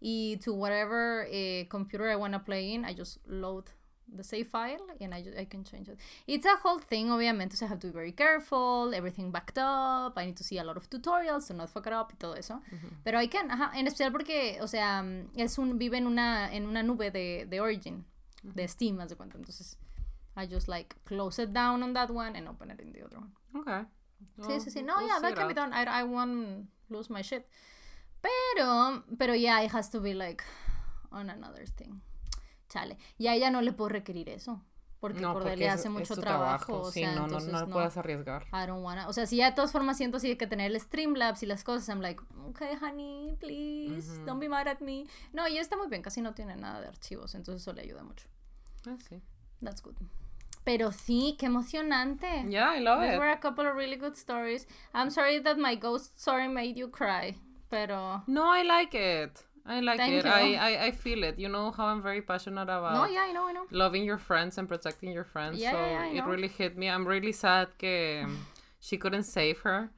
[0.00, 3.64] y to whatever eh, computer I wanna play in, I just load
[4.08, 5.98] the save file and I, ju- I can change it.
[6.26, 10.14] It's a whole thing, obviamente, so I have to be very careful, everything backed up,
[10.16, 12.34] I need to see a lot of tutorials to not fuck it up y todo
[12.34, 12.60] eso.
[13.04, 16.52] Pero I can, ajá, en especial porque, o sea, mm, es un, vive en una,
[16.52, 18.04] en una nube de, de Origin,
[18.42, 19.36] de Steam, haz de cuenta.
[19.36, 19.78] Entonces,
[20.36, 23.18] I just like close it down on that one and open it in the other
[23.18, 23.32] one.
[23.54, 23.86] Ok.
[24.40, 24.82] Sí, sí, sí.
[24.82, 25.72] No, we'll yeah, that can be done.
[25.72, 27.46] I, I won't lose my shit.
[28.22, 30.42] Pero, pero yeah, it has to be like
[31.12, 32.00] on another thing.
[32.68, 32.96] Chale.
[33.18, 34.62] Y a ella no le puedo requerir eso.
[35.00, 36.80] Porque No, Cordelia es- hace mucho tu trabajo.
[36.80, 37.66] O Sí, sea, no, no, entonces no no.
[37.66, 38.44] lo puedes arriesgar.
[38.54, 39.06] I don't wanna.
[39.06, 41.62] O sea, si ya de todas formas siento así que tener el Streamlabs y las
[41.62, 45.04] cosas, I'm like, okay, honey, please, don't be mad at me.
[45.34, 48.02] No, y está muy bien, casi no tiene nada de archivos, entonces eso le ayuda
[48.02, 48.26] mucho.
[48.88, 49.20] Ah, sí.
[49.62, 49.94] That's good.
[50.64, 52.26] Pero sí, qué emocionante.
[52.48, 53.18] Yeah, I love it.
[53.18, 54.66] were a couple of really good stories.
[54.94, 57.36] I'm sorry that my ghost story made you cry,
[57.68, 59.38] pero No, I like it.
[59.66, 60.26] I like Thank it.
[60.26, 61.38] I, I, I feel it.
[61.38, 63.64] You know how I'm very passionate about no, yeah, I know, I know.
[63.70, 65.58] loving your friends and protecting your friends.
[65.58, 66.88] Yeah, so yeah, yeah, it really hit me.
[66.90, 68.26] I'm really sad que
[68.78, 69.88] she couldn't save her.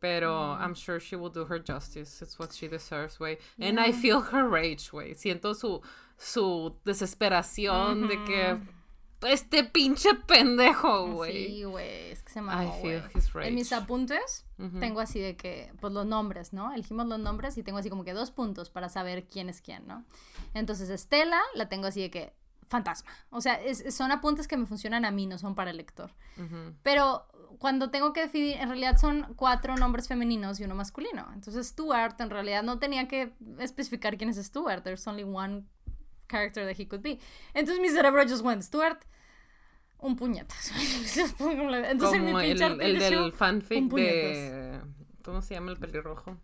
[0.00, 0.60] but Mm.
[0.60, 2.20] I'm sure she will do her justice.
[2.22, 3.38] It's what she deserves, way.
[3.60, 5.14] And I feel her rage, way.
[5.14, 5.80] Siento su,
[6.18, 8.58] su desesperación de que
[9.26, 11.46] este pinche pendejo, güey.
[11.48, 13.02] Sí, güey, es que se I mamó, güey.
[13.42, 14.44] En mis apuntes
[14.80, 16.72] tengo así de que, pues los nombres, ¿no?
[16.72, 19.86] Elegimos los nombres y tengo así como que dos puntos para saber quién es quién,
[19.86, 20.04] ¿no?
[20.54, 22.32] Entonces Estela la tengo así de que
[22.68, 23.10] fantasma.
[23.30, 26.10] O sea, es- son apuntes que me funcionan a mí, no son para el lector.
[26.38, 26.74] Ujú.
[26.82, 27.26] Pero
[27.58, 31.28] cuando tengo que definir, en realidad son cuatro nombres femeninos y uno masculino.
[31.34, 34.82] Entonces Stuart en realidad no tenía que especificar quién es Stuart.
[34.84, 35.64] There's only one
[36.28, 37.18] character that he could be.
[37.52, 39.04] Entonces mi cerebro just went, Stuart,
[40.02, 40.74] un puñetazo.
[40.78, 44.80] Entonces mi Como el, el del fanfic de...
[45.24, 46.36] ¿Cómo se llama el pelirrojo?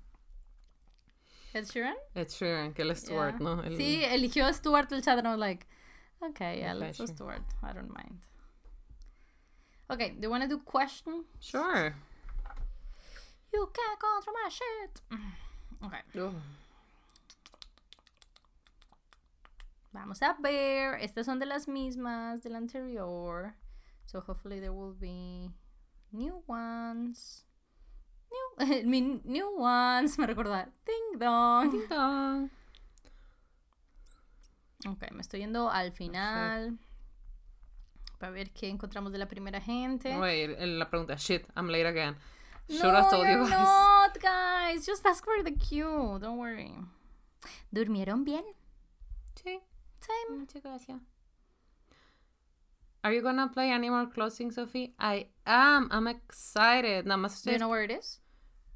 [1.53, 1.97] Ed Sheeran.
[2.15, 3.45] Ed Sheeran, que es Stuart, Yeah.
[3.57, 3.63] ¿no?
[3.65, 5.67] El- Sí, eligió a Stuart el chat like,
[6.21, 7.07] okay, yeah, El let's do.
[7.07, 7.43] Stuart.
[7.63, 8.21] I don't mind.
[9.91, 11.25] Okay, do you want to do question?
[11.41, 11.95] Sure.
[13.53, 15.03] You can't control my shit.
[15.83, 16.03] Okay.
[16.23, 16.35] Ugh.
[19.99, 20.95] Vamos a ver.
[21.01, 23.55] Estas son de las mismas del anterior.
[24.07, 25.51] So hopefully there will be
[26.13, 27.45] new ones.
[28.31, 30.17] New, mi- new ones.
[30.19, 30.71] Me recordar.
[30.87, 31.73] Ding dong.
[31.73, 32.51] Ding dong.
[34.87, 36.79] Ok, me estoy yendo al final.
[38.19, 40.17] Para ver qué encontramos de la primera gente.
[40.17, 42.17] Wait, la pregunta, shit, I'm late again.
[42.69, 43.51] Should no, have told you you're guys.
[43.51, 44.87] not, guys.
[44.87, 46.19] Just ask for the queue.
[46.21, 46.73] Don't worry.
[47.73, 48.45] ¿Durmieron bien?
[49.43, 49.61] Sí,
[50.09, 50.39] Same.
[50.41, 50.99] muchas gracias.
[53.05, 54.95] Are you gonna play Animal Crossing, Sophie?
[54.99, 55.89] I am.
[55.93, 57.07] I'm excited.
[57.07, 58.21] Nada más Do you know where it is?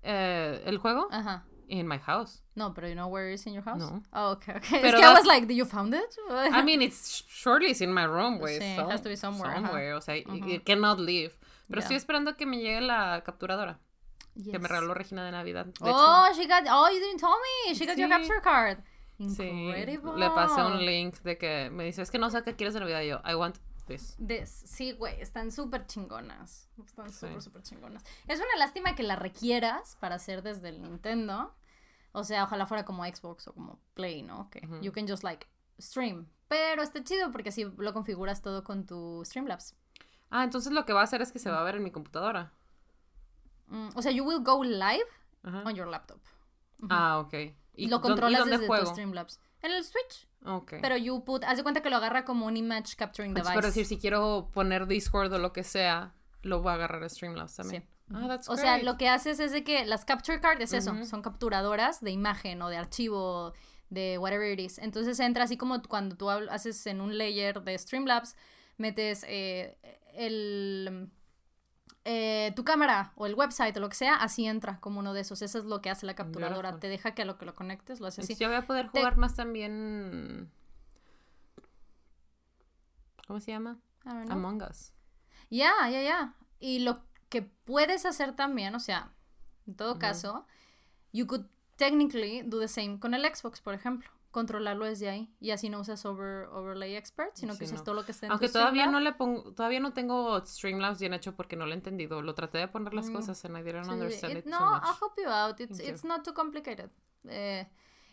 [0.05, 1.09] eh, ¿El juego?
[1.11, 1.43] Ajá.
[1.69, 2.43] In my house.
[2.55, 3.81] No, pero you know where it is in your house?
[3.81, 4.03] No.
[4.13, 4.81] Oh, okay, okay.
[4.81, 6.17] Pero es que I was like, did you found it?
[6.31, 8.59] I mean, it's surely it's in my room, güey.
[8.61, 11.33] Sí, it some- has to be somewhere, somewhere, O sea, it- it cannot leave.
[11.69, 11.85] Pero Yeah.
[11.89, 13.79] estoy esperando que me llegue la capturadora
[14.35, 14.71] que me Yes.
[14.71, 15.67] regaló Regina de Navidad.
[15.67, 16.65] De Oh, she got.
[16.71, 17.35] Oh, you didn't tell
[17.67, 17.75] me.
[17.75, 18.13] She got your Sí.
[18.13, 18.83] capture card.
[19.19, 20.13] Sí, Incredible.
[20.17, 22.81] le pasé un link de que me dice, es que no sé qué quieres de
[22.81, 23.03] Navidad.
[23.03, 23.57] Y yo, I want
[23.87, 24.17] this.
[24.27, 24.49] This.
[24.51, 26.69] Sí, güey, están súper chingonas.
[26.85, 27.27] Están Sí.
[27.27, 28.05] súper, súper chingonas.
[28.29, 31.55] Es una lástima que la requieras para hacer desde el Nintendo.
[32.13, 34.51] O sea, ojalá fuera como Xbox o como Play, ¿no?
[34.51, 35.47] Que you can just like
[35.81, 36.27] stream.
[36.49, 39.75] Pero está chido porque así lo configuras todo con tu Streamlabs.
[40.31, 41.91] Ah, entonces lo que va a hacer es que se va a ver en mi
[41.91, 42.53] computadora.
[43.69, 45.07] Mm, o sea, you will go live
[45.45, 46.19] on your laptop.
[46.91, 47.55] Ah, ok.
[47.75, 48.85] Y lo controlas dónde desde juego?
[48.85, 49.41] tu Streamlabs.
[49.63, 50.29] En el Switch.
[50.45, 50.75] Ok.
[50.81, 51.45] Pero you put.
[51.45, 53.63] Haz de cuenta que lo agarra como un image capturing Entonces, device.
[53.63, 57.09] por decir, si quiero poner Discord o lo que sea, lo voy a agarrar a
[57.09, 57.83] Streamlabs también.
[57.83, 57.89] Sí.
[58.15, 60.93] Ah, that's O sea, lo que haces es de que las capture cards es eso,
[61.05, 63.55] son capturadoras de imagen o de archivo,
[63.89, 64.79] de whatever it is.
[64.79, 68.37] Entonces entra así como cuando tú haces en un layer de Streamlabs,
[68.77, 69.79] metes eh,
[70.15, 71.11] el
[72.05, 75.21] eh, tu cámara o el website o lo que sea, así entra como uno de
[75.21, 75.43] esos.
[75.43, 76.79] Eso es lo que hace la capturadora.
[76.81, 78.35] Te deja que a lo que lo conectes lo hace así.
[78.35, 80.51] Yo voy a poder Te- jugar más también.
[83.27, 83.79] ¿Cómo se llama?
[84.05, 84.93] Among Us.
[85.49, 86.35] Ya, ya, ya.
[86.59, 89.13] Y lo que puedes hacer también, o sea,
[89.67, 90.47] en todo caso,
[91.13, 91.47] you could
[91.77, 94.11] technically do the same con el Xbox, por ejemplo.
[94.33, 95.33] Controlarlo desde ahí.
[95.39, 97.85] Y así no usas over, Overlay Expert, sino que Sí, usas no.
[97.85, 100.99] todo lo que está en Aunque tu todavía no le pongo, todavía no tengo Streamlabs
[100.99, 102.21] bien hecho porque no lo he entendido.
[102.23, 104.83] Lo traté de poner las cosas and I didn't Sí, understand it- it no, much.
[104.85, 105.61] I'll help you out.
[105.61, 105.95] It's, Thank you.
[105.95, 106.91] it's not too complicated.
[107.29, 107.69] Eh,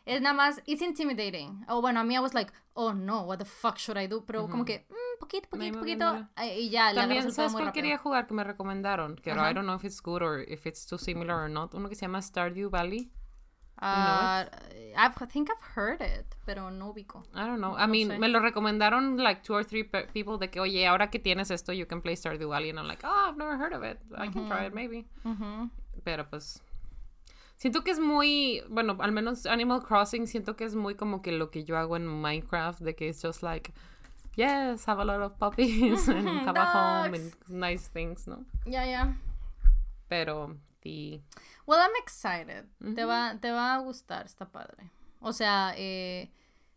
[0.06, 1.66] es nada más, it's intimidating.
[1.70, 4.26] O bueno, a mí I was like, oh no, what the fuck should I do?
[4.26, 6.28] Pero como que, mm, poquito, poquito, poquito.
[6.38, 9.16] eh, Y ya, También, pedo ¿sabes cuál quería jugar que me recomendaron?
[9.16, 9.52] Que Ajá.
[9.52, 11.74] I don't know if it's good or if it's too similar or not.
[11.76, 13.12] Uno que se llama Stardew Valley.
[13.82, 14.50] I've-
[15.24, 17.24] I think I've heard it, pero no ubico.
[17.34, 17.76] I don't know.
[17.78, 18.20] I No mean, sé.
[18.20, 21.52] me lo recomendaron like two or three pe- people de que, oye, ahora que tienes
[21.52, 22.70] esto, you can play Stardew Valley.
[22.70, 24.00] And I'm like, oh, I've never heard of it.
[24.18, 25.06] I can try it maybe.
[26.04, 26.62] Pero pues.
[27.56, 28.62] Siento que es muy.
[28.70, 31.96] Bueno, al menos Animal Crossing, siento que es muy como que lo que yo hago
[31.98, 33.72] en Minecraft, de que es just like.
[34.36, 36.66] Yes, have a lot of puppies and have a
[37.06, 38.46] home and nice things, ¿no?
[38.66, 39.16] Ya, ya.
[40.08, 41.22] Pero sí.
[41.70, 42.66] Well, I'm excited.
[42.96, 44.90] te, va, te va a gustar, está padre.
[45.20, 46.32] O sea, eh,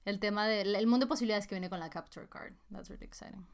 [0.05, 2.52] el tema del el mundo de posibilidades que viene con la capture card.
[2.70, 3.47] That's really exciting.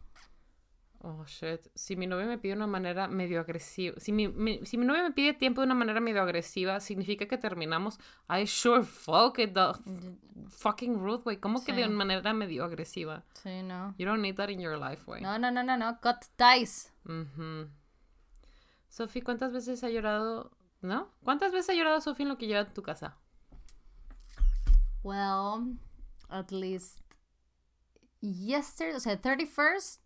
[1.01, 1.61] Oh shit.
[1.77, 3.95] Si mi novia me pide una manera medio agresiva.
[4.01, 7.27] Si mi, mi- si mi novia me pide tiempo de una manera medio agresiva, significa
[7.29, 8.01] que terminamos.
[8.29, 9.75] I sure fuck it the
[10.49, 11.37] fucking rude way.
[11.37, 11.89] ¿Cómo que de Sí.
[11.89, 13.23] una manera medio agresiva?
[13.35, 13.95] Sí, no.
[13.97, 15.21] You don't need that in your life, way.
[15.23, 16.01] No, no, no, no, no.
[16.01, 16.93] Cut ties.
[17.05, 17.69] Ujú.
[18.89, 20.51] Sophie, ¿cuántas veces ha llorado?
[20.81, 21.11] ¿No?
[21.25, 23.17] ¿Cuántas veces ha llorado Sophie en lo que lleva a tu casa?
[25.03, 25.77] Well,
[26.29, 27.01] at least
[28.21, 30.01] yesterday, o sea, 31st,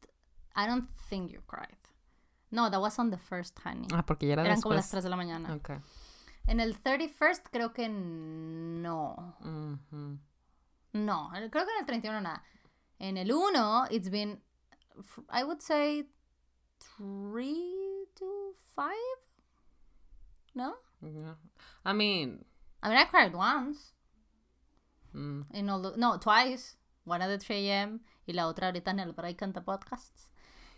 [0.57, 1.77] I don't think you cried.
[2.51, 3.86] No, that was on the first, honey.
[3.93, 5.03] Ah, porque ya era Eran como las después.
[5.03, 5.55] 3 de la mañana.
[5.55, 5.70] Ok.
[6.47, 9.36] En el 31st creo que no.
[9.40, 10.19] Ujú.
[10.93, 12.43] No, creo que en el 31 nada.
[12.99, 14.43] En el 1, it's been,
[15.31, 16.09] I would say,
[16.99, 18.93] 3 to 5?
[20.54, 20.74] No?
[21.02, 21.34] Yeah.
[21.84, 22.44] I mean,
[22.82, 23.92] I mean, I cried once.
[25.14, 26.76] mm, In all the- no, twice.
[27.04, 28.00] One at the 3 a.m.
[28.28, 30.30] y la otra ahorita en el Break Canta Podcasts.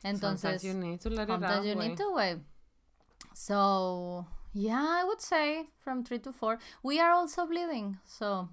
[0.03, 1.89] Entonces, sometimes you need to let it sometimes out, you güey.
[1.89, 2.41] need to, güey.
[3.35, 6.59] So, yeah, I would say from 3 to 4.
[6.83, 8.49] We are also bleeding, so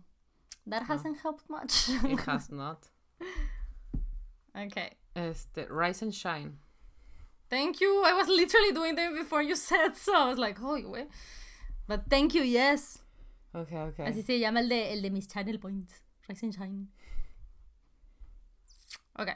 [0.67, 1.87] that hasn't helped much.
[1.89, 2.89] It has not.
[4.57, 4.91] okay.
[5.15, 6.57] Este, Rise and Shine.
[7.51, 8.01] Thank you.
[8.05, 10.13] I was literally doing them before you said so.
[10.15, 11.05] I was like, oh, güey.
[11.87, 13.03] But thank you, yes.
[13.53, 14.05] Okay, okay.
[14.05, 16.01] Así se llama el de, el de mis channel points.
[16.29, 16.87] Rise and Shine.
[19.19, 19.29] Ok.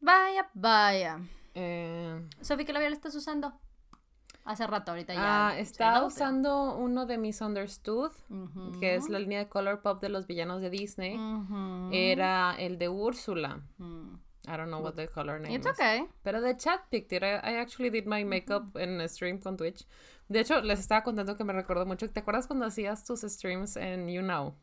[0.00, 1.20] Vaya, vaya.
[1.54, 3.52] Eh, Sofi, ¿qué labial estás usando?
[4.44, 5.48] Hace rato, ahorita ya.
[5.48, 8.78] ah, estaba usando uno de Misunderstood, Ujú.
[8.78, 11.16] que es la línea de Color Pop de los villanos de Disney.
[11.92, 13.62] Era el de Úrsula.
[13.78, 14.16] Mm.
[14.46, 15.72] I don't know what the color name It's is.
[15.72, 16.06] okay.
[16.22, 17.22] Pero de chat picked it.
[17.22, 19.86] I, I actually did my makeup en stream con Twitch.
[20.28, 22.08] De hecho, les estaba contando que me recordó mucho.
[22.10, 24.54] ¿Te acuerdas cuando hacías tus streams en You Know?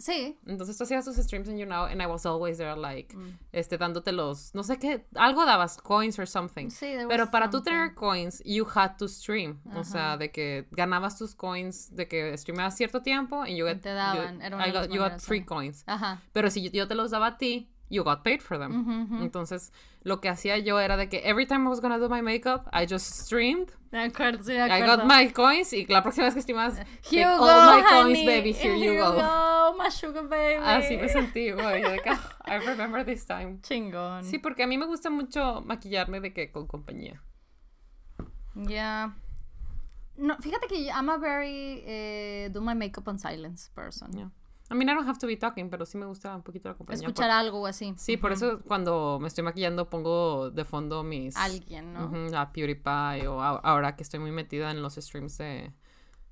[0.00, 0.38] Sí.
[0.46, 3.36] Entonces tú hacías tus streams en YouNow and I was always there like, Mm.
[3.50, 6.70] este, dándote los, no sé qué, algo dabas, coins or something.
[6.70, 9.60] Sí, there Pero was para tú tener coins, you had to stream.
[9.74, 13.70] O sea, de que ganabas tus coins, de que streamabas cierto tiempo and you Y
[13.70, 15.82] get, te daban, you, era una I got, you got free coins.
[15.88, 16.22] Ajá.
[16.32, 18.72] Pero si yo, yo te los daba a ti, you got paid for them.
[18.84, 19.22] Ujú, ujú.
[19.24, 22.20] Entonces, lo que hacía yo era de que every time I was gonna do my
[22.22, 23.72] makeup, I just streamed.
[23.90, 24.96] De acuerdo, sí, de I acuerdo.
[24.98, 27.82] got my coins y la próxima vez que streamas, Here take you all go, my
[27.82, 28.26] coins, honey.
[28.26, 29.74] baby, here you go.
[29.78, 30.60] my sugar baby.
[30.62, 31.82] Así me sentí, güey.
[31.82, 33.60] yo de que, "Ah, I remember this time.
[33.62, 34.24] Chingón.
[34.24, 37.22] Sí, porque a mí me gusta mucho maquillarme de que con compañía.
[38.54, 39.14] Yeah.
[40.16, 44.12] No, fíjate que I'm a very eh, do my makeup on silence person.
[44.12, 44.30] Yeah.
[44.70, 46.74] I mean, I don't have to be talking, pero sí me gusta un poquito la
[46.76, 47.00] compañía.
[47.06, 47.94] Escuchar algo así.
[47.96, 51.36] Sí, por eso cuando me estoy maquillando pongo de fondo mis...
[51.36, 52.10] Alguien, ¿no?
[52.38, 55.72] A PewDiePie o a- ahora que estoy muy metida en los streams de,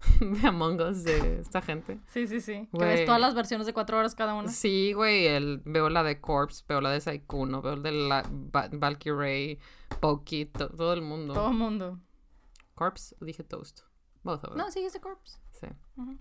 [0.20, 1.98] de Among Us de esta gente.
[2.08, 2.68] Sí, sí, sí.
[2.78, 4.48] Que ves todas las versiones de cuatro horas cada una.
[4.48, 8.22] Sí, güey, el, veo la de Corpse, veo la de Saikuno, veo la de la,
[8.30, 9.58] Ba- Valkyrie,
[10.00, 11.32] Pokey, to- todo el mundo.
[11.32, 12.00] Todo el mundo.
[12.74, 13.80] Corpse, dije Toast.
[14.22, 14.58] Both of them.
[14.58, 15.38] No, sí, ese corpse.
[15.52, 15.68] Sí.
[15.96, 16.18] Ujú.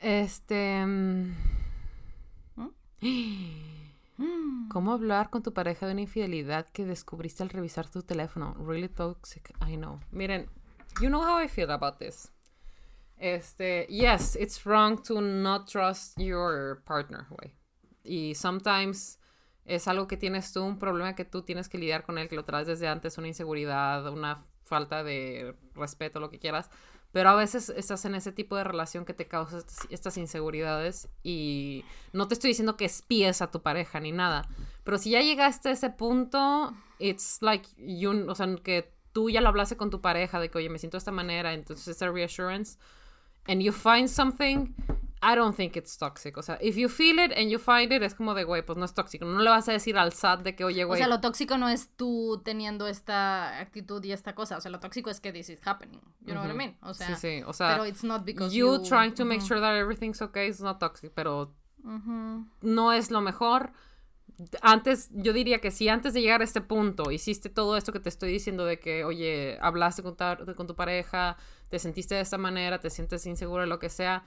[0.00, 0.84] Este.
[0.84, 1.34] mm.
[4.68, 8.54] ¿Cómo hablar con tu pareja de una infidelidad que descubriste al revisar tu teléfono?
[8.54, 9.50] Really toxic.
[9.66, 10.00] I know.
[10.10, 10.50] Miren,
[11.00, 12.30] you know how I feel about this.
[13.16, 17.54] Este, yes, it's wrong to not trust your partner, güey.
[18.04, 19.18] Y sometimes
[19.64, 22.36] es algo que tienes tú, un problema que tú tienes que lidiar con él, que
[22.36, 26.70] lo traes desde antes, una inseguridad, una falta de respeto, lo que quieras.
[27.10, 29.58] Pero a veces estás en ese tipo de relación que te causa
[29.90, 34.46] estas- inseguridades y no te estoy diciendo que espíes a tu pareja ni nada,
[34.84, 39.40] pero si ya llegaste a ese punto, it's like you, o sea, que tú ya
[39.40, 42.10] lo hablaste con tu pareja de que, oye, me siento de esta manera, entonces esa
[42.10, 42.78] reassurance,
[43.46, 44.74] and you find something,
[45.20, 46.36] I don't think it's toxic.
[46.36, 48.78] O sea, if you feel it and you find it, es como de, güey, pues
[48.78, 49.24] no es tóxico.
[49.24, 51.58] No le vas a decir al SAT de que, oye, O güey, sea, lo tóxico
[51.58, 54.56] no es tú teniendo esta actitud y esta cosa.
[54.56, 56.00] O sea, lo tóxico es que this is happening.
[56.20, 56.76] You know what I mean?
[56.82, 58.82] O sea, sí, sí, o sea, pero it's not because you, you...
[58.84, 61.52] trying to make sure that everything's okay is not toxic, pero
[62.62, 63.72] no es lo mejor.
[64.62, 67.98] Antes, yo diría que si antes de llegar a este punto hiciste todo esto que
[67.98, 71.36] te estoy diciendo de que, oye, hablaste con, ta- con tu pareja,
[71.70, 74.22] te sentiste de esta manera, te sientes inseguro, lo que sea,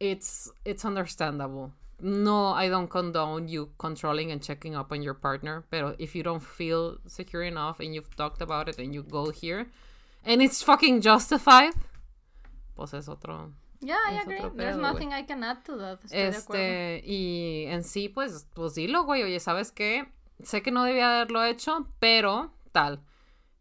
[0.00, 1.72] it's, it's understandable.
[2.00, 6.22] No, I don't condone you controlling and checking up on your partner, pero if you
[6.22, 9.66] don't feel secure enough and you've talked about it and you go here
[10.24, 11.72] and it's fucking justified,
[12.76, 14.38] pues es otro, Yeah, I agree.
[14.38, 16.00] otro There's pedo, nothing I can add to that.
[16.04, 20.06] Estoy este, y en sí, pues, pues dilo, güey, oye, ¿sabes qué?
[20.42, 23.00] Sé que no debía haberlo hecho, pero tal.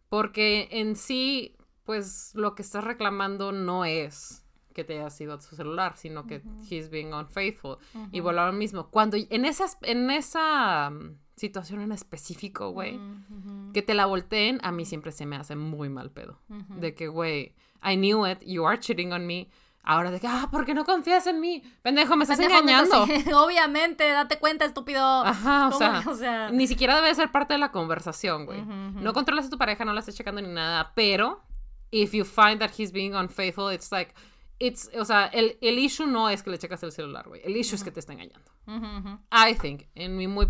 [0.09, 4.42] Porque en sí, pues, lo que estás reclamando no es
[4.73, 7.77] que te haya sido su celular, sino que he's being unfaithful.
[8.11, 8.87] Y vuelvo a lo mismo.
[8.89, 12.99] Cuando en esas, en esa mm, situación en específico, güey,
[13.73, 16.39] que te la volteen, a mí siempre se me hace muy mal pedo.
[16.79, 19.49] De que, güey, I knew it, you are cheating on me.
[19.85, 21.61] Ahora de que, ah, ¿por qué no confías en mí?
[21.81, 23.03] Pendejo, me estás Pendejo, me engañando.
[23.03, 25.03] estás- Obviamente, date cuenta, estúpido.
[25.25, 28.45] Ajá, o ¿Cómo sea, que, o sea, ni siquiera debe ser parte de la conversación,
[28.45, 28.61] güey.
[28.63, 31.41] No controlas a tu pareja, no la estés checando ni nada, pero
[31.91, 34.13] if you find that he's being unfaithful, it's like,
[34.59, 37.41] it's, o sea, el, el issue no es que le checas el celular, güey.
[37.43, 38.51] El issue es que te está engañando.
[38.67, 39.19] ujú, ujú.
[39.31, 40.47] I think, en mi muy,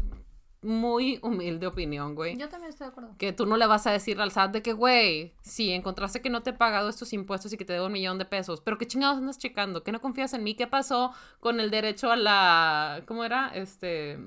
[0.61, 2.37] muy humilde opinión, güey.
[2.37, 3.15] Yo también estoy de acuerdo.
[3.17, 6.29] Que tú no le vas a decir al SAT de que, güey, sí, encontraste que
[6.29, 8.77] no te he pagado estos impuestos y que te debo un millón de pesos, pero
[8.77, 12.15] qué chingados andas checando, que no confías en mí, qué pasó con el derecho a
[12.15, 13.49] la, ¿cómo era?
[13.55, 14.17] Este,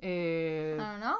[0.00, 1.16] eh, I don't know.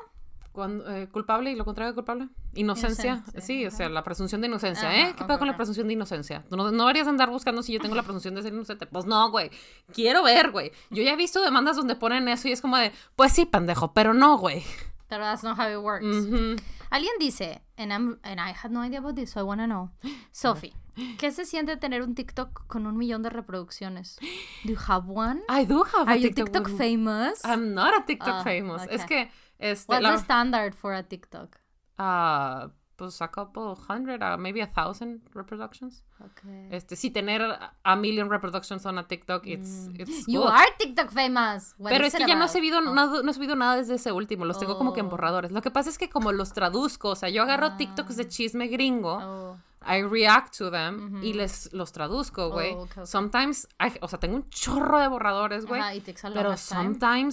[0.52, 4.40] Cuando- eh, culpable y lo contrario de culpable, inocencia, Inocencia, sí, o sea, la presunción
[4.40, 5.14] de inocencia, Ajá, ¿eh?
[5.16, 6.44] ¿Qué pedo ok, con la presunción de inocencia?
[6.50, 9.06] ¿Tú no, no deberías andar buscando si yo tengo la presunción de ser inocente, pues
[9.06, 9.50] no, güey,
[9.94, 12.92] quiero ver, güey, yo ya he visto demandas donde ponen eso y es como de,
[13.16, 14.62] pues sí, pendejo, pero no, güey.
[15.08, 16.04] Pero that's not how it works.
[16.06, 16.56] Ujú.
[16.90, 19.90] Alguien dice, and, I'm- and I had no idea about this, so I wanna know.
[20.32, 20.72] Sophie,
[21.18, 24.18] ¿qué se siente tener un TikTok con un millón de reproducciones?
[24.64, 25.40] Do you have one?
[25.48, 27.44] I do have a Are you TikTok TikTok with- famous?
[27.44, 28.82] I'm not a TikTok Ah, famous.
[28.90, 29.26] Es okay.
[29.26, 31.56] que, este, What's la, the standard for a TikTok?
[31.98, 36.04] ah, pues a couple hundred, uh, maybe a thousand reproductions.
[36.20, 36.68] Okay.
[36.70, 37.40] Este, sí, tener
[37.82, 40.32] a, million reproductions on a TikTok, it's, it's Mm.
[40.34, 40.50] You good.
[40.50, 41.74] are TikTok famous.
[41.78, 42.92] What Pero es que ya no he, subido Oh.
[42.94, 45.10] nada, no he subido nada desde ese último, los tengo como que en Oh.
[45.10, 45.50] borradores.
[45.50, 48.66] Lo que pasa es que como los traduzco, o sea, yo agarro TikToks de chisme
[48.68, 49.56] gringo, Oh.
[49.82, 52.74] I react to them y les los traduzco, güey.
[52.74, 53.06] Oh, okay, okay.
[53.06, 55.80] Sometimes, I- o sea, tengo un chorro de borradores, güey.
[56.34, 57.30] Pero of time.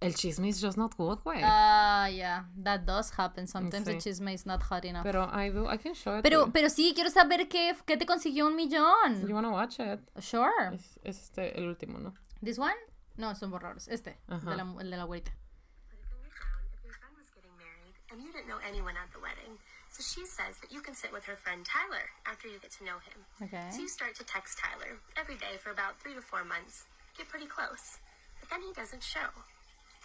[0.00, 1.40] el chisme is just not good, güey.
[1.42, 3.46] Ah, yeah, that does happen.
[3.46, 4.00] Sometimes the Sí.
[4.10, 5.02] chisme is not hot enough.
[5.04, 6.22] pero I do, I can show it.
[6.22, 8.68] Pero, to pero sí, quiero saber qué, qué te consiguió un you.
[8.68, 9.28] millón.
[9.28, 10.00] You wanna watch it?
[10.20, 10.74] Sure.
[10.74, 12.14] Es, es este, el último, ¿no?
[12.42, 12.74] This one?
[13.16, 13.88] No, son borradores.
[13.88, 14.50] Este, Ajá.
[14.50, 15.32] de la, el de la güerita.
[15.32, 17.50] Put a finger down if your friend was getting
[18.12, 19.58] and you didn't know anyone at the wedding.
[19.90, 22.84] So she says that you can sit with her friend Tyler after you get to
[22.84, 23.18] know him.
[23.42, 23.66] Okay.
[23.72, 26.86] So you start to text Tyler every day for about three to four months.
[27.16, 27.98] Get pretty close.
[28.38, 29.26] But then he doesn't show.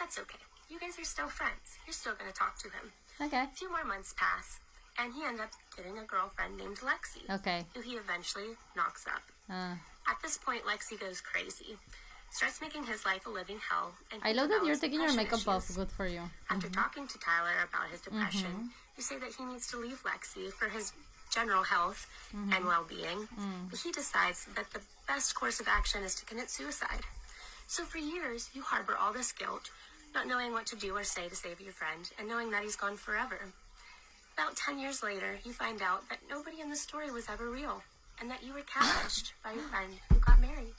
[0.04, 0.44] That's okay.
[0.68, 1.80] You guys are still friends.
[1.88, 2.92] You're still going to talk to him.
[3.24, 3.48] Okay.
[3.48, 4.60] A few more months pass,
[5.00, 5.48] and he ends up
[5.78, 7.64] getting a girlfriend named Lexi, Okay.
[7.74, 9.24] who he eventually knocks up.
[9.50, 9.80] Ah.
[10.06, 11.78] At this point, Lexi goes crazy.
[12.32, 13.94] Starts making his life a living hell.
[14.12, 15.64] And I love that you're taking your makeup off.
[15.64, 15.78] issues.
[15.78, 16.24] Good for you.
[16.50, 16.82] After mm-hmm.
[16.82, 18.20] talking to Tyler about his mm-hmm.
[18.20, 20.92] depression, you say that he needs to leave Lexi for his
[21.34, 22.52] general health mm-hmm.
[22.52, 23.20] and well being.
[23.40, 23.70] Mm.
[23.70, 27.08] But he decides that the best course of action is to commit suicide.
[27.68, 29.72] So for years, you harbor all this guilt,
[30.14, 32.76] not knowing what to do or say to save your friend, and knowing that he's
[32.76, 33.40] gone forever.
[34.38, 37.84] About 10 years later, you find out that nobody in the story was ever real,
[38.20, 40.74] and that you were catfished by your friend who got married.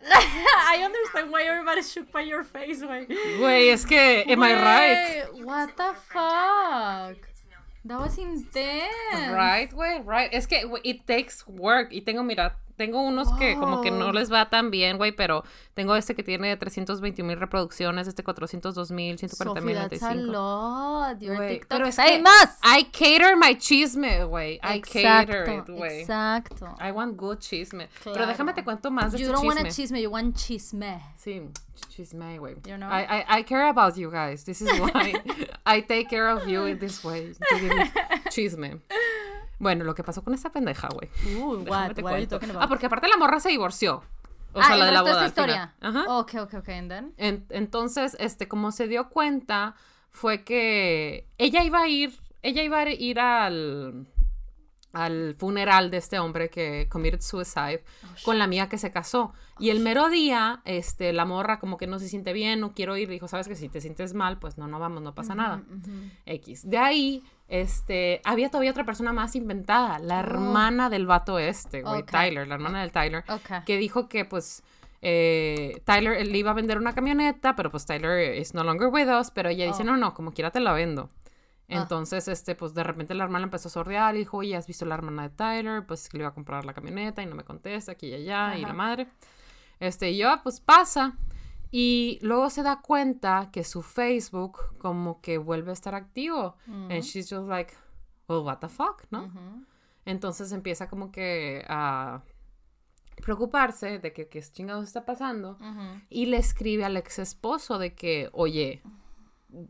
[0.06, 3.06] I understand why everybody's shook by your face, güey.
[3.08, 5.44] Güey, es que, am I right?
[5.44, 7.16] What the fuck?
[7.84, 9.32] That was intense.
[9.32, 10.30] Right, güey, right.
[10.32, 11.90] Es que, güey, it takes work.
[11.90, 14.12] Y tengo, mira, tengo unos que como que no Wow.
[14.14, 15.44] les va tan bien, güey, pero
[15.74, 20.14] tengo este que tiene 320 mil reproducciones, este 402 mil, 140 mil, Sophie, that's a
[20.14, 20.32] 95.
[20.32, 21.20] lot.
[21.20, 22.58] You're Güey, TikTok pero es que famous.
[22.64, 24.58] I cater my chisme, güey.
[24.62, 26.00] I cater it, güey.
[26.00, 26.74] exacto.
[26.80, 27.88] I want good chisme.
[28.04, 28.28] Pero Claro.
[28.32, 29.62] déjame te cuento más de You este don't chisme.
[29.62, 31.02] want a chisme, you want chisme.
[31.16, 31.42] Sí,
[31.74, 32.54] ch- chisme, güey.
[32.64, 32.88] You know?
[32.88, 34.44] I, I, I care about you guys.
[34.44, 35.12] This is why
[35.66, 37.34] I take care of you in this way.
[38.30, 38.80] chisme.
[39.58, 41.10] Bueno, lo que pasó con esta pendeja, güey.
[41.24, 41.92] Déjame what?
[41.94, 44.02] te What are you Ah, porque aparte la morra se divorció.
[44.52, 45.12] O ah, sea, la de la boda.
[45.12, 45.74] esta al historia.
[45.80, 46.04] Ajá.
[46.08, 46.68] Ok, ok, ok.
[46.68, 47.14] And then?
[47.16, 49.74] En- entonces, este, como se dio cuenta,
[50.10, 54.06] fue que ella iba a ir, ella iba a ir al,
[54.92, 57.84] al funeral de este hombre que committed suicide
[58.24, 59.32] con la amiga que se casó.
[59.58, 62.96] Y el mero día, este, la morra como que no se siente bien, no quiero
[62.96, 65.62] ir, dijo, sabes que si te sientes mal, pues no, no vamos, no pasa nada.
[66.26, 66.68] X.
[66.68, 72.02] De ahí, este, había todavía otra persona más inventada, la hermana del vato este, güey.
[72.04, 73.24] Tyler, la hermana del Tyler,
[73.64, 74.62] que dijo que pues
[75.00, 79.08] eh, Tyler le iba a vender una camioneta, pero pues Tyler is no longer with
[79.08, 79.86] us, pero ella dice, Oh.
[79.86, 81.08] no, no, como quiera te la vendo.
[81.70, 84.86] Entonces, este, pues de repente la hermana empezó a sordear y dijo, oye, ¿has visto
[84.86, 85.84] la hermana de Tyler?
[85.86, 88.56] Pues que le iba a comprar la camioneta y no me contesta, aquí y allá,
[88.56, 89.06] y la madre.
[89.78, 91.12] Este, y yo, pues pasa.
[91.70, 96.56] Y luego se da cuenta que su Facebook como que vuelve a estar activo.
[96.66, 97.74] And she's just like,
[98.28, 99.30] well, what the fuck, ¿no?
[100.04, 102.22] Entonces empieza como que a
[103.22, 105.58] preocuparse de que qué chingados está pasando.
[106.08, 108.82] Y le escribe al ex esposo de que, oye,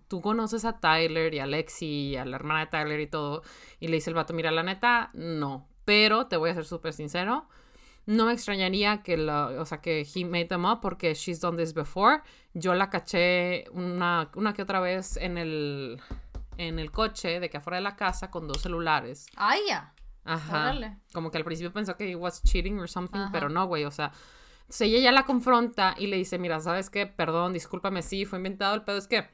[0.07, 3.43] tú conoces a Tyler y a Lexi y a la hermana de Tyler y todo.
[3.81, 5.66] Y le dice el vato, mira, la neta, no.
[5.85, 7.49] Pero te voy a ser súper sincero.
[8.09, 11.59] No me extrañaría que la, o sea, que he made them up porque she's done
[11.62, 12.22] this before.
[12.55, 16.01] Yo la caché una, una que otra vez en el,
[16.56, 19.26] en el coche de que afuera de la casa con dos celulares.
[19.36, 19.93] Ay, ya.
[20.24, 20.98] Ajá.
[21.12, 23.30] Como que al principio pensó que he was cheating or something, Ajá.
[23.30, 24.10] pero no, güey, o sea,
[24.60, 27.06] entonces ella ya la confronta y le dice, mira, ¿sabes qué?
[27.06, 29.26] Perdón, discúlpame, sí, fue inventado, el pedo es que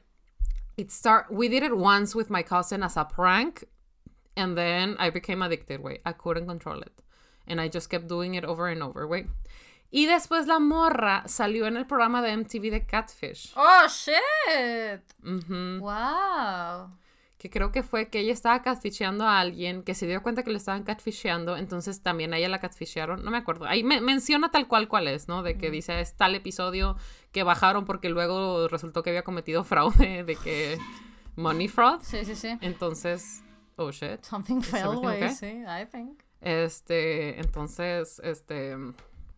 [0.77, 3.63] it start, we did it once with my cousin as a prank,
[4.35, 6.93] and then I became addicted, güey, I couldn't control it,
[7.47, 9.27] and I just kept doing it over and over, güey.
[9.91, 13.53] Y después la morra salió en el programa de MTV de Catfish.
[13.55, 15.01] Oh, shit.
[15.79, 16.89] Wow.
[17.37, 20.49] que creo que fue que ella estaba catfisheando a alguien, que se dio cuenta que
[20.49, 24.49] le estaban catfisheando, entonces también a ella la catfishearon, no me acuerdo, ahí me, menciona
[24.49, 25.43] tal cual cual es, ¿no?
[25.43, 26.97] De que dice, es tal episodio
[27.31, 30.79] que bajaron porque luego resultó que había cometido fraude, de que
[31.35, 32.57] money fraud, Sí, sí, sí.
[32.61, 33.43] entonces,
[33.75, 35.29] oh shit, Something fell, güey, okay?
[35.29, 36.21] sí, I think.
[36.45, 38.77] Este, entonces, este,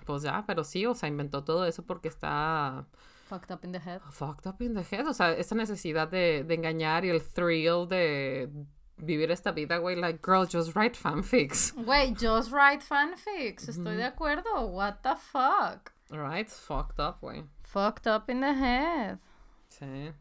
[0.05, 2.85] pues ya, pero sí, o sea, inventó todo eso porque está
[3.29, 4.01] Fucked up in the head.
[4.11, 5.07] fucked up in the head.
[5.07, 8.49] O sea, esta necesidad de, de engañar y el thrill de
[8.97, 9.95] vivir esta vida, güey.
[9.95, 11.73] Like, girl, just write fanfics.
[11.75, 13.67] Güey, just write fanfics.
[13.67, 14.67] Estoy de acuerdo.
[14.69, 15.91] What the fuck?
[16.09, 16.49] Right?
[16.49, 17.43] Fucked up, güey.
[17.63, 19.19] Fucked up in the head.
[19.67, 20.13] Sí.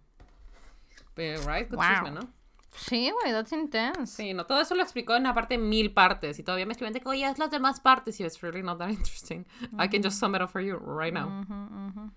[1.17, 1.69] Right?
[1.71, 1.85] Good Wow.
[1.85, 2.29] chisme, ¿no?
[2.77, 4.17] Sí, güey, that's intense.
[4.17, 6.39] Sí, no, todo eso lo explicó en aparte mil partes.
[6.39, 8.21] Y todavía me escriben de que, oye, haz las demás partes.
[8.21, 9.47] Y it's really not that interesting.
[9.79, 11.29] I can just sum it up for you right now.
[11.29, 12.11] Ujú, ujú,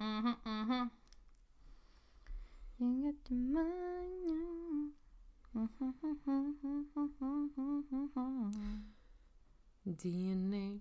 [0.00, 0.90] ujú, ujú.
[9.84, 10.80] DNA.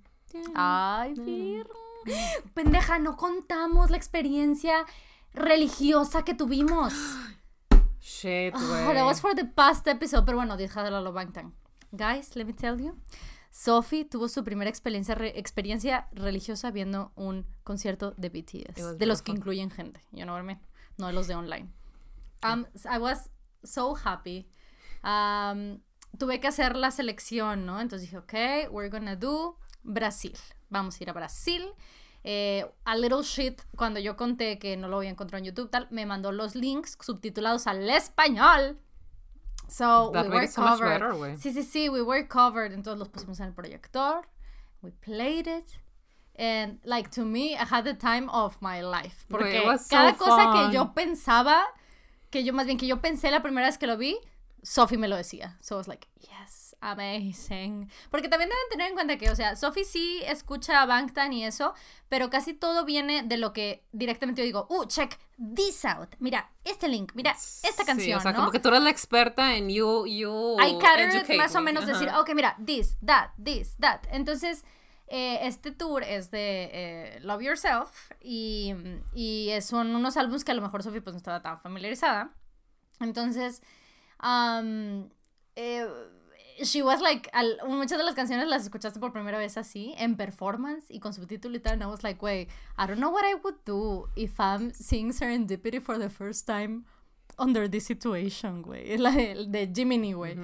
[0.56, 1.68] Ay, Vir.
[2.54, 4.86] Pendeja, no contamos la experiencia
[5.34, 6.94] religiosa que tuvimos.
[8.10, 8.94] Shit, Oh, güey.
[8.94, 11.54] that was for the past episode, pero bueno, déjalo lo Bangtan.
[11.92, 12.98] Guys, let me tell you.
[13.52, 18.98] Sophie tuvo su primera experiencia, re- experiencia religiosa viendo un concierto de BTS.
[18.98, 20.60] De los que incluyen gente, you know what I mean?
[20.98, 21.70] No de los de online.
[22.44, 23.30] Um, I was
[23.64, 24.48] so happy.
[25.04, 25.82] Um,
[26.18, 27.82] tuve que hacer la selección, ¿no?
[27.82, 30.34] Entonces dije, ok, we're gonna do Brasil.
[30.70, 31.74] Vamos a ir a Brasil.
[32.30, 35.70] Eh, a Little Shit, cuando yo conté que no lo voy a encontrar en YouTube,
[35.70, 38.78] tal, me mandó los links subtitulados al español.
[39.70, 41.00] So That we were so covered.
[41.00, 42.74] better, sí, sí, sí, we were covered.
[42.74, 44.28] Entonces los pusimos en el proyector.
[44.82, 45.80] We played it.
[46.38, 49.26] And like to me, I had the time of my life.
[49.30, 50.68] Porque so cada cosa fun.
[50.70, 51.64] que yo pensaba,
[52.30, 54.20] que yo más bien que yo pensé la primera vez que lo vi,
[54.68, 55.58] Sophie me lo decía.
[55.62, 57.90] So I was like, yes, amazing.
[58.12, 61.46] Porque también deben tener en cuenta que, o sea, Sophie sí escucha a Bangtan y
[61.46, 61.74] eso,
[62.10, 65.18] pero casi todo viene de lo que directamente yo digo, uh, check
[65.56, 66.10] this out.
[66.20, 68.40] Mira, este link, mira, esta canción, Sí, o sea, ¿no?
[68.40, 71.72] como que tú eres la experta en you, you I educate más o me.
[71.72, 74.02] menos decir, ok, mira, this, that, this, that.
[74.12, 74.66] Entonces,
[75.08, 78.74] eh, este tour es de eh, Love Yourself y,
[79.14, 82.34] y son unos álbumes que a lo mejor Sophie pues no estaba tan familiarizada.
[83.00, 83.62] Entonces,
[84.22, 85.10] um,
[85.56, 85.86] eh,
[86.64, 90.16] she was like, al- muchas de las canciones las escuchaste por primera vez así, en
[90.16, 93.24] performance y con subtítulo y tal, and I was like, wait, I don't know what
[93.26, 96.86] I would do if I'm seeing Serendipity for the first time
[97.38, 98.98] under this situation, güey.
[99.00, 100.36] La de, de Jiminy, güey.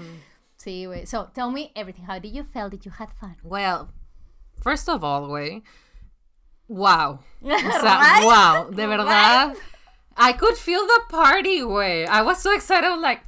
[0.57, 1.07] Sí, güey.
[1.07, 2.05] So, tell me everything.
[2.05, 2.69] How did you feel?
[2.69, 3.35] Did you had fun?
[3.43, 3.89] Well,
[4.61, 5.63] first of all, güey.
[6.67, 7.19] Wow.
[7.43, 8.23] O sea, Right?
[8.25, 8.69] wow.
[8.69, 9.55] De verdad.
[10.15, 12.07] I could feel the party, güey.
[12.07, 12.85] I was so excited.
[12.87, 13.21] I was like,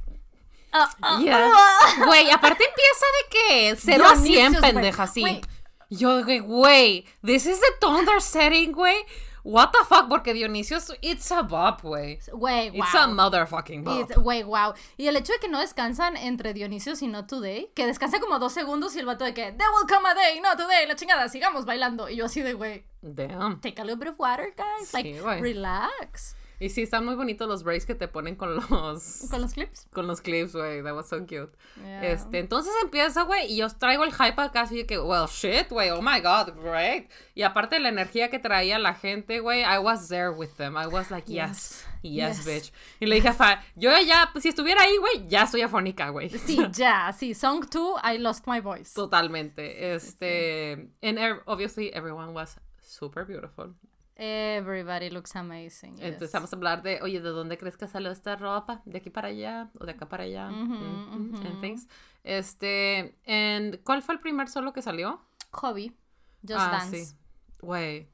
[1.02, 2.04] Uh.
[2.06, 4.72] Güey, aparte empieza de que 0 a 100, Dionisios, güey.
[4.72, 5.40] pendeja, así.
[5.88, 9.04] Yo, güey, güey, this is the they're setting, güey.
[9.46, 10.08] What the fuck?
[10.08, 12.18] Porque Dionisio, it's a bop, güey.
[12.32, 12.78] Güey, wow.
[12.78, 14.12] It's a motherfucking bop.
[14.16, 14.74] Güey, wow.
[14.96, 18.40] Y el hecho de que no descansan entre Dionisios y Not Today, que descansa como
[18.40, 20.96] dos segundos y el vato de que, there will come a day, not today, la
[20.96, 22.08] chingada, sigamos bailando.
[22.08, 23.60] Y yo así de, güey, Damn.
[23.60, 24.88] take a little bit of water, guys.
[24.88, 25.40] Sí, like, güey.
[25.40, 26.34] relax.
[26.58, 29.26] Y sí, están muy bonitos los breaks que te ponen con los...
[29.30, 29.86] Con los clips.
[29.92, 30.82] con los clips, güey.
[30.82, 31.50] That was so cute.
[31.82, 32.06] Yeah.
[32.12, 35.90] Este, entonces empieza, güey, y yo traigo el hype acá así que, well, shit, güey,
[35.90, 37.10] oh my god, great.
[37.34, 40.76] Y aparte la energía que traía la gente, güey, I was there with them.
[40.78, 42.46] I was like, yes, yes, Yes.
[42.46, 42.72] bitch.
[43.00, 46.08] Y le dije a Fa, yo ya, pues, si estuviera ahí, güey, ya soy afónica,
[46.08, 46.30] güey.
[46.30, 47.34] Sí, ya, sí.
[47.34, 48.94] Song 2, I lost my voice.
[48.94, 49.94] Totalmente.
[49.94, 50.72] Este,
[51.02, 53.74] and ev- obviously everyone was super beautiful.
[54.18, 55.96] Everybody looks amazing.
[55.96, 56.04] yes.
[56.04, 58.80] Entonces vamos a hablar de, oye, ¿de dónde crees que salió esta ropa?
[58.86, 59.70] ¿De aquí para allá?
[59.78, 60.48] ¿O de acá para allá?
[60.48, 61.86] Mhm, and things.
[62.24, 65.20] Este, and, ¿cuál fue el primer solo que salió?
[65.52, 65.94] Hobby.
[66.42, 67.04] Just ah, Dance.
[67.04, 67.16] sí.
[67.60, 68.08] Güey.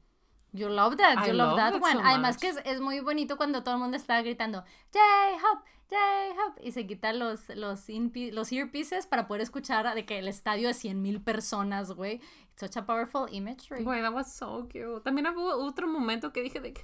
[0.51, 1.93] You love that, I you love, love that one.
[1.93, 4.63] so Además que es, es muy bonito cuando todo el mundo está gritando
[4.93, 10.27] J-Hop, J-Hop y se quitan los, los, los earpieces para poder escuchar de que el
[10.27, 12.21] estadio de 100 mil personas, güey.
[12.55, 13.83] Such a powerful imagery.
[13.83, 15.03] Güey, that was so cute.
[15.03, 16.83] También hubo otro momento que dije de que...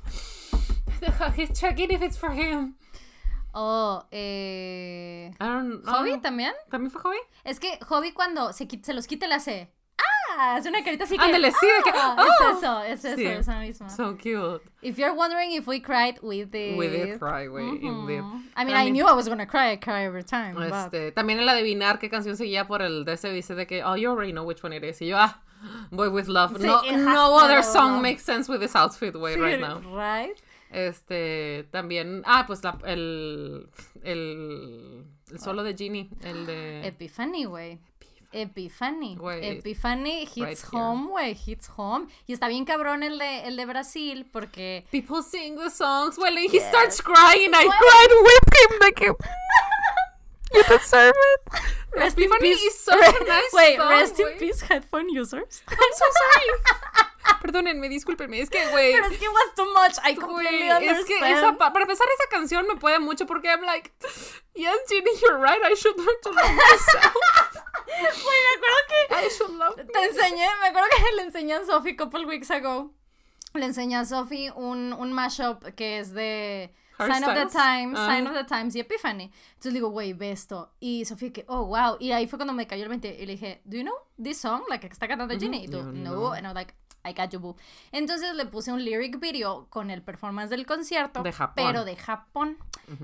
[1.35, 2.75] He's checking if it's for him.
[3.53, 5.31] Oh, eh...
[5.39, 5.83] I don't.
[5.85, 6.53] ¿Hobby también?
[6.69, 7.17] ¿También fue Hobby?
[7.43, 10.55] Es que Hobby cuando se, se los quita le hace ¡Ah!
[10.55, 12.51] Hace una carita así que Ándale, sí, de que, "Ah", "Oh".
[12.51, 13.25] Es eso, es eso, Sí.
[13.25, 13.89] esa misma.
[13.89, 14.61] So cute.
[14.81, 16.77] If you're wondering if we cried, we did.
[16.77, 18.23] We did cry, güey, indeed.
[18.55, 19.71] I mean, I knew I was gonna cry.
[19.73, 20.53] I cry every time.
[20.53, 23.83] but- Este, también el adivinar qué canción seguía por el de ese dice de que,
[23.83, 25.01] oh, you already know which one it is.
[25.01, 25.41] Y yo, ah,
[25.91, 26.57] Boy with Love.
[26.57, 28.02] Sí, no no other song love.
[28.02, 29.80] makes sense with this outfit, Sí, right now.
[29.80, 30.36] Right?
[30.72, 33.69] Este, también, ah, pues la, el,
[34.03, 36.86] el, el solo de Genie, el de...
[36.88, 37.80] Epiphany, güey.
[38.31, 39.15] Epiphany.
[39.15, 41.36] Güey, Epiphany hits right home, güey.
[41.45, 42.07] Hits home.
[42.27, 44.86] Y está bien cabrón el de, el de Brasil porque.
[44.91, 49.18] People sing the songs, well, and he starts crying, I cried with him, like,
[50.53, 51.61] you deserve it.
[51.95, 52.61] Rest in Epiphany peace.
[52.61, 54.39] is such a nice Wait, song, rest in güey.
[54.39, 55.61] peace, headphone users.
[55.67, 56.49] I'm so sorry.
[57.41, 58.91] Perdónenme, discúlpenme, es que, güey...
[58.93, 59.97] Pero es que it was too much.
[60.03, 61.38] I completely Güey, es que understand.
[61.38, 63.91] esa, pa- para empezar esa canción me puede mucho porque I'm like,
[64.55, 67.15] yes, Ginny, you're right, I should learn to love myself.
[67.89, 69.26] Güey, me acuerdo que.
[69.26, 69.84] I should love me.
[69.85, 72.91] Te enseñé, me acuerdo que le enseñé a Sophie a couple weeks ago.
[73.53, 76.71] Le enseñé a Sophie un, un mashup que es de
[77.07, 77.45] Sign of the.
[77.47, 78.07] Times, Ah.
[78.07, 79.31] Sign of the Times y Epiphany.
[79.49, 80.71] Entonces digo, güey, ve esto.
[80.80, 81.97] Y Sophie que, oh, wow.
[81.99, 84.39] Y ahí fue cuando me cayó el 20 y le dije, do you know this
[84.39, 84.61] song?
[84.69, 85.65] Like, que está cantando Ginny.
[85.65, 86.11] Y tú, No, no.
[86.15, 86.31] no.
[86.34, 86.73] And I was like,
[87.05, 87.55] I got you, boo.
[87.93, 91.23] Entonces le puse un lyric video con el performance del concierto.
[91.23, 91.53] De Japón.
[91.55, 92.57] Pero de Japón.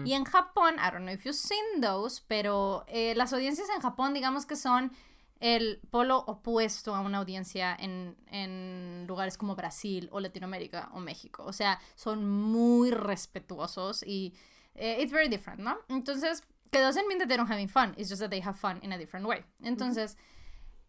[0.04, 3.82] Y en Japón, I don't know if you've seen those, pero eh, las audiencias en
[3.82, 4.92] Japón, digamos que son
[5.40, 11.44] el polo opuesto a una audiencia en, en, lugares como Brasil o Latinoamérica o México.
[11.46, 14.34] O sea, son muy respetuosos y
[14.76, 15.78] eh, it's very different, ¿no?
[15.90, 18.80] Entonces, que doesn't mean that they don't having fun, it's just that they have fun
[18.82, 19.44] in a different way.
[19.62, 20.18] Entonces,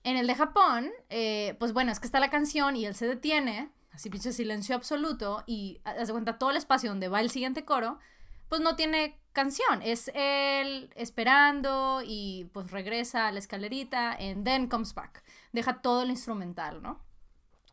[0.04, 3.06] en el de Japón, eh, pues bueno, es que está la canción y él se
[3.06, 7.64] detiene, así pinche silencio absoluto, y hace cuenta todo el espacio donde va el siguiente
[7.64, 7.98] coro,
[8.48, 14.66] pues no tiene canción, es él esperando y pues regresa a la escalerita and then
[14.66, 15.22] comes back.
[15.52, 17.04] Deja todo el instrumental, ¿no?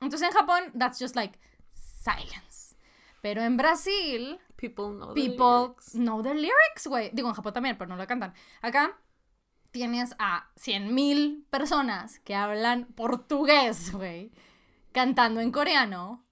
[0.02, 1.40] Entonces en Japón, that's just like
[1.70, 2.76] silence.
[3.22, 5.94] Pero en Brasil, people know people the lyrics.
[5.94, 7.10] know the lyrics, güey.
[7.14, 8.34] Digo, en Japón también, pero no la cantan.
[8.62, 9.00] Acá
[9.72, 14.32] tienes a 100.000 personas que hablan portugués, güey,
[14.92, 16.26] cantando en coreano,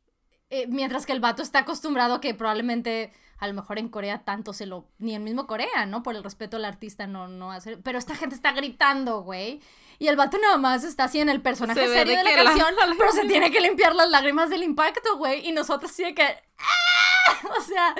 [0.49, 4.53] eh, mientras que el vato está acostumbrado que probablemente a lo mejor en Corea tanto
[4.53, 6.03] se lo ni el mismo Corea, ¿no?
[6.03, 9.59] Por el respeto al artista no no hace, pero esta gente está gritando, güey.
[9.97, 12.75] Y el vato nada más está así en el personaje Se serio de la canción,
[12.97, 16.23] pero se tiene que limpiar las lágrimas del impacto, güey, y nosotros sí de que
[16.23, 17.01] ¡Ah!
[17.57, 17.95] O sea,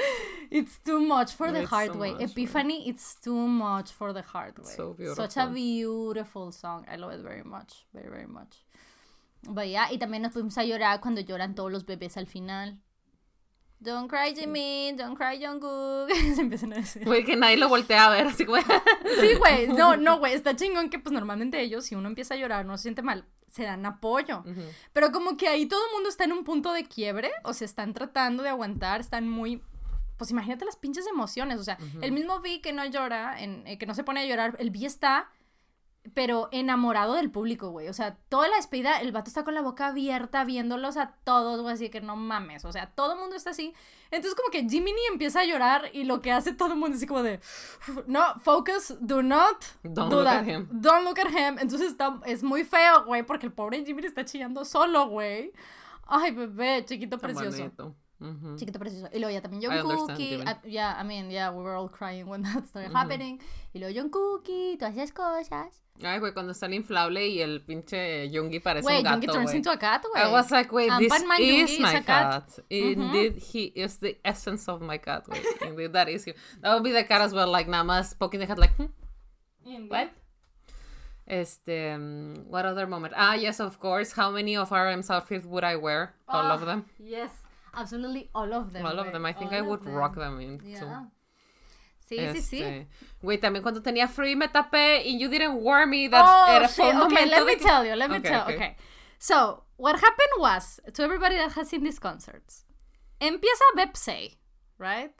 [0.51, 2.15] it's too much for the It's heart, güey.
[2.19, 4.75] Epiphany, it's too much for the heart, güey.
[4.75, 5.53] So Such a beautiful.
[5.53, 6.85] beautiful song.
[6.87, 7.87] I love it very much.
[7.93, 8.63] Very, very much.
[9.43, 12.79] But yeah, y también nos fuimos a llorar cuando lloran todos los bebés al final.
[13.81, 14.95] Don't cry, Jimin.
[14.95, 16.07] Don't cry, Jungkook.
[16.35, 17.03] Se empiezan a decir.
[17.03, 18.61] Güey, que nadie lo voltea a ver, así como...
[18.61, 19.67] Sí, güey.
[19.75, 20.33] No, no, güey.
[20.33, 23.25] Está chingón que, pues, normalmente ellos, si uno empieza a llorar, no se siente mal,
[23.49, 24.43] se dan apoyo.
[24.93, 27.65] Pero como que ahí todo el mundo está en un punto de quiebre, o sea,
[27.65, 29.63] están tratando de aguantar, están muy...
[30.17, 33.79] Pues imagínate las pinches emociones, o sea, el mismo Vi que no llora, en, eh,
[33.79, 35.31] que no se pone a llorar, el Vi está,
[36.13, 37.87] pero enamorado del público, güey.
[37.87, 41.61] O sea, toda la despedida, el vato está con la boca abierta viéndolos a todos,
[41.61, 43.73] güey, así que no mames, o sea, todo el mundo está así.
[44.09, 46.97] Entonces como que Jiminy empieza a llorar y lo que hace todo el mundo es
[46.97, 47.39] así como de,
[48.07, 50.39] no, focus, do not Don't do look that.
[50.39, 50.67] at him.
[50.71, 51.59] Don't look at him.
[51.59, 55.53] Entonces está, es muy feo, güey, porque el pobre Jimmy está chillando solo, güey.
[56.07, 57.95] Ay, bebé, chiquito Tan precioso.
[58.21, 58.55] Ujú.
[58.55, 59.09] Chiquito precioso.
[59.11, 60.43] Y luego ya también John I Cookie.
[60.45, 63.41] Ah, Yeah, I mean, yeah, we were all crying when that started happening.
[63.73, 65.81] Y luego John Cookie, todas esas cosas.
[66.03, 69.27] Ay, güey, cuando está el inflable y el pinche Yungi parece Güey, un gato, Yoongi
[69.27, 69.57] turns güey.
[69.57, 70.23] into a cat, güey.
[70.23, 72.05] I was like, wait, Um, this Batman is is my cat.
[72.05, 72.59] cat.
[72.69, 75.27] Indeed, he is the essence of my cat.
[75.27, 76.33] Wait, indeed, that is him.
[76.61, 79.87] That would be the cat as well, like, nada más poking the head, like, hmm,
[79.89, 80.09] what?
[81.27, 83.13] Este, um, what other moment?
[83.15, 84.11] Ah, yes, of course.
[84.13, 86.13] How many of RM's outfits would I wear?
[86.27, 86.85] All of Ah, them.
[86.99, 87.31] Yes,
[87.73, 88.85] absolutely all of them.
[88.85, 89.25] All of them.
[89.25, 89.93] I think all I would them.
[89.93, 90.65] rock them into.
[90.65, 91.05] Yeah.
[92.09, 92.61] Sí, sí, sí.
[92.61, 92.87] Este,
[93.23, 96.67] Güey, también cuando tenía y me tapé y you didn't warn me, that Oh, era
[96.67, 96.93] shit.
[96.93, 97.95] Okay, let me que- tell you.
[97.95, 98.43] Let me Okay, tell.
[98.43, 98.55] okay.
[98.55, 98.77] Okay.
[99.17, 102.65] So, what happened was, to everybody that has seen these concerts,
[103.21, 104.35] empieza Bepsey,
[104.77, 105.13] right?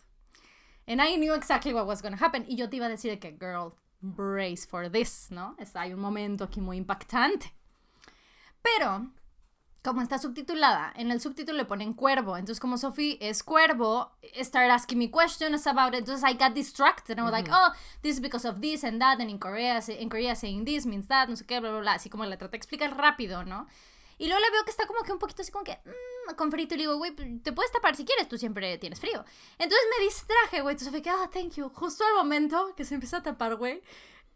[0.86, 2.44] And I knew exactly what was going to happen.
[2.50, 5.56] Y yo te iba a decir que, girl, brace for this, ¿no?
[5.60, 7.54] Es, hay un momento aquí muy impactante.
[8.62, 9.08] Pero,
[9.84, 12.38] como está subtitulada, en el subtítulo le ponen cuervo.
[12.38, 16.00] Entonces, como Sophie es cuervo, started asking me questions about it.
[16.00, 17.18] Entonces, I got distracted.
[17.18, 19.20] And I was like, oh, this is because of this and that.
[19.20, 21.94] And in Korea, in Korea saying this means that, no sé qué, bla, bla, bla.
[21.94, 23.68] Así como le traté de explicar rápido, ¿no?
[24.20, 26.52] Y luego le veo que está como que un poquito así como que mm, con
[26.52, 29.26] frío y le digo, güey, te puedes tapar si quieres, tú siempre tienes frío.
[29.58, 30.74] Entonces me distraje, güey.
[30.74, 31.70] Entonces fue que, ah, thank you.
[31.70, 33.82] Justo al momento que se empieza a tapar, güey.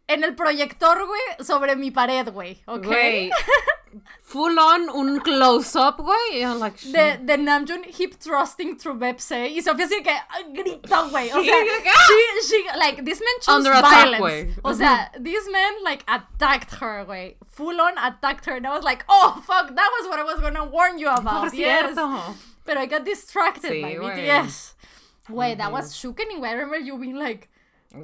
[0.08, 2.62] En el proyector, güey, sobre mi pared, güey.
[2.66, 2.86] ¿Ok?
[2.86, 3.30] Güey,
[4.22, 6.44] full on un close-up, güey.
[6.60, 11.30] like, de, de Namjoon hip thrusting through Bepse y Sofía así que ah, gritó, güey.
[11.32, 12.06] O sea, ah.
[12.06, 14.58] she, she, like, this man chose Under violence.
[14.64, 17.36] O sea, this man, like, attacked her, güey.
[17.44, 18.56] Full on attacked her.
[18.56, 21.50] And I was like, oh, fuck, that was what I was gonna warn you about.
[21.50, 21.94] Por yes.
[21.94, 22.34] cierto.
[22.64, 24.26] Pero I got distracted Sí, by güey.
[24.26, 24.74] BTS.
[25.30, 26.48] Güey, that was shooking, güey.
[26.48, 27.48] I remember you being like...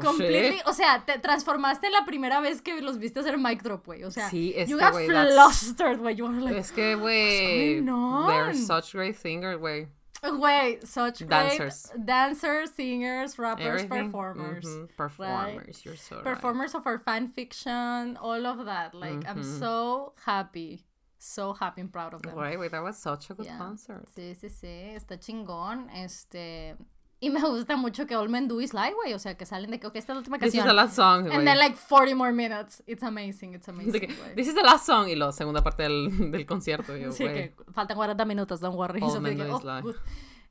[0.00, 4.04] Completely, o sea, te transformaste la primera vez que los viste hacer mic drop, güey.
[4.04, 6.14] O sea, Sí, es you que, got that's- flustered, güey.
[6.16, 9.88] You were like, Es que, güey, they're such great singers, güey.
[10.22, 11.88] Güey, such Dancers.
[11.92, 14.04] great dancers, singers, rappers, Everything.
[14.12, 14.66] performers.
[14.96, 16.24] Performers, you're so right.
[16.24, 18.94] Performers of our fan fiction, all of that.
[18.94, 19.58] Like, I'm Mhm.
[19.58, 20.84] so happy.
[21.18, 22.34] So happy and proud of them.
[22.34, 23.58] Güey, güey, that was such a good Yeah.
[23.58, 24.08] concert.
[24.14, 25.88] Sí, sí, sí, está chingón.
[25.90, 26.76] Este.
[27.22, 29.14] Y me gusta mucho que All Men Do Is Lie, güey.
[29.14, 30.66] O sea, que salen de que, ok, esta es la última This is canción.
[30.66, 31.36] the last song, güey.
[31.36, 32.82] And then like 40 more minutes.
[32.84, 34.00] It's amazing, it's amazing.
[34.00, 34.34] Que.
[34.34, 36.96] This is the last song y la segunda parte del, del concierto.
[36.96, 39.00] Yo, Sí, que faltan 40 minutos, don't worry.
[39.00, 39.94] All So Men Do Is oh, Lie.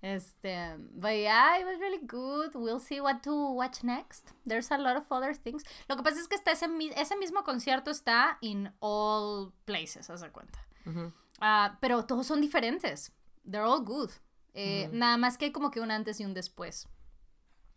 [0.02, 2.56] Este, but yeah, it was really good.
[2.56, 4.31] We'll see what to watch next.
[4.45, 5.65] There's a lot of other things.
[5.89, 10.22] Lo que pasa es que está ese, ese mismo concierto está in all places, haz
[10.22, 10.65] de cuenta.
[10.85, 11.11] Ujú.
[11.41, 13.11] Ah, pero todos son diferentes.
[13.45, 14.11] They're all good.
[14.53, 16.88] Eh, Nada más que hay como que un antes y un después.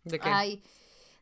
[0.03, 0.29] ¿De qué?
[0.29, 0.63] Hay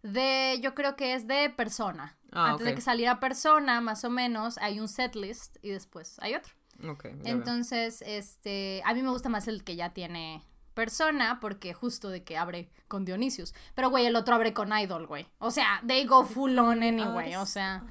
[0.01, 2.17] de, yo creo que es de persona.
[2.31, 6.35] Ah, Antes de que saliera persona, más o menos, hay un setlist y después hay
[6.35, 6.53] otro.
[6.89, 7.21] Ok, ya veo.
[7.25, 10.43] Entonces, este, a mí me gusta más el que ya tiene
[10.73, 13.53] persona porque justo de que abre con Dionisius.
[13.75, 15.27] Pero, güey, el otro abre con Idol, güey.
[15.37, 17.85] O sea, they go full on anyway, o sea.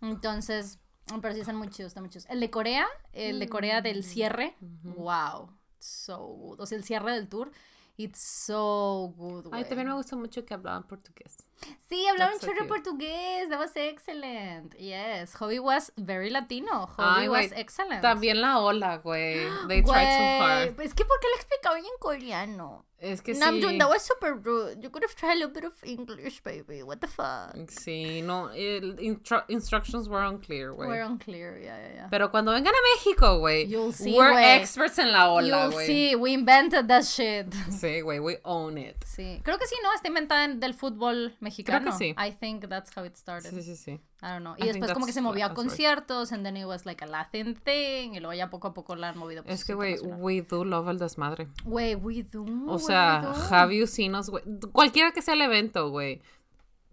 [0.00, 0.78] Entonces,
[1.20, 2.26] pero sí están muy chidos, están muy chidos.
[2.28, 3.84] El de Corea, el de Corea Mm.
[3.84, 5.50] del cierre, wow,
[5.86, 6.60] so good.
[6.60, 7.50] O sea, el cierre del tour,
[7.96, 9.46] it's so good.
[9.52, 11.44] Ay, también me gusta mucho que hablaban portugués.
[11.88, 14.74] Sí, hablaban so chorro portugués, that was excellent.
[14.74, 18.02] Yes, Hobby was very Latino, Hobby Ay, was excellent.
[18.02, 19.46] También la ola, güey.
[19.68, 20.80] They tried so hard.
[20.80, 22.84] Es que porque le explicaba en coreano.
[23.04, 23.78] Es que Namjoon, sí.
[23.80, 24.80] that was super rude.
[24.80, 26.84] You could have tried a little bit of English, baby.
[26.84, 27.52] What the fuck?
[27.68, 30.86] Sí, no, el intro- instructions were unclear, güey.
[30.86, 32.08] We're unclear, yeah, yeah, yeah.
[32.10, 34.44] Pero cuando vengan a México, güey, You'll see, we're güey.
[34.60, 35.86] experts en la ola, You'll güey.
[35.86, 37.50] see, we invented that shit.
[37.70, 39.02] Sí, güey, we own it.
[39.04, 39.92] Sí, creo que sí, ¿no?
[39.94, 41.90] Está inventada en- del fútbol mexicano.
[41.98, 42.14] sí.
[42.16, 43.50] I think that's how it started.
[43.50, 44.00] Sí, sí, sí.
[44.22, 44.54] I don't know.
[44.56, 45.68] I Y después think como que se movía a that's right.
[45.68, 48.94] conciertos, and then it was like a Latin thing, y luego ya poco a poco
[48.94, 49.42] la han movido.
[49.42, 51.48] pues, Es que, güey, we do love el desmadre.
[51.64, 52.44] Güey, we do.
[52.68, 53.32] O sea, do.
[53.54, 54.44] have you seen us, güey?
[54.72, 56.22] Cualquiera que sea el evento, güey.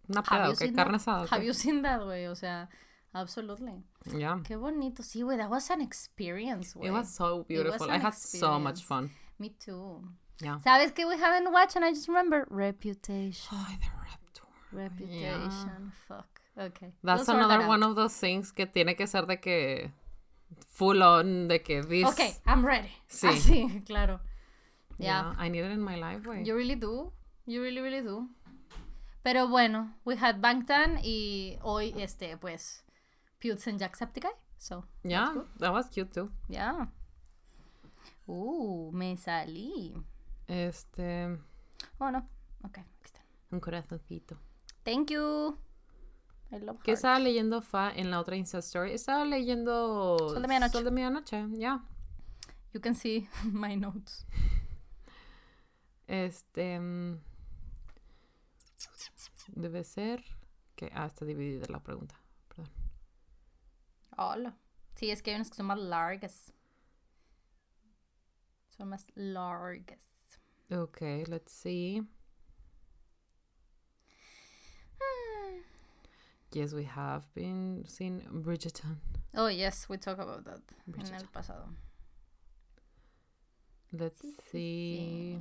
[0.07, 0.57] Una peda, you ¿ok?
[0.57, 1.27] seen Carne asada.
[1.29, 2.25] Have you seen that, güey?
[2.25, 2.67] O sea,
[3.13, 3.83] absolutely.
[4.17, 4.39] Yeah.
[4.43, 5.03] Qué bonito.
[5.03, 6.87] Sí, güey, that was an experience, güey.
[6.87, 7.87] It was so beautiful.
[7.91, 9.11] I an had so much experience.
[9.11, 9.11] fun.
[9.37, 10.01] Me too.
[10.41, 10.57] Yeah.
[10.63, 12.47] ¿Sabes qué we haven't watched and I just remember?
[12.49, 13.55] Reputation.
[13.55, 14.47] Ay, the Raptor.
[14.71, 15.91] Reputation.
[16.07, 16.38] Fuck.
[16.59, 16.91] Okay.
[17.03, 19.91] That's that another one of those things que tiene que ser de que
[20.75, 22.05] full on, de que this.
[22.09, 22.89] Okay, I'm ready.
[23.07, 23.27] Sí.
[23.27, 24.19] Así, claro.
[24.97, 25.33] Yeah.
[25.37, 26.45] Yeah, I need it in my life, güey.
[26.45, 27.11] You really do.
[27.45, 28.27] You really, really do.
[29.23, 32.83] Pero bueno, we had Bangtan y hoy, este, pues,
[33.39, 34.31] Pewds and Jacksepticeye.
[34.57, 36.29] So, Yeah, that was cute too.
[36.49, 36.87] yeah.
[38.27, 39.93] Uh, me salí.
[40.47, 41.37] Este,
[41.99, 42.19] Oh, no.
[42.63, 43.19] Ok, aquí está.
[43.51, 44.37] un corazoncito.
[44.83, 45.57] Thank you.
[46.51, 46.99] I love ¿Qué hearts.
[46.99, 48.93] estaba leyendo Fa en la otra Insta Story?
[48.93, 50.71] Estaba leyendo Sol de Medianoche.
[50.73, 51.83] Sol de Medianoche, ya.
[52.73, 54.25] You can see my notes.
[56.07, 56.79] Este.
[56.79, 57.19] mm,
[59.55, 60.23] Debe ser.
[60.75, 62.15] que Ah, está dividida la pregunta.
[62.47, 62.71] Perdón.
[64.17, 64.57] Hola.
[64.95, 66.51] Sí, es que hay unas que son más largas.
[68.77, 70.39] Son más largas.
[70.71, 72.01] Ok, let's see.
[76.51, 78.97] Yes, we have been seen Bridgerton.
[79.35, 81.69] Oh, yes, we talked about that en el pasado.
[83.91, 84.21] Let's
[84.51, 85.39] see.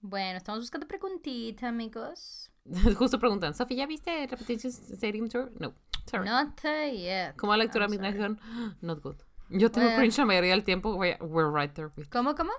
[0.00, 2.50] Bueno, estamos buscando preguntita, amigos.
[2.98, 5.50] Justo preguntan, Sophie, ¿ya viste Repetition Stadium Tour?
[5.58, 5.72] No,
[6.10, 6.24] sorry.
[6.26, 6.60] Not
[6.92, 7.36] yet.
[7.36, 8.38] Como lectura I'm Midnight
[8.82, 9.16] not good.
[9.50, 9.96] Yo tengo Eh.
[9.96, 12.50] cringe la mayoría del tiempo, we're right there with ¿Cómo, cómo?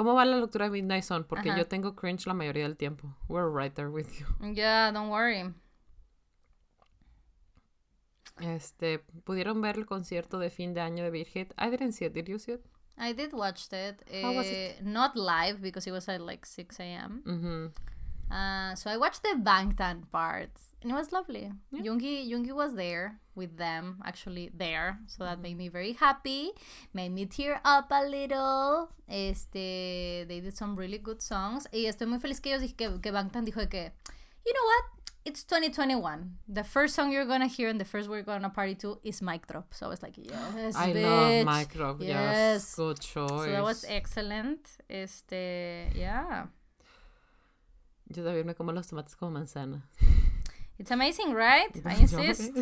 [0.00, 1.24] ¿Cómo va la lectura de Midnight Sun?
[1.24, 1.58] Porque Ajá.
[1.58, 3.14] yo tengo cringe la mayoría del tiempo.
[3.28, 4.54] We're right there with you.
[4.54, 5.52] Yeah, don't worry.
[8.38, 11.52] Este, ¿pudieron ver el concierto de fin de año de Big Hit?
[11.58, 12.14] I didn't see it.
[12.14, 12.64] Did you see it?
[12.96, 14.02] I did watch it.
[14.24, 17.74] How was eh, Not live because it was at like 6 a.m.
[18.30, 21.50] Uh, so I watched the Bangtan parts, and it was lovely.
[21.74, 26.52] Yoongi, Yoongi was there with them, actually there, so that made me very happy.
[26.94, 28.90] Made me tear up a little.
[29.08, 31.66] Este, they did some really good songs.
[31.72, 33.92] Y estoy muy feliz que ellos dije que, que Bangtan dijo que,
[34.46, 34.84] you know what?
[35.24, 36.38] It's 2021.
[36.48, 39.46] The first song you're gonna hear and the first we're gonna party to is Mic
[39.46, 39.74] Drop.
[39.74, 41.02] So I was like, yes, I bitch.
[41.02, 41.96] love Micro.
[42.00, 42.08] Yes.
[42.08, 42.74] Yes.
[42.74, 43.28] Good choice.
[43.28, 44.60] So that was excellent.
[44.88, 46.46] Este, yeah.
[48.10, 49.88] Yo también me como los tomates como manzana.
[50.78, 51.74] It's amazing, right?
[51.86, 52.56] I insist.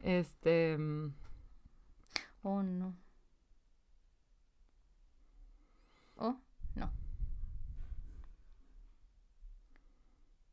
[0.00, 0.76] Este.
[0.78, 1.12] mm,
[2.44, 2.94] Oh, no.
[6.16, 6.36] Oh,
[6.76, 6.88] no.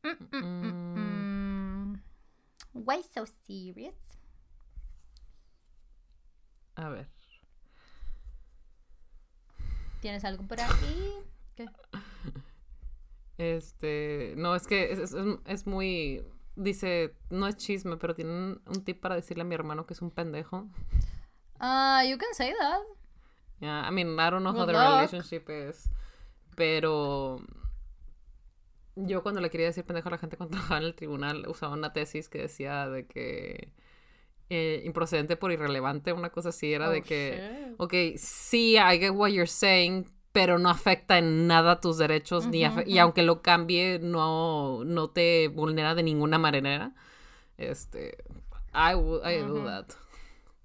[0.02, 2.00] Mm, mm, mm, mm.
[2.72, 3.94] Why so serious?
[6.74, 7.06] A ver.
[10.00, 11.14] ¿Tienes algo por ahí?
[11.56, 11.66] ¿Qué?
[13.38, 14.34] Este.
[14.36, 16.24] No, es que es, es- es muy.
[16.56, 19.92] Dice, no es chisme, pero tiene un, un tip para decirle a mi hermano que
[19.94, 20.68] es un pendejo.
[21.60, 22.80] Uh, you can say that.
[23.60, 25.90] Yeah, I mean, I don't know how the relationship is.
[26.54, 27.40] Pero
[28.94, 31.74] yo cuando le quería decir pendejo a la gente cuando trabajaba en el tribunal usaba
[31.74, 33.72] una tesis que decía de que
[34.48, 37.74] eh, improcedente por irrelevante, una cosa así, era de Oh, que, shit.
[37.78, 40.06] ok, sí, I get what you're saying,
[40.36, 45.48] pero no afecta en nada tus derechos, ni y aunque lo cambie, no, no te
[45.48, 46.92] vulnera de ninguna manera.
[47.56, 48.18] Este,
[48.74, 49.94] I, would, I do that.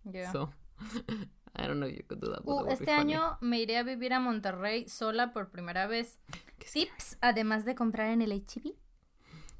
[0.04, 0.30] Yeah.
[0.34, 0.52] So,
[1.56, 2.44] I don't know if you could do that.
[2.44, 6.20] but Uh, that este año me iré a vivir a Monterrey sola por primera vez.
[6.60, 8.74] Qué Tips, además de comprar en el HB.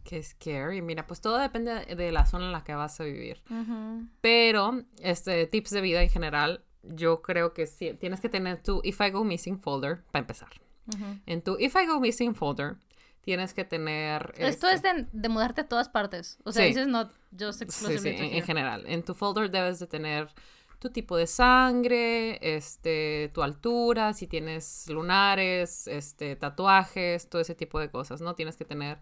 [0.04, 0.82] Qué scary.
[0.82, 3.42] Mira, pues todo depende de la zona en la que vas a vivir.
[3.50, 4.10] Ujú.
[4.20, 8.82] Pero, este, tips de vida en general, yo creo que sí, tienes que tener tu
[8.84, 10.50] If I Go Missing folder para empezar.
[11.26, 12.76] En tu If I Go Missing folder
[13.22, 14.34] tienes que tener...
[14.38, 16.40] Esto este, es de, de mudarte a todas partes.
[16.44, 16.70] O sea, Sí.
[16.70, 18.84] dices not just Sí, exclusively sí, to en, general.
[18.88, 20.30] En tu folder debes de tener
[20.80, 27.80] tu tipo de sangre, este, tu altura, si tienes lunares, este, tatuajes, todo ese tipo
[27.80, 28.34] de cosas, ¿no?
[28.34, 28.98] Tienes que tener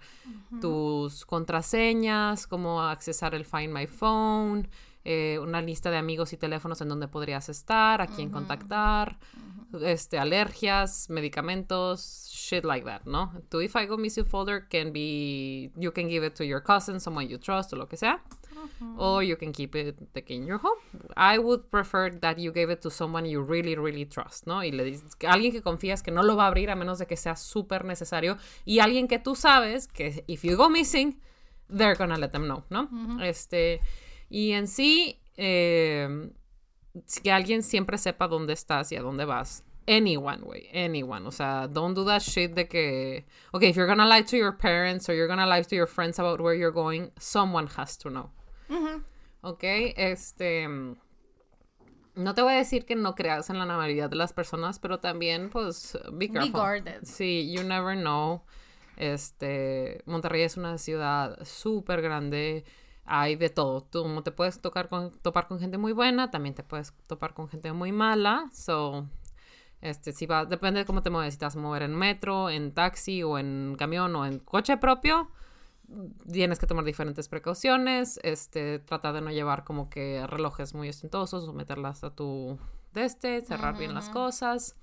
[0.59, 4.67] tus contraseñas, cómo accesar el Find My Phone,
[5.05, 9.17] eh, una lista de amigos y teléfonos en donde podrías estar, a quién contactar,
[9.81, 13.31] este, alergias, medicamentos, shit like that, ¿no?
[13.49, 16.99] Tu If I Go Missing folder can be, you can give it to your cousin,
[16.99, 18.21] someone you trust, o lo que sea.
[18.97, 20.77] Or you can keep it like, in your home.
[21.15, 24.63] I would prefer that you gave it to someone you really, really trust, ¿no?
[24.63, 26.99] Y le dices que alguien que confías que no lo va a abrir a menos
[26.99, 28.37] de que sea súper necesario.
[28.65, 31.19] Y alguien que tú sabes que if you go missing,
[31.69, 32.89] they're gonna let them know, ¿no?
[33.21, 33.81] Este,
[34.29, 36.31] y en sí, eh,
[37.23, 39.63] que alguien siempre sepa dónde estás y a dónde vas.
[39.87, 41.25] Anyone, way, anyone.
[41.25, 44.55] O sea, don't do that shit de que, okay, if you're gonna lie to your
[44.55, 48.09] parents or you're gonna lie to your friends about where you're going, someone has to
[48.09, 48.29] know.
[49.41, 50.67] Ok, este.
[52.15, 54.99] No te voy a decir que no creas en la normalidad de las personas, pero
[54.99, 56.51] también, pues, be careful.
[56.51, 57.03] guarded.
[57.03, 58.43] Sí, you never know.
[58.97, 62.65] Este, Monterrey es una ciudad súper grande.
[63.09, 63.81] Hay de todo.
[63.81, 67.49] Tú te puedes tocar con, topar con gente muy buena, también te puedes topar con
[67.49, 68.49] gente muy mala.
[68.53, 69.07] So,
[69.81, 71.33] este, si va, depende de cómo te mueves.
[71.33, 74.77] Si te vas a mover en metro, en taxi o en camión o en coche
[74.77, 75.31] propio,
[76.31, 81.47] tienes que tomar diferentes precauciones, este, trata de no llevar como que relojes muy ostentosos
[81.47, 82.59] o meterlas a tu
[82.93, 84.75] de este, cerrar bien las cosas.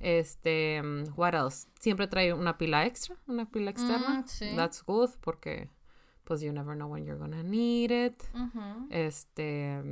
[0.00, 1.68] Este, mm, what else?
[1.80, 4.20] Siempre trae una pila extra, una pila externa.
[4.20, 4.52] Mm, sí.
[4.54, 5.70] That's good porque
[6.28, 8.22] pues you never know when you're gonna need it.
[8.90, 9.82] Este,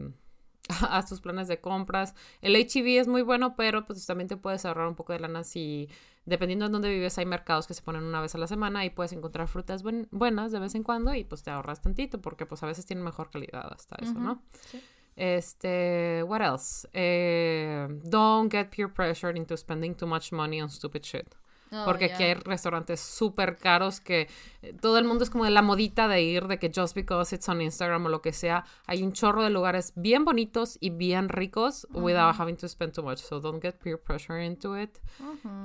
[0.69, 2.15] haz tus planes de compras.
[2.43, 5.45] El HEB es muy bueno, pero pues también te puedes ahorrar un poco de lana
[5.45, 5.89] si,
[6.27, 8.91] dependiendo de dónde vives, hay mercados que se ponen una vez a la semana y
[8.91, 12.45] puedes encontrar frutas buen- buenas de vez en cuando y pues te ahorras tantito porque
[12.47, 14.43] pues a veces tienen mejor calidad hasta eso, ¿no?
[14.71, 14.83] sí.
[15.19, 16.87] Este, what else?
[16.93, 21.35] Eh, don't get peer pressured into spending too much money on stupid shit.
[21.73, 24.29] Oh, Porque aquí hay restaurantes súper caros que
[24.63, 27.35] eh, todo el mundo es como de la modita de ir, de que just because
[27.35, 30.91] it's on Instagram o lo que sea, hay un chorro de lugares bien bonitos y
[30.91, 33.19] bien ricos without having to spend too much.
[33.19, 35.01] So don't get peer pressure into it.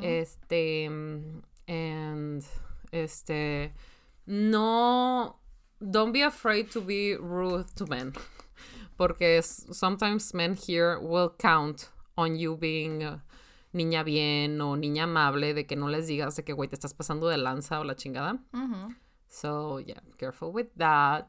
[0.02, 2.44] Este, mm, and,
[2.92, 3.72] este,
[4.26, 5.40] no,
[5.80, 8.14] don't be afraid to be rude to men.
[8.98, 13.20] Porque sometimes men here will count on you being uh,
[13.74, 16.94] niña bien o niña amable, de que no les digas de que, güey, te estás
[16.94, 18.40] pasando de lanza o la chingada.
[19.28, 21.28] So, yeah, careful with that.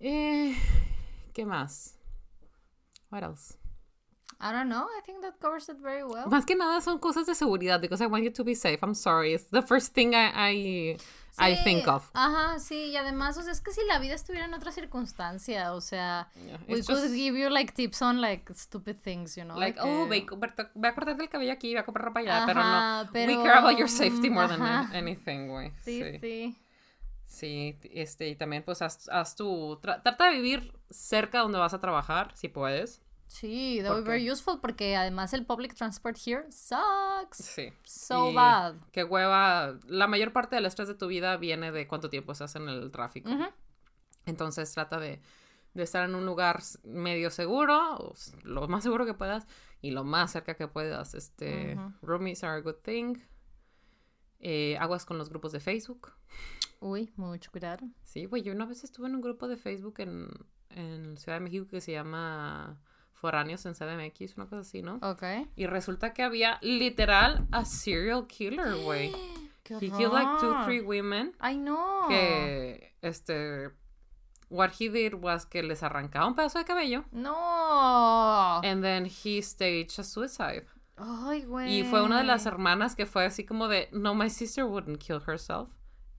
[0.00, 0.56] Eh,
[1.32, 1.96] ¿Qué más?
[3.10, 3.56] What else?
[4.40, 4.84] I don't know.
[4.84, 6.26] I think that covers it very well.
[6.26, 8.80] Más que nada son cosas de seguridad, because I want you to be safe.
[8.82, 9.34] I'm sorry.
[9.34, 10.96] It's the first thing I, I,
[11.36, 12.08] I Sí, think of.
[12.14, 15.72] Ajá, sí, y además, o sea, es que si la vida estuviera en otra circunstancia,
[15.74, 19.42] o sea, Yeah, we could just- give you like tips on like stupid things, you
[19.44, 19.58] know.
[19.58, 22.62] Like, de oh, ve, a cortarte el cabello aquí, ve a comprar ropa allá, pero
[22.62, 23.10] no.
[23.12, 24.96] pero, We care about your safety more than ajá.
[24.96, 25.72] anything, güey.
[25.82, 26.56] Sí, sí.
[27.26, 31.74] Sí, este, y también pues haz, haz tu, tra- trata de vivir cerca donde vas
[31.74, 33.02] a trabajar, si puedes.
[33.26, 37.38] Sí, that ¿Por would be very useful porque además el public transport here sucks.
[37.38, 37.72] Sí.
[37.82, 38.76] So Y bad.
[38.92, 39.78] Qué hueva.
[39.86, 42.90] La mayor parte del estrés de tu vida viene de cuánto tiempo estás en el
[42.90, 43.30] tráfico.
[44.26, 45.20] Entonces trata de,
[45.74, 48.14] de estar en un lugar medio seguro, o
[48.44, 49.46] lo más seguro que puedas,
[49.80, 51.14] y lo más cerca que puedas.
[51.14, 51.92] Este, Ujú.
[52.02, 53.16] Roomies are a good thing.
[54.38, 56.12] Eh, aguas con los grupos de Facebook.
[56.80, 57.86] Uy, mucho cuidado.
[58.02, 60.28] Sí, güey, yo una vez estuve en un grupo de Facebook en,
[60.68, 62.78] en Ciudad de México que se llama
[63.24, 64.96] Foráneos en CDMX, una cosa así, ¿no?
[65.00, 65.22] Ok.
[65.56, 69.12] Y resulta que había literal a serial killer, güey.
[69.80, 72.04] He killed like two, three women Ay, no.
[72.06, 73.70] que, este,
[74.50, 78.60] what he did was que les arrancaba un pedazo de cabello No.
[78.62, 80.66] and then he staged a suicide.
[80.98, 81.80] Ay, güey.
[81.80, 84.98] Y fue una de las hermanas que fue así como de, no, my sister wouldn't
[84.98, 85.70] kill herself.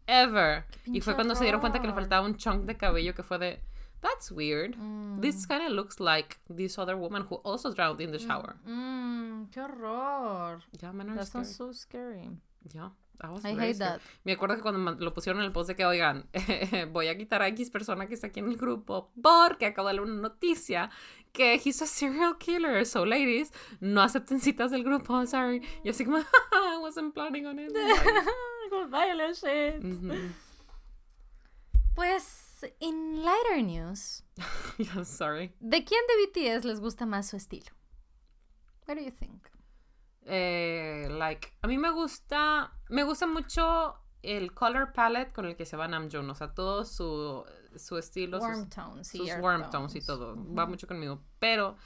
[0.07, 0.65] Ever.
[0.87, 3.37] Y fue cuando se dieron cuenta que le faltaba un chunk de cabello que fue
[3.37, 3.61] de,
[4.05, 4.75] that's weird.
[4.77, 5.21] Mm.
[5.21, 8.55] This kind of looks like this other woman who also drowned in the shower.
[8.67, 10.61] Mm, qué horror.
[10.81, 11.45] Yeah, men are That scary.
[11.45, 12.29] sounds so scary.
[12.73, 12.89] Yeah,
[13.31, 13.97] was I hate scary.
[13.97, 14.01] that.
[14.23, 16.25] Me acuerdo que cuando lo pusieron en el post de que, oigan,
[16.93, 19.95] voy a quitar a X persona que está aquí en el grupo porque acabo de
[19.95, 20.89] leer una noticia
[21.31, 22.85] que he's a serial killer.
[22.85, 25.61] So, ladies, no acepten citas del grupo, sorry.
[25.83, 26.19] Y así como,
[26.51, 27.71] I wasn't planning on it.
[28.71, 29.83] Goodbye, shit.
[29.83, 30.13] Ujú.
[31.93, 32.44] Pues,
[32.79, 34.23] in lighter news,
[35.03, 35.53] sorry.
[35.59, 37.71] ¿de quién de BTS les gusta más su estilo?
[38.87, 39.47] What do you think?
[40.25, 45.65] Eh, like, a mí me gusta, me gusta mucho el color palette con el que
[45.65, 49.69] se va Namjoon, o sea, todo su, su estilo, sus, Warm tones, sí, sus warm
[49.69, 50.05] tones y tones.
[50.05, 51.77] todo, va mucho conmigo, pero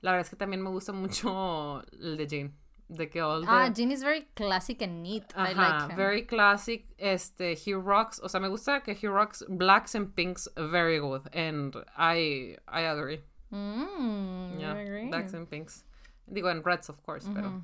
[0.00, 2.54] la verdad es que también me gusta mucho el de Jane,
[2.88, 5.24] de que all the- Ah, Jin is very classic and neat.
[5.36, 5.96] I like him.
[5.96, 10.48] very classic, este, he rocks, o sea, me gusta que he rocks blacks and pinks
[10.56, 13.20] very good, and I, I agree,
[13.52, 15.08] Mm, yeah, I agree.
[15.10, 15.84] blacks and pinks.
[16.26, 17.60] Digo, en reds, of course, pero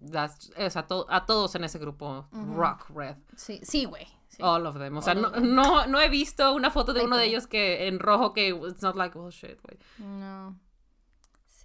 [0.00, 3.16] that's, o sea, to- a todos en ese grupo, rock red.
[3.36, 4.06] Sí, sí, güey.
[4.28, 4.38] sí.
[4.40, 4.96] All of them.
[4.96, 7.98] O sea, no, no, no he visto una foto de uno de ellos que en
[7.98, 9.78] rojo que it's not like, oh shit, güey.
[9.98, 10.56] No.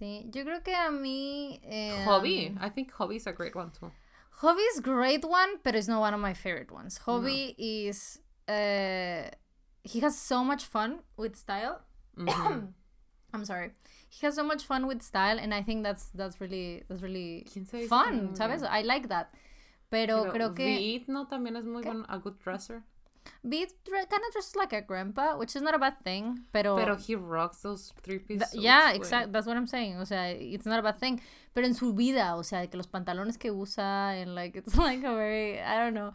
[0.00, 1.60] Sí, yo creo que a mí...
[1.64, 2.56] eh, Hobby.
[2.60, 3.90] I think Hobby is a great one too.
[4.40, 6.96] Hobby is great one, but it's not one of my favorite ones.
[6.98, 8.18] Hobby is...
[8.48, 9.28] Uh,
[9.84, 11.82] he has so much fun with style.
[12.16, 12.72] Mhm.
[13.32, 13.72] I'm sorry.
[14.08, 17.46] He has so much fun with style, and I think that's that's really that's really
[17.48, 18.64] ¿Quién sabe si fun, ¿sabes?
[18.64, 19.32] I like that.
[19.88, 22.82] Pero, Pero creo que Beat, no también es muy buen, a good dresser.
[23.48, 26.40] Beat kind of dresses like a grandpa, which is not a bad thing.
[26.52, 29.32] Pero, Pero he rocks those three piece Th- suits, yeah, exactly.
[29.32, 29.96] That's what I'm saying.
[29.98, 31.20] O sea, it's not a bad thing.
[31.54, 35.02] Pero en su vida, o sea, que los pantalones que usa, and like, it's like
[35.04, 36.12] a very, I don't know.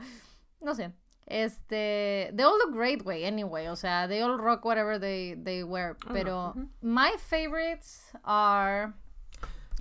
[0.61, 0.91] No sé.
[1.27, 3.67] Este, they all look great way anyway.
[3.67, 5.97] O sea, they all rock whatever they, they wear.
[6.13, 8.93] Pero my favorites are.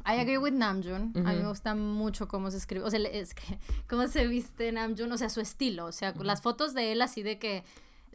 [0.06, 1.12] I agree with Namjoon.
[1.16, 3.58] A mí me gusta mucho cómo se escribe, o sea, es que,
[3.88, 7.22] cómo se viste Namjoon, o sea, su estilo, o sea, las fotos de él así
[7.22, 7.64] de que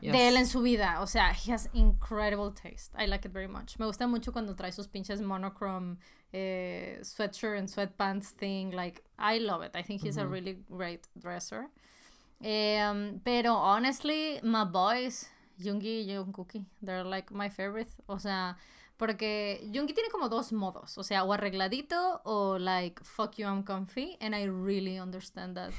[0.01, 0.13] Yes.
[0.13, 1.01] de él en su vida.
[1.01, 2.93] O sea, he has incredible taste.
[2.97, 3.77] I like it very much.
[3.79, 5.97] Me gusta mucho cuando trae sus pinches monochrome
[6.31, 8.71] eh, sweatshirt and sweatpants thing.
[8.71, 9.75] Like, I love it.
[9.75, 11.69] I think he's a really great dresser.
[12.41, 15.27] Um, pero honestly, my boys,
[15.59, 17.89] Yoongi y Jungkookie, they're like my favorite.
[18.07, 18.55] O sea,
[18.99, 20.97] porque Yoongi tiene como dos modos.
[20.97, 24.17] O sea, o arregladito o like, fuck you, I'm comfy.
[24.19, 25.71] And I really understand that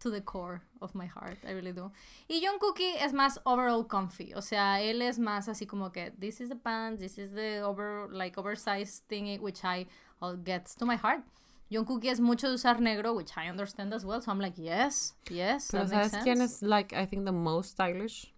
[0.00, 1.36] to the core of my heart.
[1.46, 1.92] I really do.
[2.26, 4.32] Y Jungkookie es más overall comfy.
[4.34, 7.62] O sea, él es más así como que this is the pants, this is the
[7.62, 9.86] over like oversized thing which I
[10.22, 11.22] all gets to my heart.
[11.70, 14.22] Jungkookie es mucho de usar negro, which I understand as well.
[14.22, 16.56] So I'm like, yes, yes, Pero that makes ¿sabes quién sense.
[16.56, 18.32] es, like, I think the most stylish?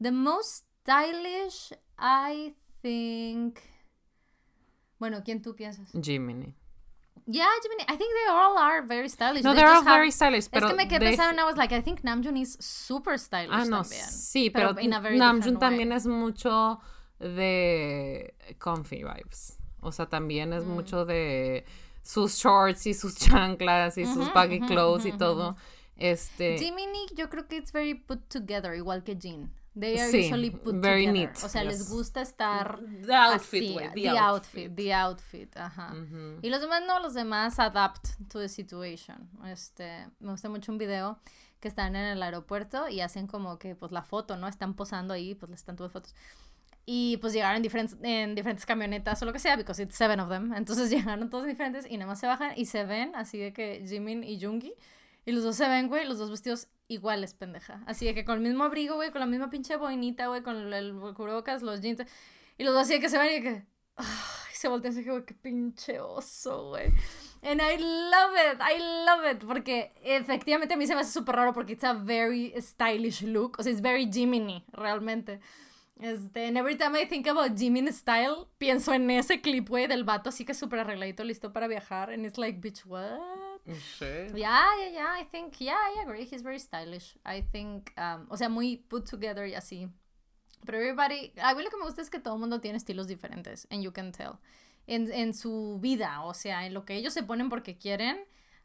[0.00, 2.54] The most stylish, I
[2.84, 3.58] think.
[4.98, 5.90] Bueno, ¿quién tú piensas?
[6.00, 6.54] Jiminy.
[7.26, 7.84] Yeah, Jiminy.
[7.88, 9.42] I think they all are very stylish.
[9.42, 11.44] No, They they're all have- very stylish, pero es que me quedé pensando and I
[11.44, 14.04] was like, I think Namjoon is super stylish Ah, no, también.
[14.10, 15.96] sí, pero, Namjoon también way.
[15.96, 16.80] es mucho
[17.18, 19.58] de comfy vibes.
[19.80, 20.58] O sea, también Mm.
[20.58, 21.64] es mucho de
[22.02, 25.56] sus shorts y sus chanclas y sus baggy clothes y todo.
[25.96, 29.50] Este, Jiminy, yo creo que it's very put together, igual que Jin.
[29.78, 31.28] They are Sí, usually put very together.
[31.32, 31.88] neat, O sea, les yes.
[31.90, 34.74] gusta estar the outfit, así, güey, the, outfit.
[34.76, 35.94] the outfit, ajá.
[36.42, 39.28] Y los demás no, los demás adapt to the situation.
[39.46, 41.18] Este, me gusta mucho un video
[41.58, 44.46] que están en el aeropuerto y hacen como que pues la foto, ¿no?
[44.46, 46.14] Están posando ahí, pues les están tomando fotos.
[46.86, 50.20] Y pues llegaron en diferentes, en diferentes camionetas o lo que sea, because it's seven
[50.20, 50.52] of them.
[50.54, 53.84] Entonces llegaron todos diferentes y nada más se bajan y se ven así de que
[53.88, 54.74] Jimin y Jungi.
[55.26, 57.82] Y los dos se ven, güey, los dos vestidos iguales, pendeja.
[57.86, 60.56] Así de que con el mismo abrigo, güey, con la misma pinche boinita, güey, con
[60.56, 62.02] el, el los jeans.
[62.58, 63.64] Y los dos así de que se ven y que...
[63.96, 66.92] Ay, se voltean así, güey, qué pinche oso, güey.
[67.42, 69.44] And I love it, I love it.
[69.44, 73.56] Porque efectivamente a mí se me hace súper raro porque it's a very stylish look.
[73.58, 75.40] O sea, it's very Jiminy, realmente.
[76.00, 80.04] Este, and every time I think about Jimin style, pienso en ese clip, güey, del
[80.04, 82.10] vato así que súper arregladito, listo para viajar.
[82.10, 83.43] And it's like, bitch, what?
[83.66, 84.04] Sí.
[84.34, 86.24] Yeah, yeah, yeah, I think, yeah, I agree.
[86.24, 87.16] He's very stylish.
[87.24, 89.88] I think, um, o sea, muy put together y así.
[90.66, 93.06] Pero everybody, a mí lo que me gusta es que todo el mundo tiene estilos
[93.06, 94.38] diferentes, and you can tell.
[94.86, 98.18] En, en su vida, o sea, en lo que ellos se ponen porque quieren,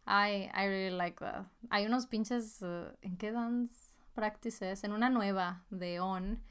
[0.06, 1.46] I, I really like that.
[1.70, 3.74] Hay unos pinches, uh, ¿en qué dance
[4.14, 4.84] practices?
[4.84, 6.42] En una nueva de On,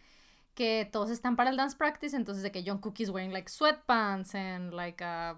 [0.54, 4.34] que todos están para el dance practice, entonces de que John Cookie's wearing like sweatpants
[4.34, 5.36] and like a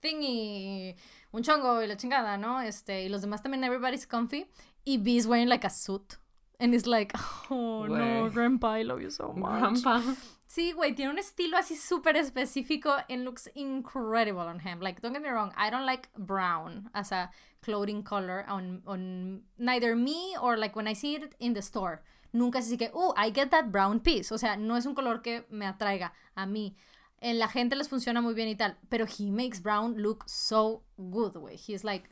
[0.00, 0.94] thingy,
[1.36, 2.62] un chongo y la chingada, ¿no?
[2.62, 4.46] Este, y los demás también, everybody's comfy.
[4.84, 6.16] Y B's wearing like a suit.
[6.58, 7.12] And it's like,
[7.50, 9.60] oh no, grandpa, I love you so much.
[9.60, 10.02] Grandpa.
[10.48, 14.80] Sí, güey, tiene un estilo así súper específico and looks incredible on him.
[14.80, 17.30] Like, don't get me wrong, I don't like brown as a
[17.62, 22.02] clothing color on, on neither me or like when I see it in the store.
[22.32, 24.32] Nunca es así que, oh, I get that brown piece.
[24.32, 26.74] O sea, no es un color que me atraiga a mí.
[27.20, 30.82] En la gente les funciona muy bien y tal, pero he makes brown look so
[30.98, 31.56] good, güey.
[31.56, 32.08] He's like,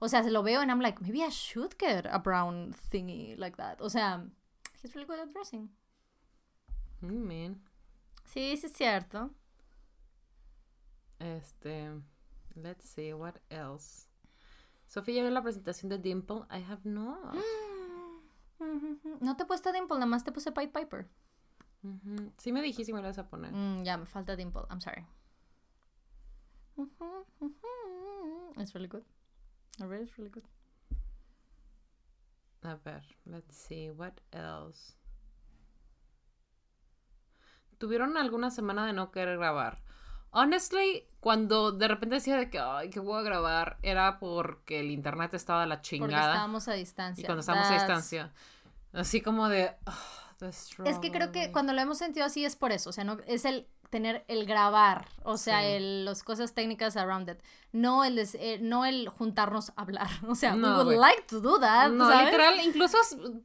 [0.00, 3.36] o sea, se lo veo and I'm like, maybe I should get a brown thingy
[3.36, 3.80] like that.
[3.80, 4.24] O sea,
[4.82, 5.68] He's really good at dressing.
[7.02, 7.60] Mm, man.
[8.24, 9.30] Sí, sí es cierto.
[11.18, 11.90] Este.
[12.54, 14.06] Let's see, what else?
[14.86, 16.46] Sofía vio la presentación de Dimple.
[16.50, 17.36] I have not.
[19.20, 21.06] No te he puesto Dimple, nada más te puse Pied Piper.
[22.38, 23.52] Sí me dijiste y me lo vas a poner.
[23.52, 24.62] Mm, ya, me falta Dimple.
[24.70, 25.06] I'm sorry.
[28.56, 29.04] It's really good.
[29.78, 30.44] It really is really good.
[32.64, 34.94] A ver, let's see, what else?
[37.78, 39.80] Tuvieron alguna semana de no querer grabar.
[40.30, 44.90] Honestly, cuando de repente decía de que, ay, que voy a grabar, era porque el
[44.90, 46.32] internet estaba a la Porque chingada.
[46.32, 47.22] estábamos a distancia.
[47.22, 48.32] Y cuando estábamos a distancia.
[48.92, 51.52] Así como de, "Ah, Es que creo que struggle".
[51.52, 54.44] cuando lo hemos sentido así es por eso, o sea, no es el tener el
[54.46, 55.66] grabar, o sea, Sí.
[55.68, 57.38] el, las cosas técnicas around it,
[57.72, 60.98] no el eh, no el juntarnos a hablar, o sea, we No, would güey.
[60.98, 62.26] like to do that, No, ¿sabes?
[62.26, 62.96] literal, incluso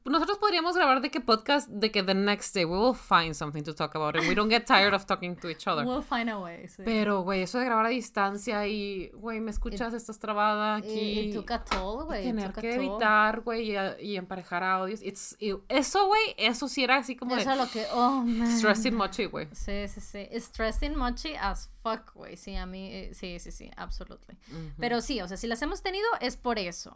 [0.05, 3.63] nosotros podríamos grabar de que podcast, de que the next day we will find something
[3.63, 5.85] to talk about and we don't get tired of talking to each other.
[5.87, 6.67] We'll find a way.
[6.67, 6.81] sí.
[6.85, 11.19] Pero, güey, eso de grabar a distancia y, güey, me escuchas, estás trabada It- aquí.
[11.29, 12.21] it took a toll, güey.
[12.21, 12.85] it tener took a que toll.
[12.85, 15.01] editar, güey, y, y emparejar audios.
[15.01, 18.51] It's, y eso, güey, eso sí era así como Eso de lo que, oh, man.
[18.57, 19.47] stressing mochi, güey.
[19.53, 20.27] Sí, sí, sí.
[20.33, 22.37] Stressing mochi as fuck, güey.
[22.37, 24.37] Sí, a mí, eh, sí, sí, sí, absolutely.
[24.77, 26.95] Pero sí, o sea, si las hemos tenido es por eso.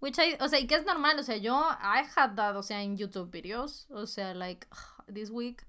[0.00, 2.62] Which I, o sea, y que es normal, o sea, yo, I had that, o
[2.62, 4.66] sea, en YouTube videos, o sea, like,
[5.12, 5.66] this week,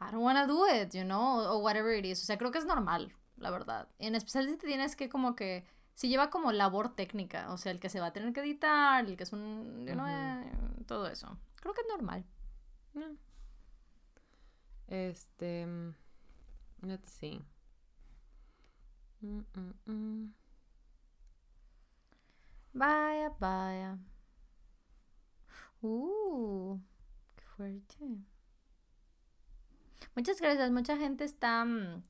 [0.00, 2.22] I don't wanna do it, you know, o whatever it is.
[2.22, 3.88] O sea, creo que es normal, la verdad.
[3.98, 5.64] En especial si te tienes que como que,
[5.94, 9.04] si lleva como labor técnica, o sea, el que se va a tener que editar,
[9.04, 10.52] el que es un, you know, eh,
[10.86, 11.36] todo eso.
[11.56, 12.24] Creo que es normal.
[14.90, 15.66] Este.
[15.66, 15.94] mm,
[16.82, 17.40] Let's see.
[19.22, 20.34] Mm, mm, mm.
[22.72, 23.98] Vaya, vaya.
[25.82, 26.78] Uh,
[27.36, 27.96] qué fuerte.
[30.14, 30.70] Muchas gracias.
[30.70, 32.02] Mucha gente está mm,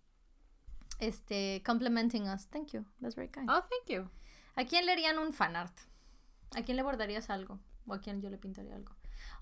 [1.01, 2.47] este complimenting us.
[2.49, 2.85] Thank you.
[3.01, 3.49] That's very kind.
[3.51, 4.09] Oh, thank you.
[4.57, 5.77] ¿A quién le harían un fanart?
[6.57, 7.59] ¿A quién le bordarías algo?
[7.87, 8.93] ¿O a quién yo le pintaría algo?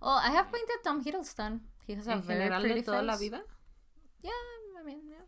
[0.01, 1.61] Oh, I have painted Tom Hiddleston.
[1.87, 3.21] He has a En very general, pretty de toda la face.
[3.21, 3.43] vida.
[4.23, 4.31] Yeah,
[4.81, 5.25] I mean, yeah.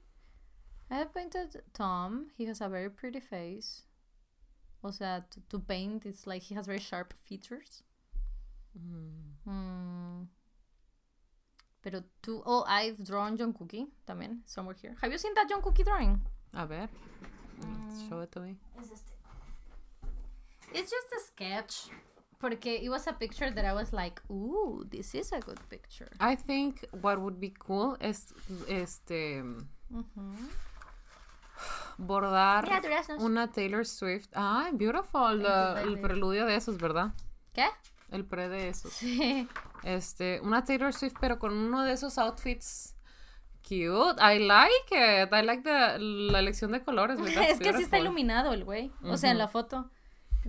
[0.91, 2.29] I have painted Tom.
[2.37, 3.83] He has a very pretty face.
[4.83, 7.83] O sea, to, to paint, it's like he has very sharp features.
[8.79, 10.27] Mm.
[11.83, 14.97] Pero tú, oh, I've drawn John Cookie también, somewhere here.
[15.01, 16.21] Have you seen that John Cookie drawing?
[16.55, 16.89] A ver.
[18.09, 18.57] Show it to me.
[20.73, 21.89] It's just a sketch.
[22.41, 26.09] Porque it was a picture that I was like, ooh, this is a good picture.
[26.19, 28.35] I think what would be cool es
[28.67, 29.45] este
[31.99, 32.81] bordar Mira,
[33.19, 34.31] una Taylor Swift.
[34.35, 35.43] Ah, beautiful.
[35.43, 37.12] la- el preludio de esos, ¿verdad?
[37.53, 37.69] ¿Qué?
[38.11, 38.93] El pre de esos.
[38.93, 39.47] Sí.
[39.85, 42.97] Este, una Taylor Swift, pero con uno de esos outfits
[43.62, 44.21] cute.
[44.21, 45.33] I like it.
[45.33, 47.19] I like the, la elección de colores.
[47.49, 48.91] es que sí está iluminado el güey.
[49.05, 49.91] O sea, en la foto.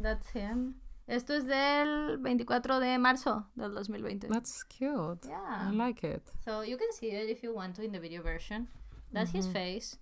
[0.01, 0.80] That's him.
[1.07, 4.27] Esto es del 24 de marzo del 2020.
[4.27, 5.27] That's cute.
[5.27, 5.69] Yeah.
[5.69, 6.21] I like it.
[6.45, 8.67] So you can see it if you want to in the video version.
[9.11, 9.97] That's his face.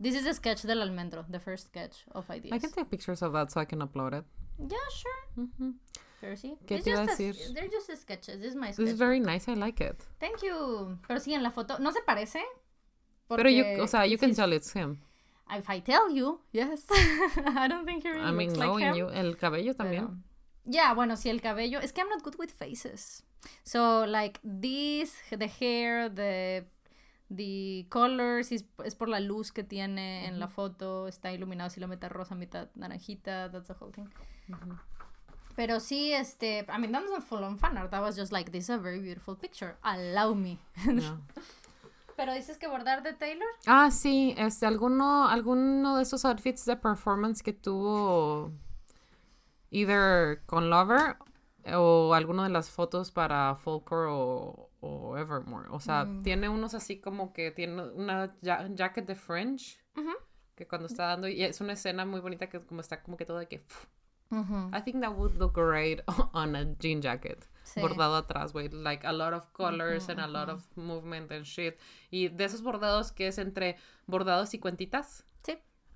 [0.00, 2.52] This is a sketch del almendro, the first sketch of ideas.
[2.52, 4.24] I can take pictures of that so I can upload it.
[4.58, 5.46] Yeah, sure.
[5.46, 5.74] Mhm.
[6.20, 6.56] Pero sí.
[6.66, 7.54] ¿Qué It's te iba a just decir?
[7.54, 8.40] They're just sketches.
[8.40, 8.88] This is my This sketch.
[8.88, 9.46] is very nice.
[9.48, 10.02] I like it.
[10.18, 10.98] Thank you.
[11.06, 12.42] Pero sí, en la foto no se parece.
[13.28, 14.98] Pero you, o sea, you can his- tell it's him.
[15.50, 16.86] If I tell you, yes.
[17.56, 18.96] I don't think he really I mean, looks like knowing him.
[18.96, 19.08] you.
[19.10, 20.06] El cabello también.
[20.06, 20.18] Pero-
[20.68, 21.80] Ya, bueno, sí, el cabello.
[21.80, 23.24] Es que I'm not good with faces.
[23.64, 26.66] So, like, this, the hair, the,
[27.30, 31.08] the colors, is, es por la luz que tiene en la foto.
[31.08, 33.50] Está iluminado, si lo mete rosa, mitad naranjita.
[33.50, 34.08] That's the whole thing.
[35.56, 37.90] Pero sí, este, I mean, that wasn't full on fan art.
[37.90, 39.78] That was just like, this is a very beautiful picture.
[39.82, 40.58] Allow me.
[40.84, 41.22] No.
[42.16, 43.48] Pero dices que bordar de Taylor.
[43.66, 48.52] Ah, sí, este, alguno, alguno de esos outfits de performance que tuvo
[49.70, 51.16] either con Lover
[51.74, 55.68] o alguno de las fotos para Folklore o, o Evermore.
[55.70, 59.78] O sea, tiene unos así como que tiene una ja- jacket de fringe
[60.54, 63.24] que cuando está dando, y es una escena muy bonita que como está como que
[63.24, 63.64] todo de que...
[64.30, 66.00] I think that would look great
[66.34, 67.48] on a jean jacket.
[67.62, 67.80] Sí.
[67.80, 68.68] Bordado atrás, güey.
[68.68, 71.78] Like a lot of colors and a lot of movement and shit.
[72.10, 73.76] Y de esos bordados que es entre
[74.06, 75.24] bordados y cuentitas.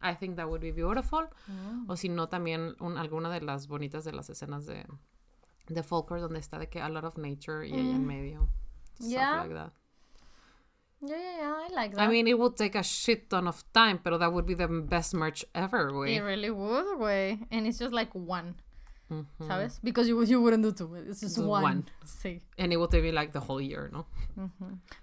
[0.03, 1.29] I think that would be beautiful.
[1.89, 4.85] O si no, también un- alguna de las bonitas de las escenas de,
[5.69, 8.49] de Folklore donde está de que a lot of nature y ella en medio.
[8.97, 9.43] Stuff Yeah.
[9.43, 9.73] like that.
[11.05, 12.05] Yeah, yeah, yeah, I like that.
[12.05, 14.69] I mean, it would take a shit ton of time, pero that would be the
[14.69, 16.15] best merch ever, güey.
[16.17, 17.45] It really would, güey.
[17.51, 18.55] And it's just like one.
[19.41, 19.79] ¿Sabes?
[19.83, 20.95] Because you, you wouldn't do two.
[20.95, 21.63] It's just one.
[21.63, 21.85] one.
[22.05, 22.41] Sí.
[22.57, 24.07] And it will take me like the whole year, ¿no?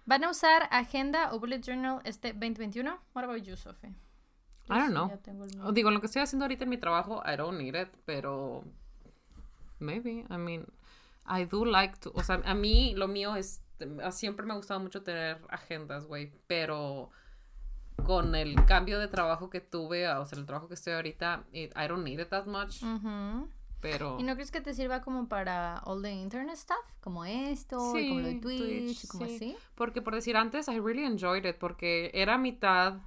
[0.08, 2.98] ¿Van a usar agenda o bullet journal este 2021?
[3.14, 3.94] What about you, Sophie?
[4.70, 5.10] I don't sí know.
[5.10, 5.66] ya tengo el mío.
[5.68, 8.64] O Digo, lo que estoy haciendo ahorita en mi trabajo, I don't need it, pero
[9.80, 10.66] maybe, I mean,
[11.28, 13.62] I do like to, o sea, a mí lo mío es,
[14.12, 17.10] siempre me ha gustado mucho tener agendas, güey, pero
[18.06, 21.74] con el cambio de trabajo que tuve, o sea, el trabajo que estoy ahorita, it-
[21.78, 23.48] I don't need it that much, Ujú.
[23.82, 24.18] pero...
[24.20, 26.78] ¿Y no crees que te sirva como para all the internet stuff?
[27.02, 29.36] Como esto, y como lo de Sí, Twitch, Twitch, y como sí.
[29.36, 29.58] así.
[29.76, 33.00] Porque por decir antes, I really enjoyed it porque era mitad,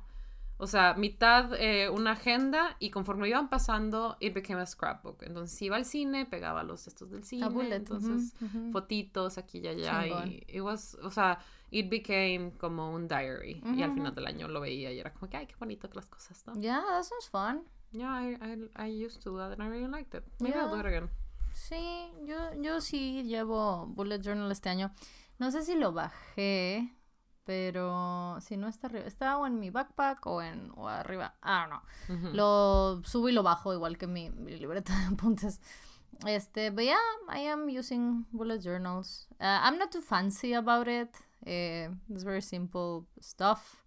[0.62, 5.24] o sea, mitad eh, una agenda y conforme iban pasando, it became a scrapbook.
[5.24, 8.32] Entonces iba al cine, pegaba los textos del cine, bullet, entonces
[8.70, 10.28] fotitos aquí y allá Chingón.
[10.30, 11.38] y it was, o sea,
[11.70, 15.28] it became como un diary y al final del año lo veía y era como
[15.28, 16.54] que ay qué bonito que las cosas, ¿no?
[16.60, 17.64] Yeah, that sounds fun.
[17.90, 20.22] Yeah, I, I, I used to do that and I really liked it.
[20.40, 20.88] Maybe I'll do it Yeah.
[20.98, 21.10] again.
[21.52, 24.92] Sí, yo, yo sí llevo bullet journal este año.
[25.38, 26.88] No sé si lo bajé,
[27.44, 31.66] pero si no está arriba, está o en mi backpack o en o arriba, I
[31.66, 32.32] don't know.
[32.32, 35.60] Lo subo y lo bajo igual que mi, mi libreta de apuntes.
[36.26, 36.96] Este, but yeah,
[37.28, 39.26] I am using bullet journals.
[39.40, 41.08] Uh, I'm not too fancy about it.
[41.44, 43.82] Eh, it's very simple stuff.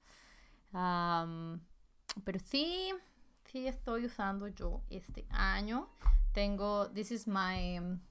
[0.73, 1.61] Um,
[2.25, 2.91] pero sí,
[3.45, 5.87] sí estoy usando yo este año.
[6.33, 8.01] Tengo, this is my um,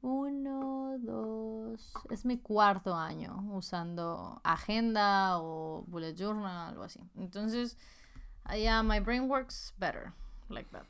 [0.00, 7.00] uno, dos, es mi cuarto año usando agenda o bullet journal, algo así.
[7.16, 7.76] Entonces,
[8.50, 10.12] yeah, my brain works better
[10.48, 10.84] like that.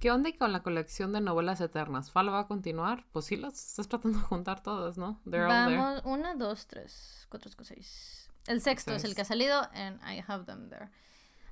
[0.00, 2.10] ¿Qué onda y con la colección de novelas eternas?
[2.10, 3.04] ¿Fala va a continuar?
[3.12, 5.20] Pues sí, las estás tratando de juntar todas, ¿no?
[5.24, 5.76] They're all there.
[5.78, 8.28] Vamos, una, dos, tres, cuatro, cinco, seis.
[8.48, 10.90] El sexto es el que ha salido and I have them there.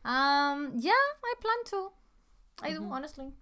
[0.04, 1.92] Um, yeah, I plan to.
[2.62, 3.32] I do, honestly.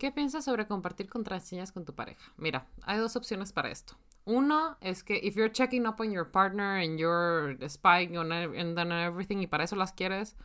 [0.00, 2.32] ¿Qué piensas sobre compartir contraseñas con tu pareja?
[2.38, 3.98] Mira, hay dos opciones para esto.
[4.24, 8.78] Uno es que if you're checking up on your partner and you're spying on and
[8.78, 10.36] on everything y para eso las quieres,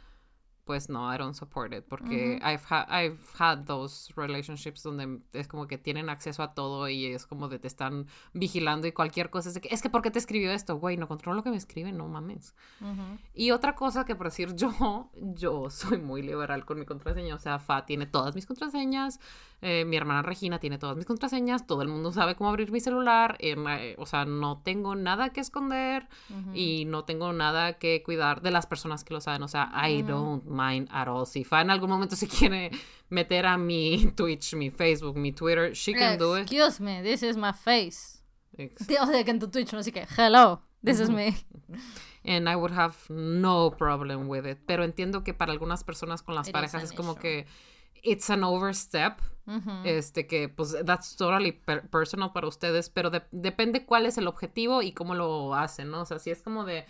[0.65, 5.47] pues no, I don't support it porque I've, ha- I've had those relationships donde es
[5.47, 9.29] como que tienen acceso a todo y es como de te están vigilando y cualquier
[9.29, 10.77] cosa es de que es que ¿por qué te escribió esto?
[10.77, 12.55] Güey, no controlo lo que me escriben, no mames.
[13.33, 17.39] Y otra cosa que por decir yo, yo soy muy liberal con mi contraseña, o
[17.39, 19.19] sea, Fa tiene todas mis contraseñas,
[19.61, 22.79] eh, mi hermana Regina tiene todas mis contraseñas, todo el mundo sabe cómo abrir mi
[22.79, 26.07] celular, eh, eh, o sea, no tengo nada que esconder
[26.55, 30.01] y no tengo nada que cuidar de las personas que lo saben, o sea, I
[30.01, 31.25] don't mind at all.
[31.25, 32.71] Si Fa en algún momento se quiere
[33.09, 36.41] meter a mi Twitch, mi Facebook, mi Twitter, she can do it.
[36.43, 38.19] Excuse me, this is my face.
[38.57, 40.07] Ex- O sea, que en tu Twitch no sé qué.
[40.17, 41.35] Hello, this is me.
[42.23, 44.57] And I would have no problem with it.
[44.65, 47.21] Pero entiendo que para algunas personas con las It parejas es como issue.
[47.21, 47.45] que
[48.03, 49.19] it's an overstep.
[49.83, 54.27] Este que pues that's totally per- personal para ustedes, pero de- depende cuál es el
[54.27, 56.01] objetivo y cómo lo hacen, ¿no?
[56.01, 56.85] O sea, si es como de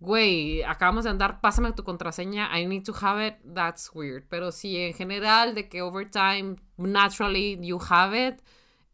[0.00, 4.24] güey, acabamos de andar, pásame tu contraseña, I need to have it, that's weird.
[4.28, 8.42] Pero si en general de que over time naturally you have it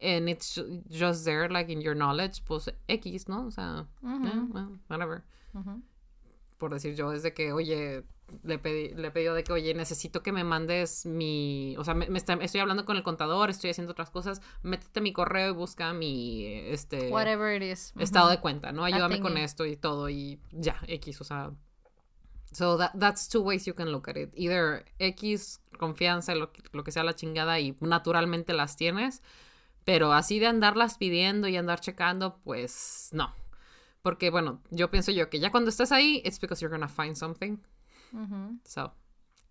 [0.01, 3.47] and it's ju- just there like in your knowledge, pues X, ¿no?
[3.47, 4.07] O sea, eh,
[4.53, 5.23] well, whatever
[6.59, 8.05] por decir yo, es de que, oye,
[8.45, 12.09] le pedí, le pedido de que, oye, necesito que me mandes mi, o sea, me,
[12.09, 15.53] me está- estoy hablando con el contador, estoy haciendo otras cosas, métete mi correo y
[15.53, 17.93] busca mi, este, Whatever it is.
[17.99, 18.85] estado de cuenta, ¿no?
[18.85, 21.51] Ayúdame con esto y todo y ya, X, o sea.
[22.53, 24.31] So that, that's two ways you can look at it.
[24.37, 29.23] Either X, confianza, lo, que- lo que sea la chingada y naturalmente las tienes,
[29.85, 33.35] pero así de andarlas pidiendo y andar checando, pues no.
[34.03, 37.17] Porque bueno, yo pienso yo que ya cuando estás ahí, it's because you're gonna find
[37.17, 37.57] something.
[38.13, 38.59] Ujú.
[38.65, 38.93] So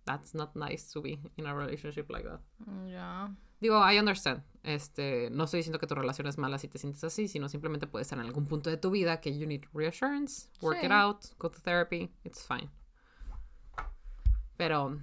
[0.05, 2.41] that's not nice to be in a relationship like that.
[2.87, 3.29] Ya.
[3.59, 4.41] Digo, I understand.
[4.63, 7.85] Este, no estoy diciendo que tu relación es mala si te sientes así, sino simplemente
[7.87, 10.85] puede estar en algún punto de tu vida que you need reassurance, work Sí.
[10.87, 12.69] it out, go to therapy, it's fine.
[14.57, 14.99] Pero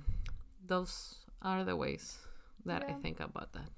[0.67, 2.19] those are the ways
[2.65, 3.01] that I Yeah.
[3.01, 3.71] think about that.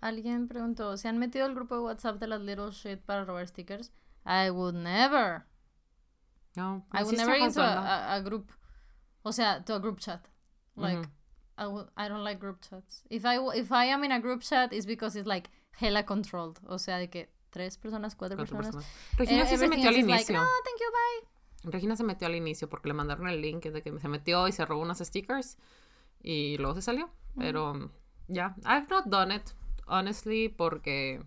[0.00, 3.46] Alguien preguntó, ¿se han metido al grupo de WhatsApp de las little shit para robar
[3.48, 3.90] stickers?
[4.26, 5.44] I would never.
[6.56, 8.52] No, I would never into a, a, a group.
[9.24, 10.20] O sea, to a group chat.
[10.76, 11.06] Like.
[11.56, 13.02] I, would, I don't like group chats.
[13.10, 16.02] If I, w- if I am in a group chat, it's because it's like hella
[16.02, 16.58] controlled.
[16.68, 18.84] O sea, de que tres personas, cuatro, Cuatro personas.
[18.84, 19.18] personas.
[19.18, 20.34] Regina sí se metió al like, inicio.
[20.34, 21.70] no, thank you, bye.
[21.72, 24.52] Regina se metió al inicio porque le mandaron el link de que se metió y
[24.52, 25.56] se robó unos stickers
[26.20, 27.08] y luego se salió.
[27.38, 27.88] Pero
[28.26, 29.50] ya, I've not done it,
[29.86, 31.22] honestly, porque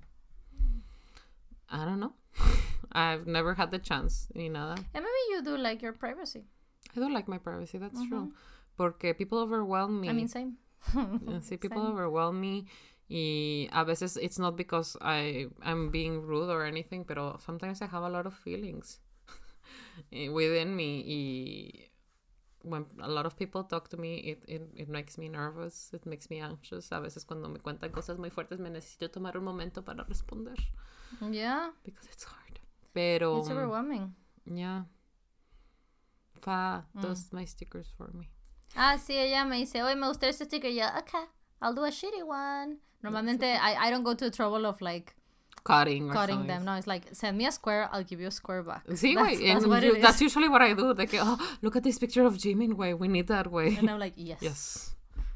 [1.72, 2.14] I don't know.
[2.92, 4.76] I've never had the chance ni nada.
[4.94, 6.44] And maybe you do like your privacy.
[6.96, 8.32] I don't like my privacy, that's true.
[8.78, 10.10] Porque people overwhelm me.
[10.10, 10.58] I mean, same.
[11.42, 12.66] Sí, people overwhelm me.
[13.10, 17.88] Y a veces it's not because I, I'm being rude or anything, pero sometimes I
[17.88, 19.00] have a lot of feelings
[20.12, 21.04] eh, within me.
[21.08, 21.88] Y
[22.64, 26.06] when a lot of people talk to me, it, it, it makes me nervous, it
[26.06, 26.92] makes me anxious.
[26.92, 30.58] A veces cuando me cuentan cosas muy fuertes me necesito tomar un momento para responder
[31.32, 32.47] Yeah, because it's hard.
[32.94, 34.14] Pero, it's overwhelming.
[34.46, 34.84] yeah.
[36.42, 38.30] Fa does my stickers for me.
[38.76, 40.70] Ah, sí, ella me dice, oye, me gusta este sticker.
[40.70, 41.26] Y yo, okay,
[41.62, 42.78] I'll do a shitty one.
[43.04, 45.14] Normalmente, I, I don't go to the trouble of like
[45.64, 46.64] Cutting or cutting them.
[46.64, 48.86] No, it's like, send me a square, I'll give you a square back.
[48.88, 49.48] Sí, That's- güey.
[49.48, 50.94] that's and what you- That's usually what I do.
[50.96, 52.98] Que, oh, look at this picture of Jimin, güey.
[52.98, 53.76] We need that, way.
[53.78, 54.38] And I'm like, yes.
[54.42, 54.96] Yes.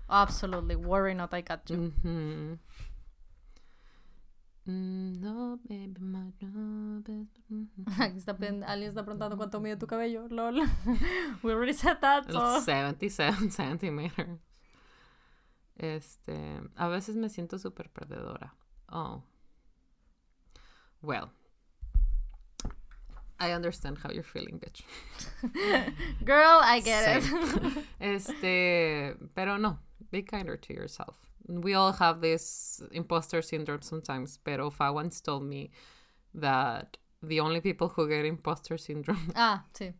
[0.09, 0.75] Absolutely.
[0.75, 1.91] Worry not, I got you.
[2.03, 2.57] Mhm.
[8.17, 10.27] está pen- alguien está preguntando cuánto mide tu cabello.
[10.29, 10.61] Lol.
[11.43, 12.31] We already said that.
[12.31, 14.39] so- 77 centimeters.
[15.77, 18.53] Este, a veces me siento súper perdedora.
[18.91, 19.23] Oh.
[21.01, 21.31] Well.
[23.39, 24.83] I understand how you're feeling, bitch.
[26.23, 27.85] Girl, I get it.
[27.99, 29.79] Este, pero no,
[30.11, 31.17] be kinder to yourself.
[31.47, 35.71] We all have this imposter syndrome sometimes, pero Fa once told me
[36.33, 39.93] that the only people who get imposter syndrome ah, sí.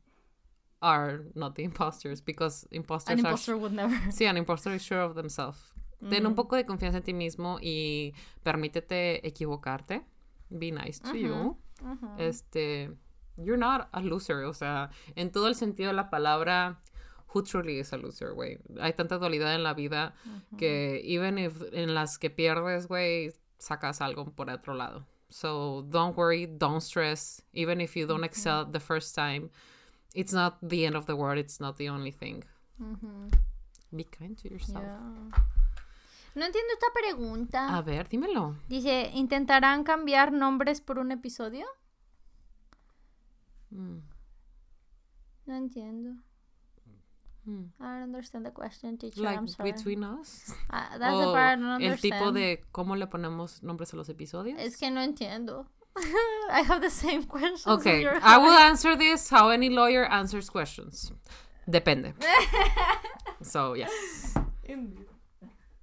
[0.81, 3.95] are not the imposters because imposters An are imposter would never.
[4.09, 5.59] Sí, an imposter is sure of themselves.
[6.09, 8.13] Ten un poco de confianza en ti mismo y
[8.43, 10.01] permítete equivocarte.
[10.49, 11.57] Be nice to you.
[12.18, 12.89] Este,
[13.38, 16.80] you're not a loser, o sea, en todo el sentido de la palabra,
[17.33, 18.59] who truly is a loser, güey.
[18.79, 20.13] Hay tanta dualidad en la vida
[20.57, 25.05] que even if en las que pierdes, güey, sacas algo por otro lado.
[25.29, 29.49] So don't worry, don't stress, even if you don't excel the first time.
[30.13, 32.43] It's not the end of the world, it's not the only thing.
[33.95, 34.83] Be kind to yourself.
[34.83, 35.41] Yeah.
[36.33, 37.77] No entiendo esta pregunta.
[37.77, 38.55] A ver, dímelo.
[38.69, 41.65] Dice, ¿intentarán cambiar nombres por un episodio?
[43.69, 43.99] Mm.
[45.45, 46.21] No entiendo.
[47.47, 47.69] Mm.
[47.80, 49.22] I don't understand the question, teacher.
[49.22, 49.72] Like I'm sorry.
[49.72, 50.53] between us.
[50.69, 54.09] Ah, that's the part I don't el tipo de cómo le ponemos nombres a los
[54.09, 54.59] episodios.
[54.59, 55.65] Es que no entiendo.
[56.51, 57.65] I have the same questions.
[57.68, 61.11] as Okay, I will answer this how any lawyer answers questions.
[61.68, 62.13] Depende.
[63.41, 64.34] so, yes.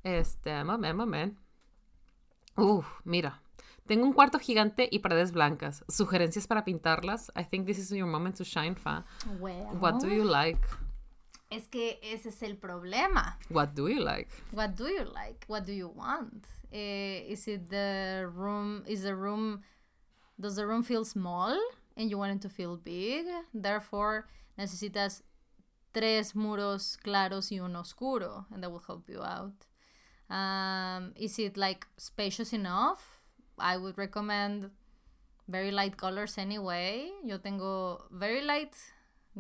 [0.04, 1.36] Este, mamen, mamen.
[2.56, 3.40] Uh, mira.
[3.86, 5.82] Tengo un cuarto gigante y paredes blancas.
[5.88, 7.32] Sugerencias para pintarlas.
[7.34, 9.04] I think this is your moment to shine, fa.
[9.40, 10.60] Well, What do you like?
[11.50, 13.38] Es que ese es el problema.
[13.48, 14.28] What do you like?
[14.52, 15.44] What do you like?
[15.48, 16.46] What do you want?
[16.72, 18.84] Eh, is it the room?
[18.86, 19.62] Is the room?
[20.38, 21.58] Does the room feel small
[21.96, 23.26] and you want it to feel big?
[23.54, 24.26] Therefore,
[24.58, 25.22] necesitas
[25.92, 29.66] tres muros claros y uno oscuro, and that will help you out.
[30.30, 33.20] Um, is it like spacious enough?
[33.58, 34.70] I would recommend
[35.48, 37.10] very light colors anyway.
[37.24, 38.76] Yo tengo very light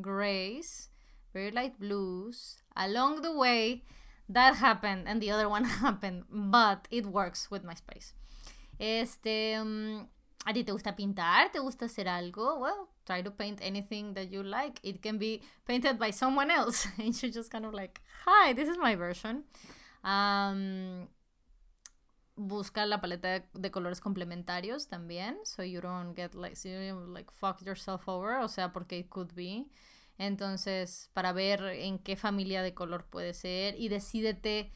[0.00, 0.88] grays,
[1.32, 2.62] very light blues.
[2.76, 3.82] Along the way,
[4.28, 8.14] that happened and the other one happened, but it works with my space.
[8.78, 10.08] Este, um,
[10.46, 11.50] ¿a ti te gusta pintar?
[11.50, 12.60] ¿Te gusta hacer algo?
[12.60, 14.78] Well, try to paint anything that you like.
[14.82, 18.68] It can be painted by someone else, and you just kind of like, hi, this
[18.68, 19.44] is my version.
[20.04, 21.08] Um,
[22.36, 27.30] busca la paleta de, colores complementarios también, so you don't get like, so you like
[27.32, 29.66] fuck yourself over, o sea, porque it could be.
[30.18, 34.72] Entonces, para ver en qué familia de color puede ser y decídete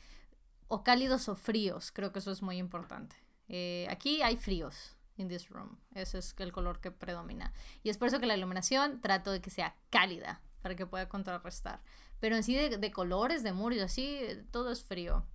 [0.69, 3.17] o cálidos o fríos, creo que eso es muy importante.
[3.49, 7.53] Eh, aquí hay fríos in this room, ese es el color que predomina.
[7.83, 11.09] Y es por eso que la iluminación trato de que sea cálida, para que pueda
[11.09, 11.83] contrarrestar.
[12.21, 14.21] Pero en sí de, colores, de muros, así,
[14.53, 15.27] todo es frío.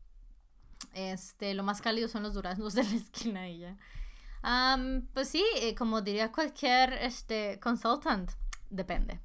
[0.94, 3.78] Este, lo más cálido son los duraznos de la esquina y ya.
[5.14, 8.32] Pues sí, eh, como diría cualquier este, consultant,
[8.70, 9.20] depende.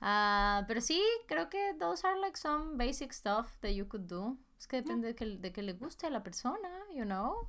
[0.00, 4.36] Ah, pero sí, creo que those are like some basic stuff that you could do.
[4.58, 7.48] Es que depende de, que, de que le guste a la persona, you know.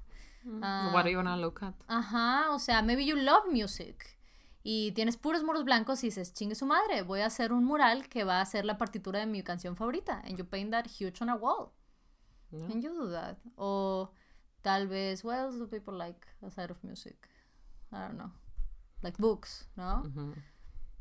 [0.61, 1.75] Ah, What do you wanna look at?
[1.87, 4.17] Ajá, o sea, maybe you love music
[4.63, 8.09] y tienes puros muros blancos y dices, chingue su madre, voy a hacer un mural
[8.09, 10.21] que va a ser la partitura de mi canción favorita.
[10.25, 11.73] And you paint that huge on a wall.
[12.51, 12.65] Yeah.
[12.65, 13.37] And you do that.
[13.55, 14.11] O
[14.61, 17.29] tal vez, what else do people like aside of music?
[17.91, 18.31] I don't know.
[19.01, 20.03] Like books, no?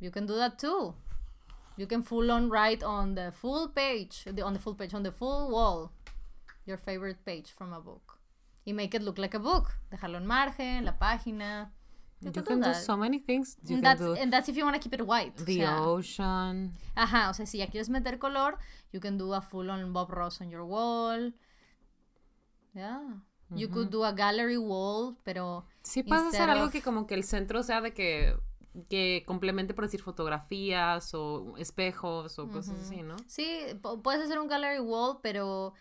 [0.00, 0.94] You can do that too.
[1.80, 5.02] You can full on write on the full page, the- on the full page, on
[5.02, 5.92] the full wall,
[6.66, 8.18] your favorite page from a book.
[8.66, 9.66] Y make it look like a book.
[9.90, 11.72] Dejarlo en margen, la página.
[12.20, 12.76] You, can do that.
[12.84, 13.56] so many things.
[13.64, 15.32] You and, can that's, do and that's if you want to keep it white.
[15.40, 16.72] o the sea, ocean.
[16.94, 18.58] Ajá, o sea, si ya quieres meter color,
[18.92, 21.32] you can do a full on Bob Ross on your wall.
[22.74, 23.00] Yeah.
[23.56, 27.14] You could do a gallery wall, pero Sí, puedes hacer algo of- que como que
[27.14, 28.36] el centro sea de que,
[28.88, 33.16] que complemente, por decir, fotografías o espejos o cosas así, ¿no?
[33.26, 35.74] sí, pu- puedes hacer un gallery wall, pero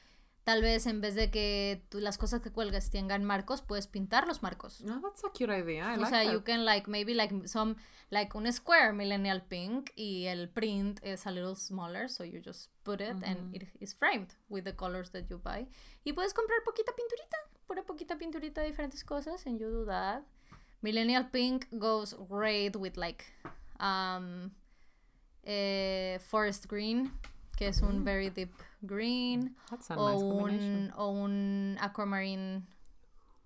[0.44, 4.26] tal vez en vez de que tú- las cosas que cuelgas tengan marcos, puedes pintar
[4.28, 4.82] los marcos.
[4.82, 5.94] No, that's a cute idea.
[5.94, 6.34] I o like sea, that.
[6.34, 7.76] you can like maybe like some
[8.10, 12.72] like un square millennial pink y el print is a little smaller, so you just
[12.84, 15.68] put it and it is framed with the colors that you buy.
[16.04, 17.38] Y puedes comprar poquita pinturita,
[17.68, 20.24] pura poquita pinturita de diferentes cosas and you do that.
[20.82, 23.26] Millennial pink goes great with like
[23.80, 24.52] um
[25.44, 27.12] eh, forest green,
[27.58, 29.56] que es un very deep green
[29.96, 32.66] o nice un, o un aquamarine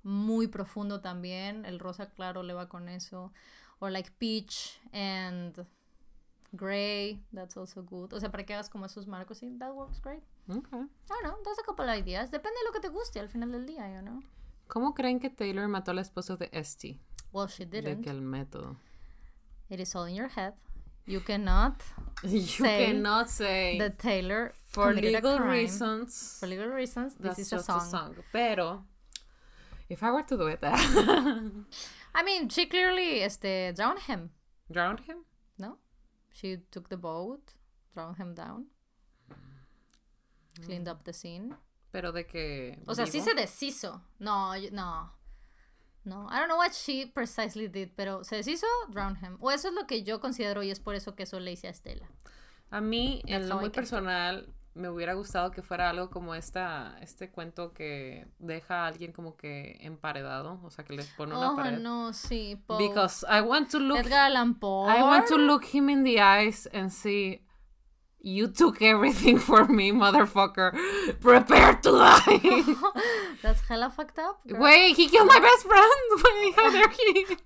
[0.03, 1.65] muy profundo también.
[1.65, 3.31] El rosa claro le va con eso.
[3.79, 5.65] O like peach and
[6.51, 7.21] gray.
[7.33, 8.13] That's also good.
[8.13, 9.39] O sea, para que hagas como esos marcos.
[9.39, 10.23] Sí, that works great.
[10.49, 10.79] Okay.
[10.79, 11.37] I don't know.
[11.43, 12.31] That's a couple of ideas.
[12.31, 14.21] Depende de lo que te guste al final del día, you know.
[14.67, 16.99] ¿Cómo creen que Taylor mató al esposo de Esty?
[17.33, 18.03] Well, she didn't.
[18.03, 18.77] que el método.
[19.69, 20.53] It is all in your head.
[21.05, 21.81] You cannot
[22.23, 25.49] You Say cannot say the Taylor for a legal crime.
[25.49, 26.37] reasons.
[26.39, 28.15] For legal reasons, this is a just song.
[28.31, 28.83] Pero,
[29.89, 34.29] if I were to do it, I mean, she clearly este, drowned him.
[34.71, 35.25] drown him.
[35.57, 35.77] No?
[36.31, 37.53] She took the boat,
[37.93, 38.67] drowned him down,
[40.63, 40.91] cleaned mm.
[40.91, 41.55] up the scene.
[41.91, 42.77] Pero de que.
[42.87, 43.99] O sea, sí se deshizo.
[44.19, 45.09] No, no.
[46.05, 49.37] No, I don't know what she precisely did, pero se deshizo, drowned him.
[49.39, 51.67] O eso es lo que yo considero y es por eso que eso le hice
[51.67, 52.07] a Estela.
[52.69, 57.29] A mí, en lo muy personal, me hubiera gustado que fuera algo como esta, este
[57.29, 61.55] cuento que deja a alguien como que emparedado, o sea, que le pone una Oh,
[61.55, 61.77] pared.
[61.79, 62.79] no, sí, Poe.
[62.79, 64.89] Because I want to look, Edgar Allan Poe.
[64.89, 67.41] I want to look him in the eyes and see,
[68.23, 70.71] you took everything for me, motherfucker.
[71.19, 72.39] Prepare to die.
[73.43, 74.39] That's hella fucked up.
[74.47, 74.61] girl.
[74.61, 76.23] Wait, he killed my best friend.
[76.23, 77.37] Wait, how dare he?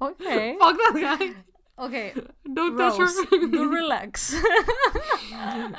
[0.00, 0.56] Okay.
[0.60, 1.34] Fuck that guy.
[1.80, 2.12] Okay.
[2.52, 3.46] Don't touch Rose, her.
[3.46, 4.34] do relax.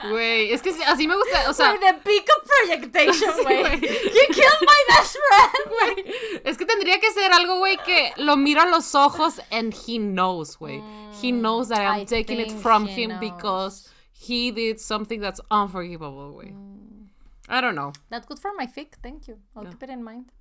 [0.10, 3.44] Güey, es que sí, así me gusta, o sea, Güey, the peak of projection, Sí,
[3.44, 3.62] güey.
[3.64, 3.82] güey.
[3.82, 6.42] You killed my best friend, güey.
[6.46, 9.98] Es que tendría que ser algo, güey, que lo miro a los ojos and he
[10.00, 10.82] knows, güey.
[11.22, 13.20] he knows that I'm I taking it from him knows.
[13.20, 13.89] because
[14.20, 16.52] he did something that's unforgivable, güey.
[16.52, 17.08] Mm.
[17.48, 17.94] I don't know.
[18.10, 19.40] That's good for my fic, thank you.
[19.56, 20.34] I'll keep it in mind.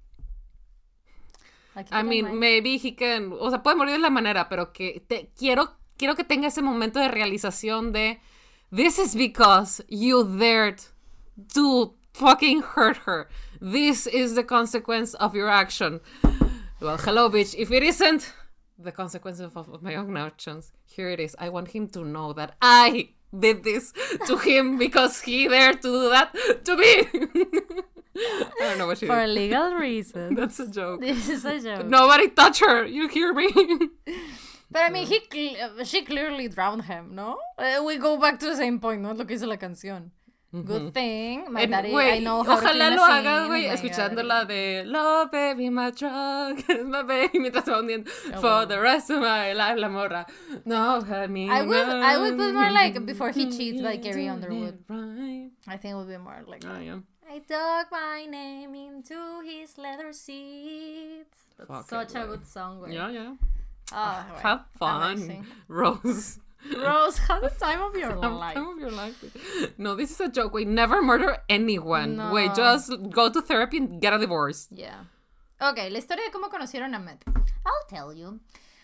[1.92, 2.40] I mean, mind.
[2.40, 6.16] maybe he can, o sea, puede morir de la manera, pero que te, quiero, quiero
[6.16, 8.18] que tenga ese momento de realización de
[8.72, 10.84] this is because you dared
[11.54, 13.28] to fucking hurt her.
[13.60, 16.00] This is the consequence of your action.
[16.80, 17.54] Well, hello, bitch.
[17.56, 18.32] If it isn't
[18.76, 21.36] the consequence of, of my own actions, here it is.
[21.38, 23.92] I want him to know that I did this
[24.26, 26.32] to him because he dared to do that
[26.64, 27.06] to me.
[28.16, 29.30] I don't know what she For did.
[29.30, 30.36] legal reasons.
[30.36, 31.00] That's a joke.
[31.00, 31.86] This is a joke.
[31.86, 32.84] Nobody touch her.
[32.84, 33.48] You hear me?
[34.70, 37.38] But I mean, he cle- she clearly drowned him, ¿no?
[37.56, 39.12] Uh, we go back to the same point, ¿no?
[39.12, 40.10] Lo que dice la canción.
[40.50, 43.48] Good thing, my And, daddy, güey, I know how to ojalá a lo haga, scene,
[43.48, 48.08] güey, escuchando la de Love baby, my drug, is my baby, mientras va hundiendo.
[48.32, 48.64] Oh, For wow.
[48.64, 50.26] the rest of my life, la morra.
[50.64, 54.84] No, I I would, I would put more like before he cheats, like Gary Underwood.
[54.88, 55.50] Right.
[55.66, 56.64] I think it would be more like.
[56.66, 57.00] Oh, yeah.
[57.30, 61.26] I dug my name into his leather seat
[61.58, 62.26] That's Fuck it, such a güey.
[62.28, 62.94] good song, güey.
[62.94, 63.34] Yeah, yeah.
[63.92, 64.40] Ah, güey.
[64.40, 65.46] Have fun, Amazing.
[65.68, 66.38] Rose.
[66.76, 68.54] Rose, have the time of your life.
[68.54, 69.14] time of your life.
[69.78, 70.52] No, this is a joke.
[70.54, 72.16] Wait, never murder anyone.
[72.16, 72.32] No.
[72.32, 74.68] Wait, just go to therapy and get a divorce.
[74.70, 75.04] Yeah.
[75.60, 77.24] Ok, la historia de cómo conocieron a Matt.
[77.26, 78.40] I'll tell you.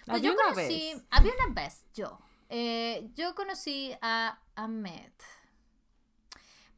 [0.06, 0.92] Pues Había yo una conocí.
[0.94, 1.02] vez.
[1.10, 2.18] Había una vez, yo.
[2.48, 5.22] Eh, yo conocí a, a Matt.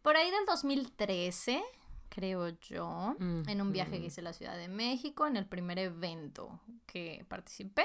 [0.02, 1.62] Por ahí del 2013,
[2.09, 5.78] creo yo, en un viaje que hice a la Ciudad de México, en el primer
[5.78, 7.85] evento que participé.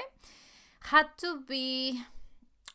[0.90, 1.94] Had to be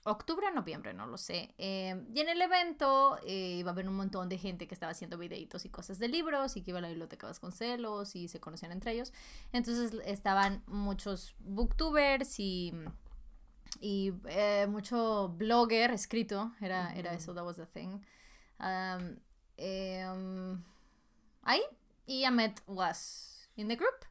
[0.08, 1.54] octubre o noviembre, no lo sé.
[1.58, 4.92] Eh, y en el evento eh, iba a haber un montón de gente que estaba
[4.92, 8.40] haciendo videitos y cosas de libros y que iba a la biblioteca Vasconcelos y se
[8.40, 9.14] conocían entre ellos.
[9.52, 12.74] Entonces estaban muchos booktubers y,
[13.82, 16.54] y eh, mucho blogger escrito.
[16.62, 18.02] Era, era eso, that was the thing.
[18.60, 19.18] Um,
[19.60, 20.64] um,
[21.44, 21.62] ahí.
[22.08, 24.06] Y Ahmed was in the group.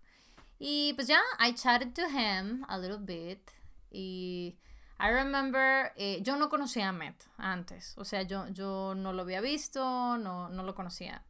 [0.58, 3.50] Y pues ya, I chatted to him a little bit.
[3.90, 4.56] Y
[4.98, 9.22] I remember, eh, yo no conocía a Matt antes, o sea, yo, yo no lo
[9.22, 11.22] había visto, no, no lo conocía,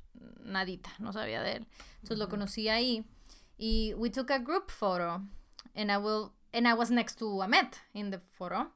[0.44, 1.66] nadita, no sabía de él.
[1.96, 3.04] Entonces lo conocí ahí
[3.58, 5.22] y we took a group photo
[5.74, 8.72] and I will, and I was next to Ahmed in the photo.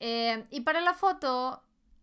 [0.00, 1.60] Eh, y para la foto,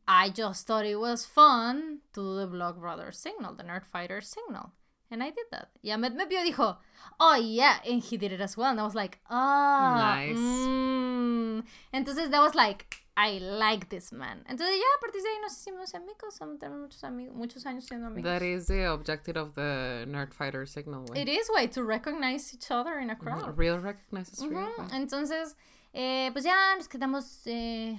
[0.08, 4.22] I just thought it was fun to do the Block Brothers signal, the Nerd Fighter
[4.22, 4.74] signal.
[5.12, 5.70] And I did that.
[5.84, 6.78] Y Ahmed me vio y dijo,
[7.20, 8.72] oh yeah, and he did it as well.
[8.72, 10.38] And I was like, ah, Nice.
[10.38, 11.64] mm.
[11.94, 12.86] Entonces that was like,
[13.18, 14.44] I like this man.
[14.50, 17.86] Entonces ya a partir de ahí nos hicimos amigos, somos tenemos muchos amigos, muchos años
[17.86, 18.24] siendo amigos.
[18.30, 21.22] That is the objective of the nerd fighter signal, güey.
[21.22, 23.58] It is way to recognize each other in a crowd.
[23.58, 24.68] Real recognizes real.
[24.68, 24.96] Ujú, güey.
[24.96, 25.56] Entonces,
[25.94, 27.46] eh, pues ya nos quedamos.
[27.46, 27.96] Eh,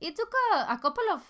[0.00, 1.22] it took a, a couple of.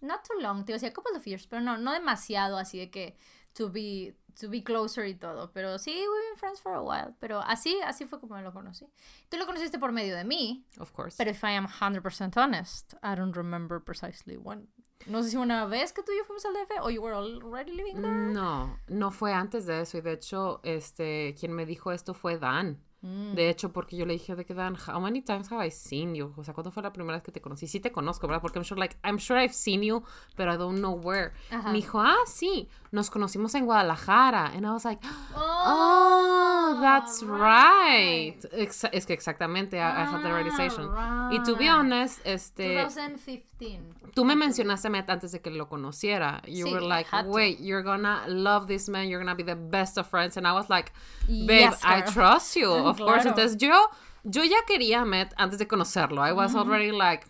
[0.00, 2.56] Not too long, te iba a decir a couple of years, pero no, no demasiado
[2.56, 3.16] así de que
[3.58, 5.50] to be, to be closer y todo.
[5.52, 7.14] Pero sí, we've been friends for a while.
[7.20, 8.86] Pero así, así fue como lo conocí.
[9.28, 11.16] Tú lo conociste por medio de mí, Of course.
[11.18, 14.68] pero if I am 100% honest, I don't remember precisely when.
[15.06, 17.14] No sé si una vez que tú y yo fuimos al DF o you were
[17.14, 18.32] already living there.
[18.32, 19.96] No, no fue antes de eso.
[19.98, 22.82] Y de hecho, este, quien me dijo esto fue Dan.
[23.00, 23.34] Mm.
[23.34, 26.16] De hecho, porque yo le dije de que Dan, how many times have I seen
[26.16, 26.34] you?
[26.36, 27.68] O sea, ¿cuándo fue la primera vez que te conocí?
[27.68, 28.42] Sí te conozco, ¿verdad?
[28.42, 30.02] Porque I'm sure, like, I'm sure I've seen you,
[30.36, 31.30] but I don't know where.
[31.52, 31.68] Ajá.
[31.70, 34.52] Me dijo, ah, sí, nos conocimos en Guadalajara.
[34.54, 35.00] And I was like,
[35.34, 38.36] Oh, oh, that's right.
[38.52, 40.88] Exa- es que exactamente, I, I had the Ah, realization.
[41.32, 41.74] Y to be right.
[41.78, 42.74] honest, este...
[42.82, 43.80] 2015.
[44.14, 46.40] Tú me mencionaste antes de que lo conociera.
[46.46, 47.30] You Sí, were like, had to.
[47.30, 50.36] wait, you're gonna love this man, you're gonna be the best of friends.
[50.36, 50.92] And I was like,
[51.26, 53.22] babe, Yes, I trust you, of course.
[53.22, 53.30] Claro.
[53.36, 53.86] Entonces yo,
[54.24, 56.20] yo ya quería a Matt antes de conocerlo.
[56.22, 57.26] I was already like,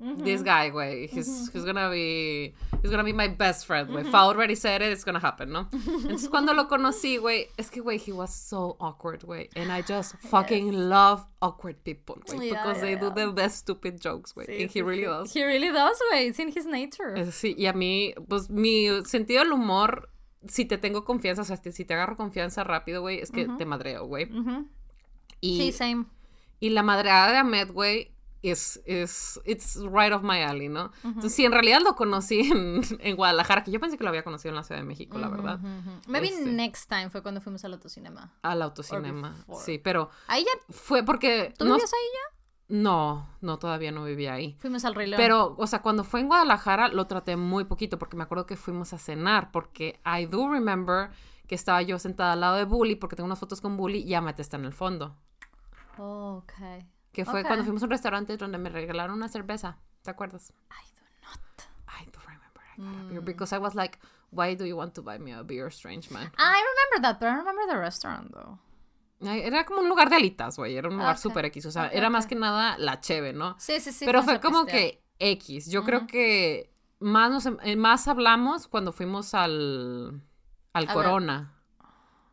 [0.00, 4.06] this guy, güey, he's, he's gonna be, he's gonna be my best friend, güey.
[4.06, 5.68] If I already said it, it's gonna happen, ¿no?
[5.72, 9.48] Entonces cuando lo conocí, güey, es que, güey, he was so awkward, güey.
[9.56, 12.50] And I just fucking love awkward people, güey.
[12.50, 13.26] Yeah, because yeah, they do yeah.
[13.26, 14.46] the best stupid jokes, güey.
[14.46, 15.06] Sí, And he sí, really sí.
[15.06, 15.32] does.
[15.34, 16.28] He really does, güey.
[16.28, 17.14] It's in his nature.
[17.16, 20.08] Eh, Sí, y a mí, pues mi sentido del humor,
[20.46, 23.64] si te tengo confianza, o sea, si te agarro confianza rápido, güey, es que te
[23.66, 24.28] madreo, güey.
[25.40, 26.06] Y, Sí, same.
[26.60, 28.12] y la madreada de Ahmed, güey,
[28.42, 30.92] es, es, it's right off my alley, ¿no?
[31.02, 34.22] Entonces, sí, en realidad lo conocí en, en Guadalajara, que yo pensé que lo había
[34.24, 35.58] conocido en la Ciudad de México, la verdad.
[36.06, 36.46] Maybe Este.
[36.46, 38.32] next time fue cuando fuimos al autocinema.
[38.42, 39.34] Al autocinema.
[39.64, 40.72] Sí, pero Ahí ya.
[40.74, 41.52] fue porque...
[41.58, 42.36] ¿Tú no, vivías ahí ya?
[42.76, 44.54] no, no, todavía no vivía ahí.
[44.60, 45.18] Fuimos al Rey León.
[45.20, 48.56] Pero, o sea, cuando fue en Guadalajara lo traté muy poquito porque me acuerdo que
[48.56, 51.10] fuimos a cenar porque I do remember
[51.46, 54.12] que estaba yo sentada al lado de Bully porque tengo unas fotos con Bully y
[54.14, 55.16] Amate está en el fondo.
[55.96, 56.84] Oh, ok.
[57.12, 57.46] Que fue Ok.
[57.46, 59.78] cuando fuimos a un restaurante donde me regalaron una cerveza.
[60.02, 60.52] ¿Te acuerdas?
[60.70, 61.40] I do not.
[61.88, 63.98] I do remember I got a beer because I was like,
[64.30, 66.30] why do you want to buy me a beer, strange man?
[66.38, 68.58] I remember that, but I remember the restaurant, though.
[69.20, 70.76] Era como un lugar de alitas, güey.
[70.76, 71.20] Era un lugar Ok.
[71.22, 71.66] súper X.
[71.66, 73.56] O sea, Ok, era más que nada la cheve, ¿no?
[73.58, 74.04] Sí, sí, sí.
[74.04, 74.82] Pero fue como pistear.
[74.92, 75.02] que
[75.32, 75.68] X.
[75.70, 80.22] Yo creo que más, nos, eh, más hablamos cuando fuimos al,
[80.72, 80.94] al ver.
[80.94, 81.54] Corona.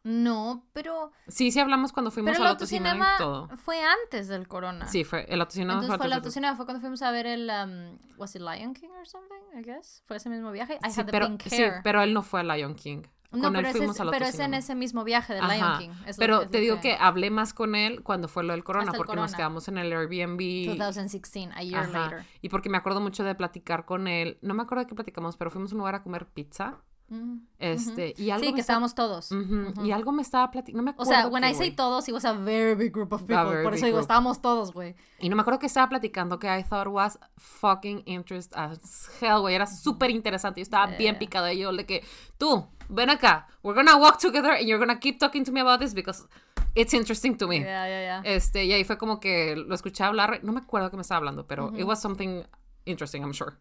[0.08, 1.12] No, pero.
[1.28, 3.50] Sí, sí hablamos cuando fuimos Pero al autocinema y todo.
[3.58, 4.86] fue antes del Corona.
[4.88, 5.74] Sí, fue el autocinema.
[5.74, 8.90] Entonces fue el autocinema, fue cuando fuimos a ver el, um, was it Lion King
[9.00, 10.04] or something, I guess?
[10.06, 10.76] Fue ese mismo viaje.
[10.88, 13.02] I Sí, had the pero, pink sí, pero él no fue al Lion King.
[13.32, 15.48] no, con pero, él ese fuimos es, al pero es en ese mismo viaje del
[15.48, 15.78] Lion.
[15.80, 15.90] King.
[16.06, 18.64] es Pero que- te digo que- que hablé más con él cuando fue lo del
[18.64, 19.38] Corona, porque nos Corona.
[19.38, 20.78] quedamos en el Airbnb.
[20.78, 21.92] 2016, a year Ajá.
[22.12, 22.26] later.
[22.44, 24.38] Y porque me acuerdo mucho de platicar con él.
[24.44, 26.78] No me acuerdo de qué platicamos, pero fuimos a un lugar a comer pizza.
[27.08, 27.40] Ujú.
[27.60, 29.32] Este, y algo Sí, que estábamos todos.
[29.32, 30.82] Ujú, Y algo me estaba platicando.
[30.84, 33.22] No me O sea, when I say todos, it was a very big group of
[33.22, 33.62] people.
[33.64, 34.96] Por eso digo, estábamos todos, güey.
[35.20, 39.40] Y no me acuerdo que estaba platicando que I thought was fucking interest as hell,
[39.42, 39.54] güey.
[39.56, 40.60] Era súper interesante.
[40.62, 41.20] Yo estaba bien Yeah.
[41.20, 42.04] picada de yo de que
[42.38, 43.48] tú, ven acá.
[43.62, 46.28] We're gonna walk together and you're gonna keep talking to me about this because
[46.74, 47.60] it's interesting to me.
[47.62, 48.22] Ya, ya.
[48.26, 50.40] Este, y ahí fue como que lo escuché hablar.
[50.44, 52.44] No me acuerdo que me estaba hablando, pero it was something
[52.86, 53.54] interesting, I'm sure.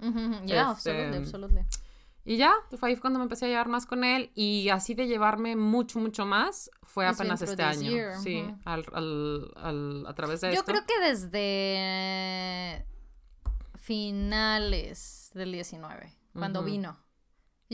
[0.47, 1.61] Yeah, Este, absolutely, absolutely.
[2.27, 4.31] Y ya, fue ahí cuando me empecé a llevar más con él.
[4.35, 7.91] Y así de llevarme mucho, mucho más fue apenas este año.
[7.91, 10.73] year, Sí, al, al, al- a través de Yo esto.
[10.73, 12.87] creo que desde
[13.77, 16.97] finales del 19, cuando vino.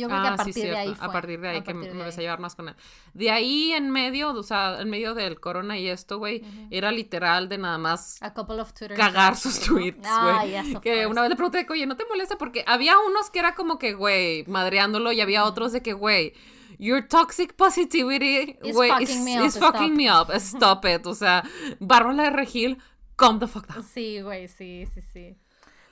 [0.01, 0.79] Yo creo que Ah, a sí, partir de cierto.
[0.81, 1.07] ahí fue.
[1.07, 2.75] A partir de ahí a que me de empecé a llevar más con él.
[3.15, 7.49] De ahí en medio, o sea, en medio del corona y esto, güey, era literal
[7.49, 10.09] de nada más A couple of cagar sus tweets, güey.
[10.09, 11.07] Ah, yes, que course.
[11.07, 12.37] una vez le pregunté, oye, ¿no te molesta?
[12.39, 16.33] Porque había unos que era como que, güey, madreándolo y había otros de que, güey,
[16.79, 19.97] your toxic positivity, Is güey, fucking is, me up, is fucking stop.
[19.97, 20.31] me up.
[20.41, 21.07] Stop it.
[21.07, 21.43] O sea,
[21.79, 22.79] Bárbara de Regil,
[23.17, 23.83] calm the fuck down.
[23.85, 25.37] Sí, güey, sí, sí, sí.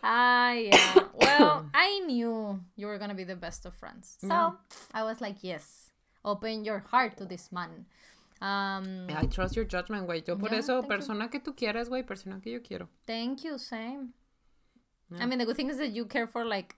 [0.02, 0.94] Ah, yeah.
[1.14, 4.16] Well, I knew you were gonna be the best of friends.
[4.20, 4.50] So, Yeah.
[4.94, 5.90] I was like, yes,
[6.24, 7.86] open your heart to this man.
[8.40, 10.22] Um, I trust your judgment, güey.
[10.26, 10.88] Yo por Yeah, eso, you.
[10.88, 12.88] persona que tú quieres, güey, persona que yo quiero.
[13.06, 14.12] Thank you, same.
[15.10, 15.24] Yeah.
[15.24, 16.76] I mean, the good thing is that you care for like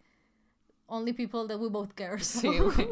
[0.88, 2.18] only people that we both care.
[2.22, 2.88] so- Sí, güey.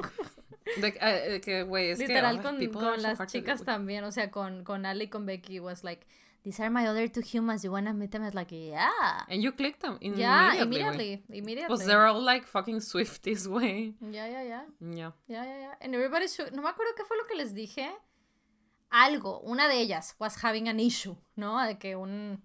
[1.00, 2.42] Eh, de que, güey, es Literal que...
[2.42, 5.82] con, con las to chicas también, o sea, con, con Ali y con Becky was
[5.82, 6.06] like,
[6.43, 7.65] these are my other two humans.
[7.65, 8.24] You wanna meet them?
[8.24, 9.24] It's like, yeah.
[9.28, 10.23] And you clicked them immediately.
[10.23, 11.23] Yeah, immediately.
[11.28, 11.77] Immediately.
[11.77, 13.94] Pues they're all like fucking Swifties, way.
[14.01, 14.62] Yeah, yeah, yeah.
[14.81, 15.10] Yeah.
[15.27, 15.74] Yeah, yeah, yeah.
[15.81, 16.55] And everybody should...
[16.55, 17.90] No me acuerdo qué fue lo que les dije.
[18.90, 19.43] Algo.
[19.44, 21.66] Una de ellas was having an issue, ¿no?
[21.66, 22.43] De que un...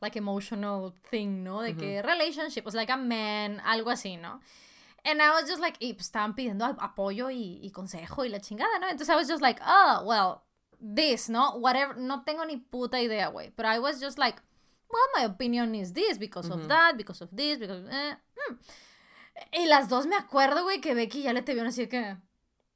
[0.00, 1.62] Like emotional thing, ¿no?
[1.62, 4.40] De que relationship was like a man, algo así, ¿no?
[5.02, 8.38] And I was just like, y pues estaban pidiendo apoyo y, y consejo y la
[8.38, 8.88] chingada, ¿no?
[8.88, 10.43] Entonces I was just like, oh, well,
[10.80, 11.56] this, ¿no?
[11.58, 13.52] Whatever, no tengo ni puta idea, güey.
[13.56, 14.40] But I was just like,
[14.90, 17.84] well, my opinion is this because of that, because of this, because...
[17.90, 18.56] Eh, hmm.
[19.52, 22.16] Y las dos me acuerdo, güey, que Becky ya le te vieron así que...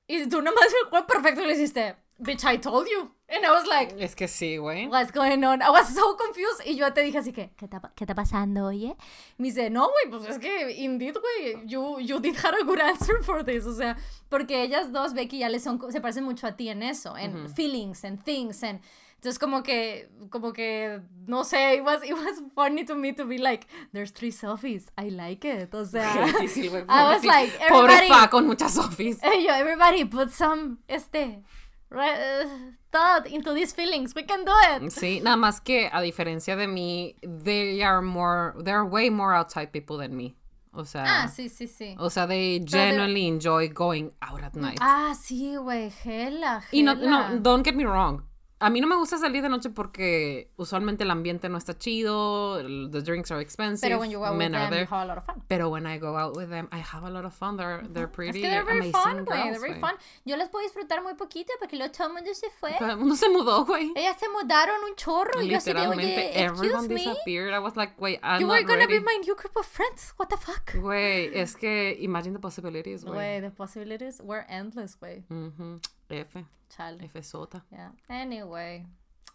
[0.08, 3.14] Y tú nomás me acuerdo perfecto le hiciste, bitch, I told you.
[3.30, 4.86] And I was like, Es que sí, güey.
[4.88, 5.60] what's going on?
[5.60, 6.62] I was so confused.
[6.66, 8.96] Y yo te dije así que, ¿qué está, qué está pasando, oye?
[9.36, 12.80] Me dice, no, güey, pues es que, indeed, güey, you, you did have a good
[12.80, 13.66] answer for this.
[13.66, 13.96] O sea,
[14.30, 17.48] porque ellas dos, Becky, ya le son, se parecen mucho a ti en eso, en
[17.54, 18.80] feelings, and things, and...
[19.20, 23.26] Entonces como que, como que, no sé, it was, it was funny to me to
[23.26, 25.74] be like, there's three selfies, I like it.
[25.74, 26.84] O sea, Qué difícil, güey.
[26.88, 28.78] I was like, Pobre everybody- fa con muchas.
[29.20, 31.42] Hey, yo, everybody put some, este,
[31.90, 32.48] re- uh,
[32.90, 34.14] thought into these feelings.
[34.14, 34.90] We can do it.
[34.92, 39.72] Sí, nada más que a diferencia de mí, they are more, they're way more outside
[39.72, 40.34] people than me.
[40.72, 41.96] O sea, Ah, sí, sí, sí.
[41.98, 44.78] o sea, they genuinely enjoy going out at night.
[44.80, 48.22] Ah, sí, güey, gela, y no, no, don't get me wrong.
[48.60, 52.56] A mí no me gusta salir de noche porque usualmente el ambiente no está chido,
[52.90, 54.86] the drinks are expensive, Pero when you go out with men are them, you there.
[54.86, 55.42] have a lot of fun.
[55.46, 57.56] Pero when I go out with them, I have a lot of fun.
[57.56, 59.94] They're, they're Es pretty que they're very amazing fun, güey, they're very fun.
[60.24, 62.74] Yo las puedo disfrutar muy poquito porque luego todo el mundo se fue.
[62.78, 63.92] Todo el mundo se mudó, güey.
[63.94, 67.54] Ellas se mudaron un chorro y yo así de, oye, everyone me, disappeared.
[67.54, 68.98] I was like, wait, I'm you were not gonna ready.
[68.98, 70.14] be my new group of friends.
[70.16, 70.74] What the fuck?
[70.74, 73.14] Güey, es que imagine the possibilities, güey.
[73.14, 75.22] Güey, the possibilities were endless, güey.
[75.30, 75.80] Ujú.
[76.10, 76.36] F,
[76.74, 76.98] Chale.
[77.14, 77.62] F sota.
[77.70, 77.90] Yeah.
[78.08, 78.86] Anyway.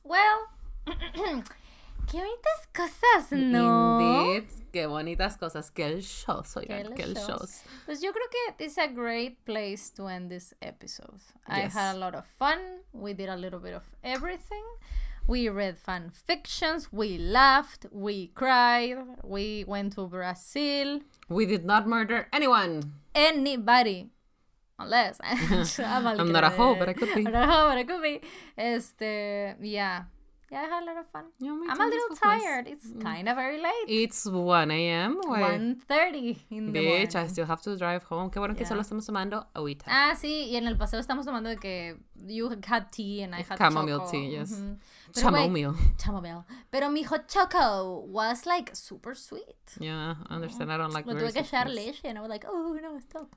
[0.04, 0.48] Well.
[2.06, 4.00] Qué bonitas cosas, ¿no?
[4.36, 4.50] Indeed.
[4.74, 5.72] Qué bonitas cosas.
[5.72, 6.94] Qué shows, oigan.
[6.96, 7.28] Qué Qué shows.
[7.28, 7.62] shows.
[7.86, 8.28] Pues yo creo
[8.58, 11.22] que is a great place to end this episode.
[11.48, 11.74] I Yes.
[11.74, 12.60] had a lot of fun.
[12.92, 14.66] We did a little bit of everything.
[15.28, 16.92] We read fan fictions.
[16.92, 17.86] We laughed.
[17.92, 18.98] We cried.
[19.24, 21.00] We went to Brazil.
[21.30, 22.96] We did not murder anyone.
[23.16, 24.10] Anybody.
[24.80, 27.26] Unless I'm, I'm not a hoe, but I could be.
[27.26, 28.22] I'm not a hoe, but I could be.
[28.58, 30.04] Este, yeah.
[30.52, 31.24] Yeah, I had a lot of fun.
[31.40, 32.40] Yeah, I'm a little was nice.
[32.42, 32.44] Mm.
[32.44, 32.68] tired.
[32.68, 33.88] It's kind of very late.
[33.88, 35.20] It's 1 a.m.
[35.26, 35.42] güey.
[35.88, 38.30] 1.30 in the Bitch, I still have to drive home.
[38.30, 38.68] Qué bueno que Yeah.
[38.70, 39.86] solo estamos tomando agüita.
[39.88, 41.96] Ah, sí, y en el paseo estamos tomando de que
[42.28, 44.12] you had tea and I had Chamomile choco.
[44.12, 44.52] tea, yes.
[44.52, 44.78] Ujú.
[45.16, 45.74] Pero, güey, Chamomile.
[45.98, 46.44] Chamomile.
[46.70, 49.58] Pero mi hot choco was like super sweet.
[49.80, 50.72] Yeah, I understand.
[50.72, 53.36] I don't like Lo tuve que echar leche and I was like, oh, no, stop.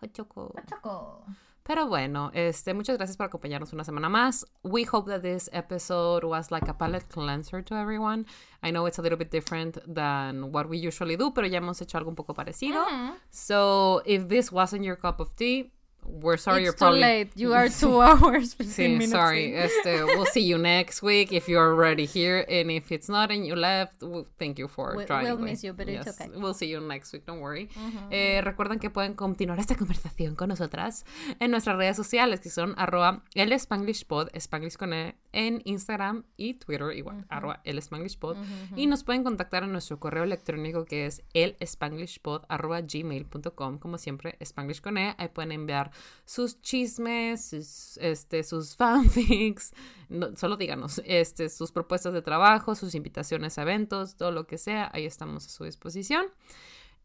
[0.00, 0.52] Hot choco.
[0.54, 1.24] Hot choco.
[1.68, 4.46] Pero bueno, este, muchas gracias por acompañarnos una semana más.
[4.62, 8.24] We hope that this episode was like a palate cleanser to everyone.
[8.62, 11.82] I know it's a little bit different than what we usually do, pero ya hemos
[11.82, 12.86] hecho algo un poco parecido.
[13.28, 15.70] So, if this wasn't your cup of tea,
[16.20, 17.30] we're sorry It's you're too probably late.
[17.36, 19.54] You are two hours, 15 Sí, minutes sorry.
[19.54, 23.46] Este, we'll see you next week if you're already here, and if it's not and
[23.46, 25.24] you left, well, thank you for We- trying.
[25.24, 26.30] we'll miss you, but it's okay.
[26.34, 27.24] We'll see you next week.
[27.26, 27.68] Don't worry.
[28.10, 31.04] Eh, recuerden que pueden continuar esta conversación con nosotras
[31.40, 36.24] en nuestras redes sociales que son arroba el Spanglish Pod, Spanglish con E, en Instagram
[36.36, 38.36] y Twitter igual, arroba el Spanglish Pod.
[38.76, 43.78] Y nos pueden contactar en nuestro correo electrónico que es el Spanglishpod arroba gmail.com.
[43.78, 45.14] Como siempre, Spanglish con E.
[45.18, 45.90] Ahí pueden enviar
[46.24, 49.72] sus chismes, sus, este, sus fanfics,
[50.08, 54.58] no, solo díganos, este, sus propuestas de trabajo, sus invitaciones a eventos, todo lo que
[54.58, 56.26] sea, ahí estamos a su disposición.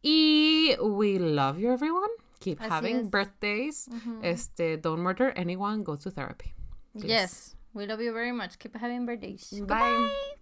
[0.02, 2.10] Y we love you everyone.
[2.40, 3.10] Keep Así having es.
[3.10, 3.90] birthdays.
[4.22, 6.54] Este, don't murder anyone, go to therapy.
[6.94, 7.08] please.
[7.08, 7.56] Yes.
[7.74, 8.60] We love you very much.
[8.60, 9.50] Keep having birthdays.
[9.68, 10.36] Bye.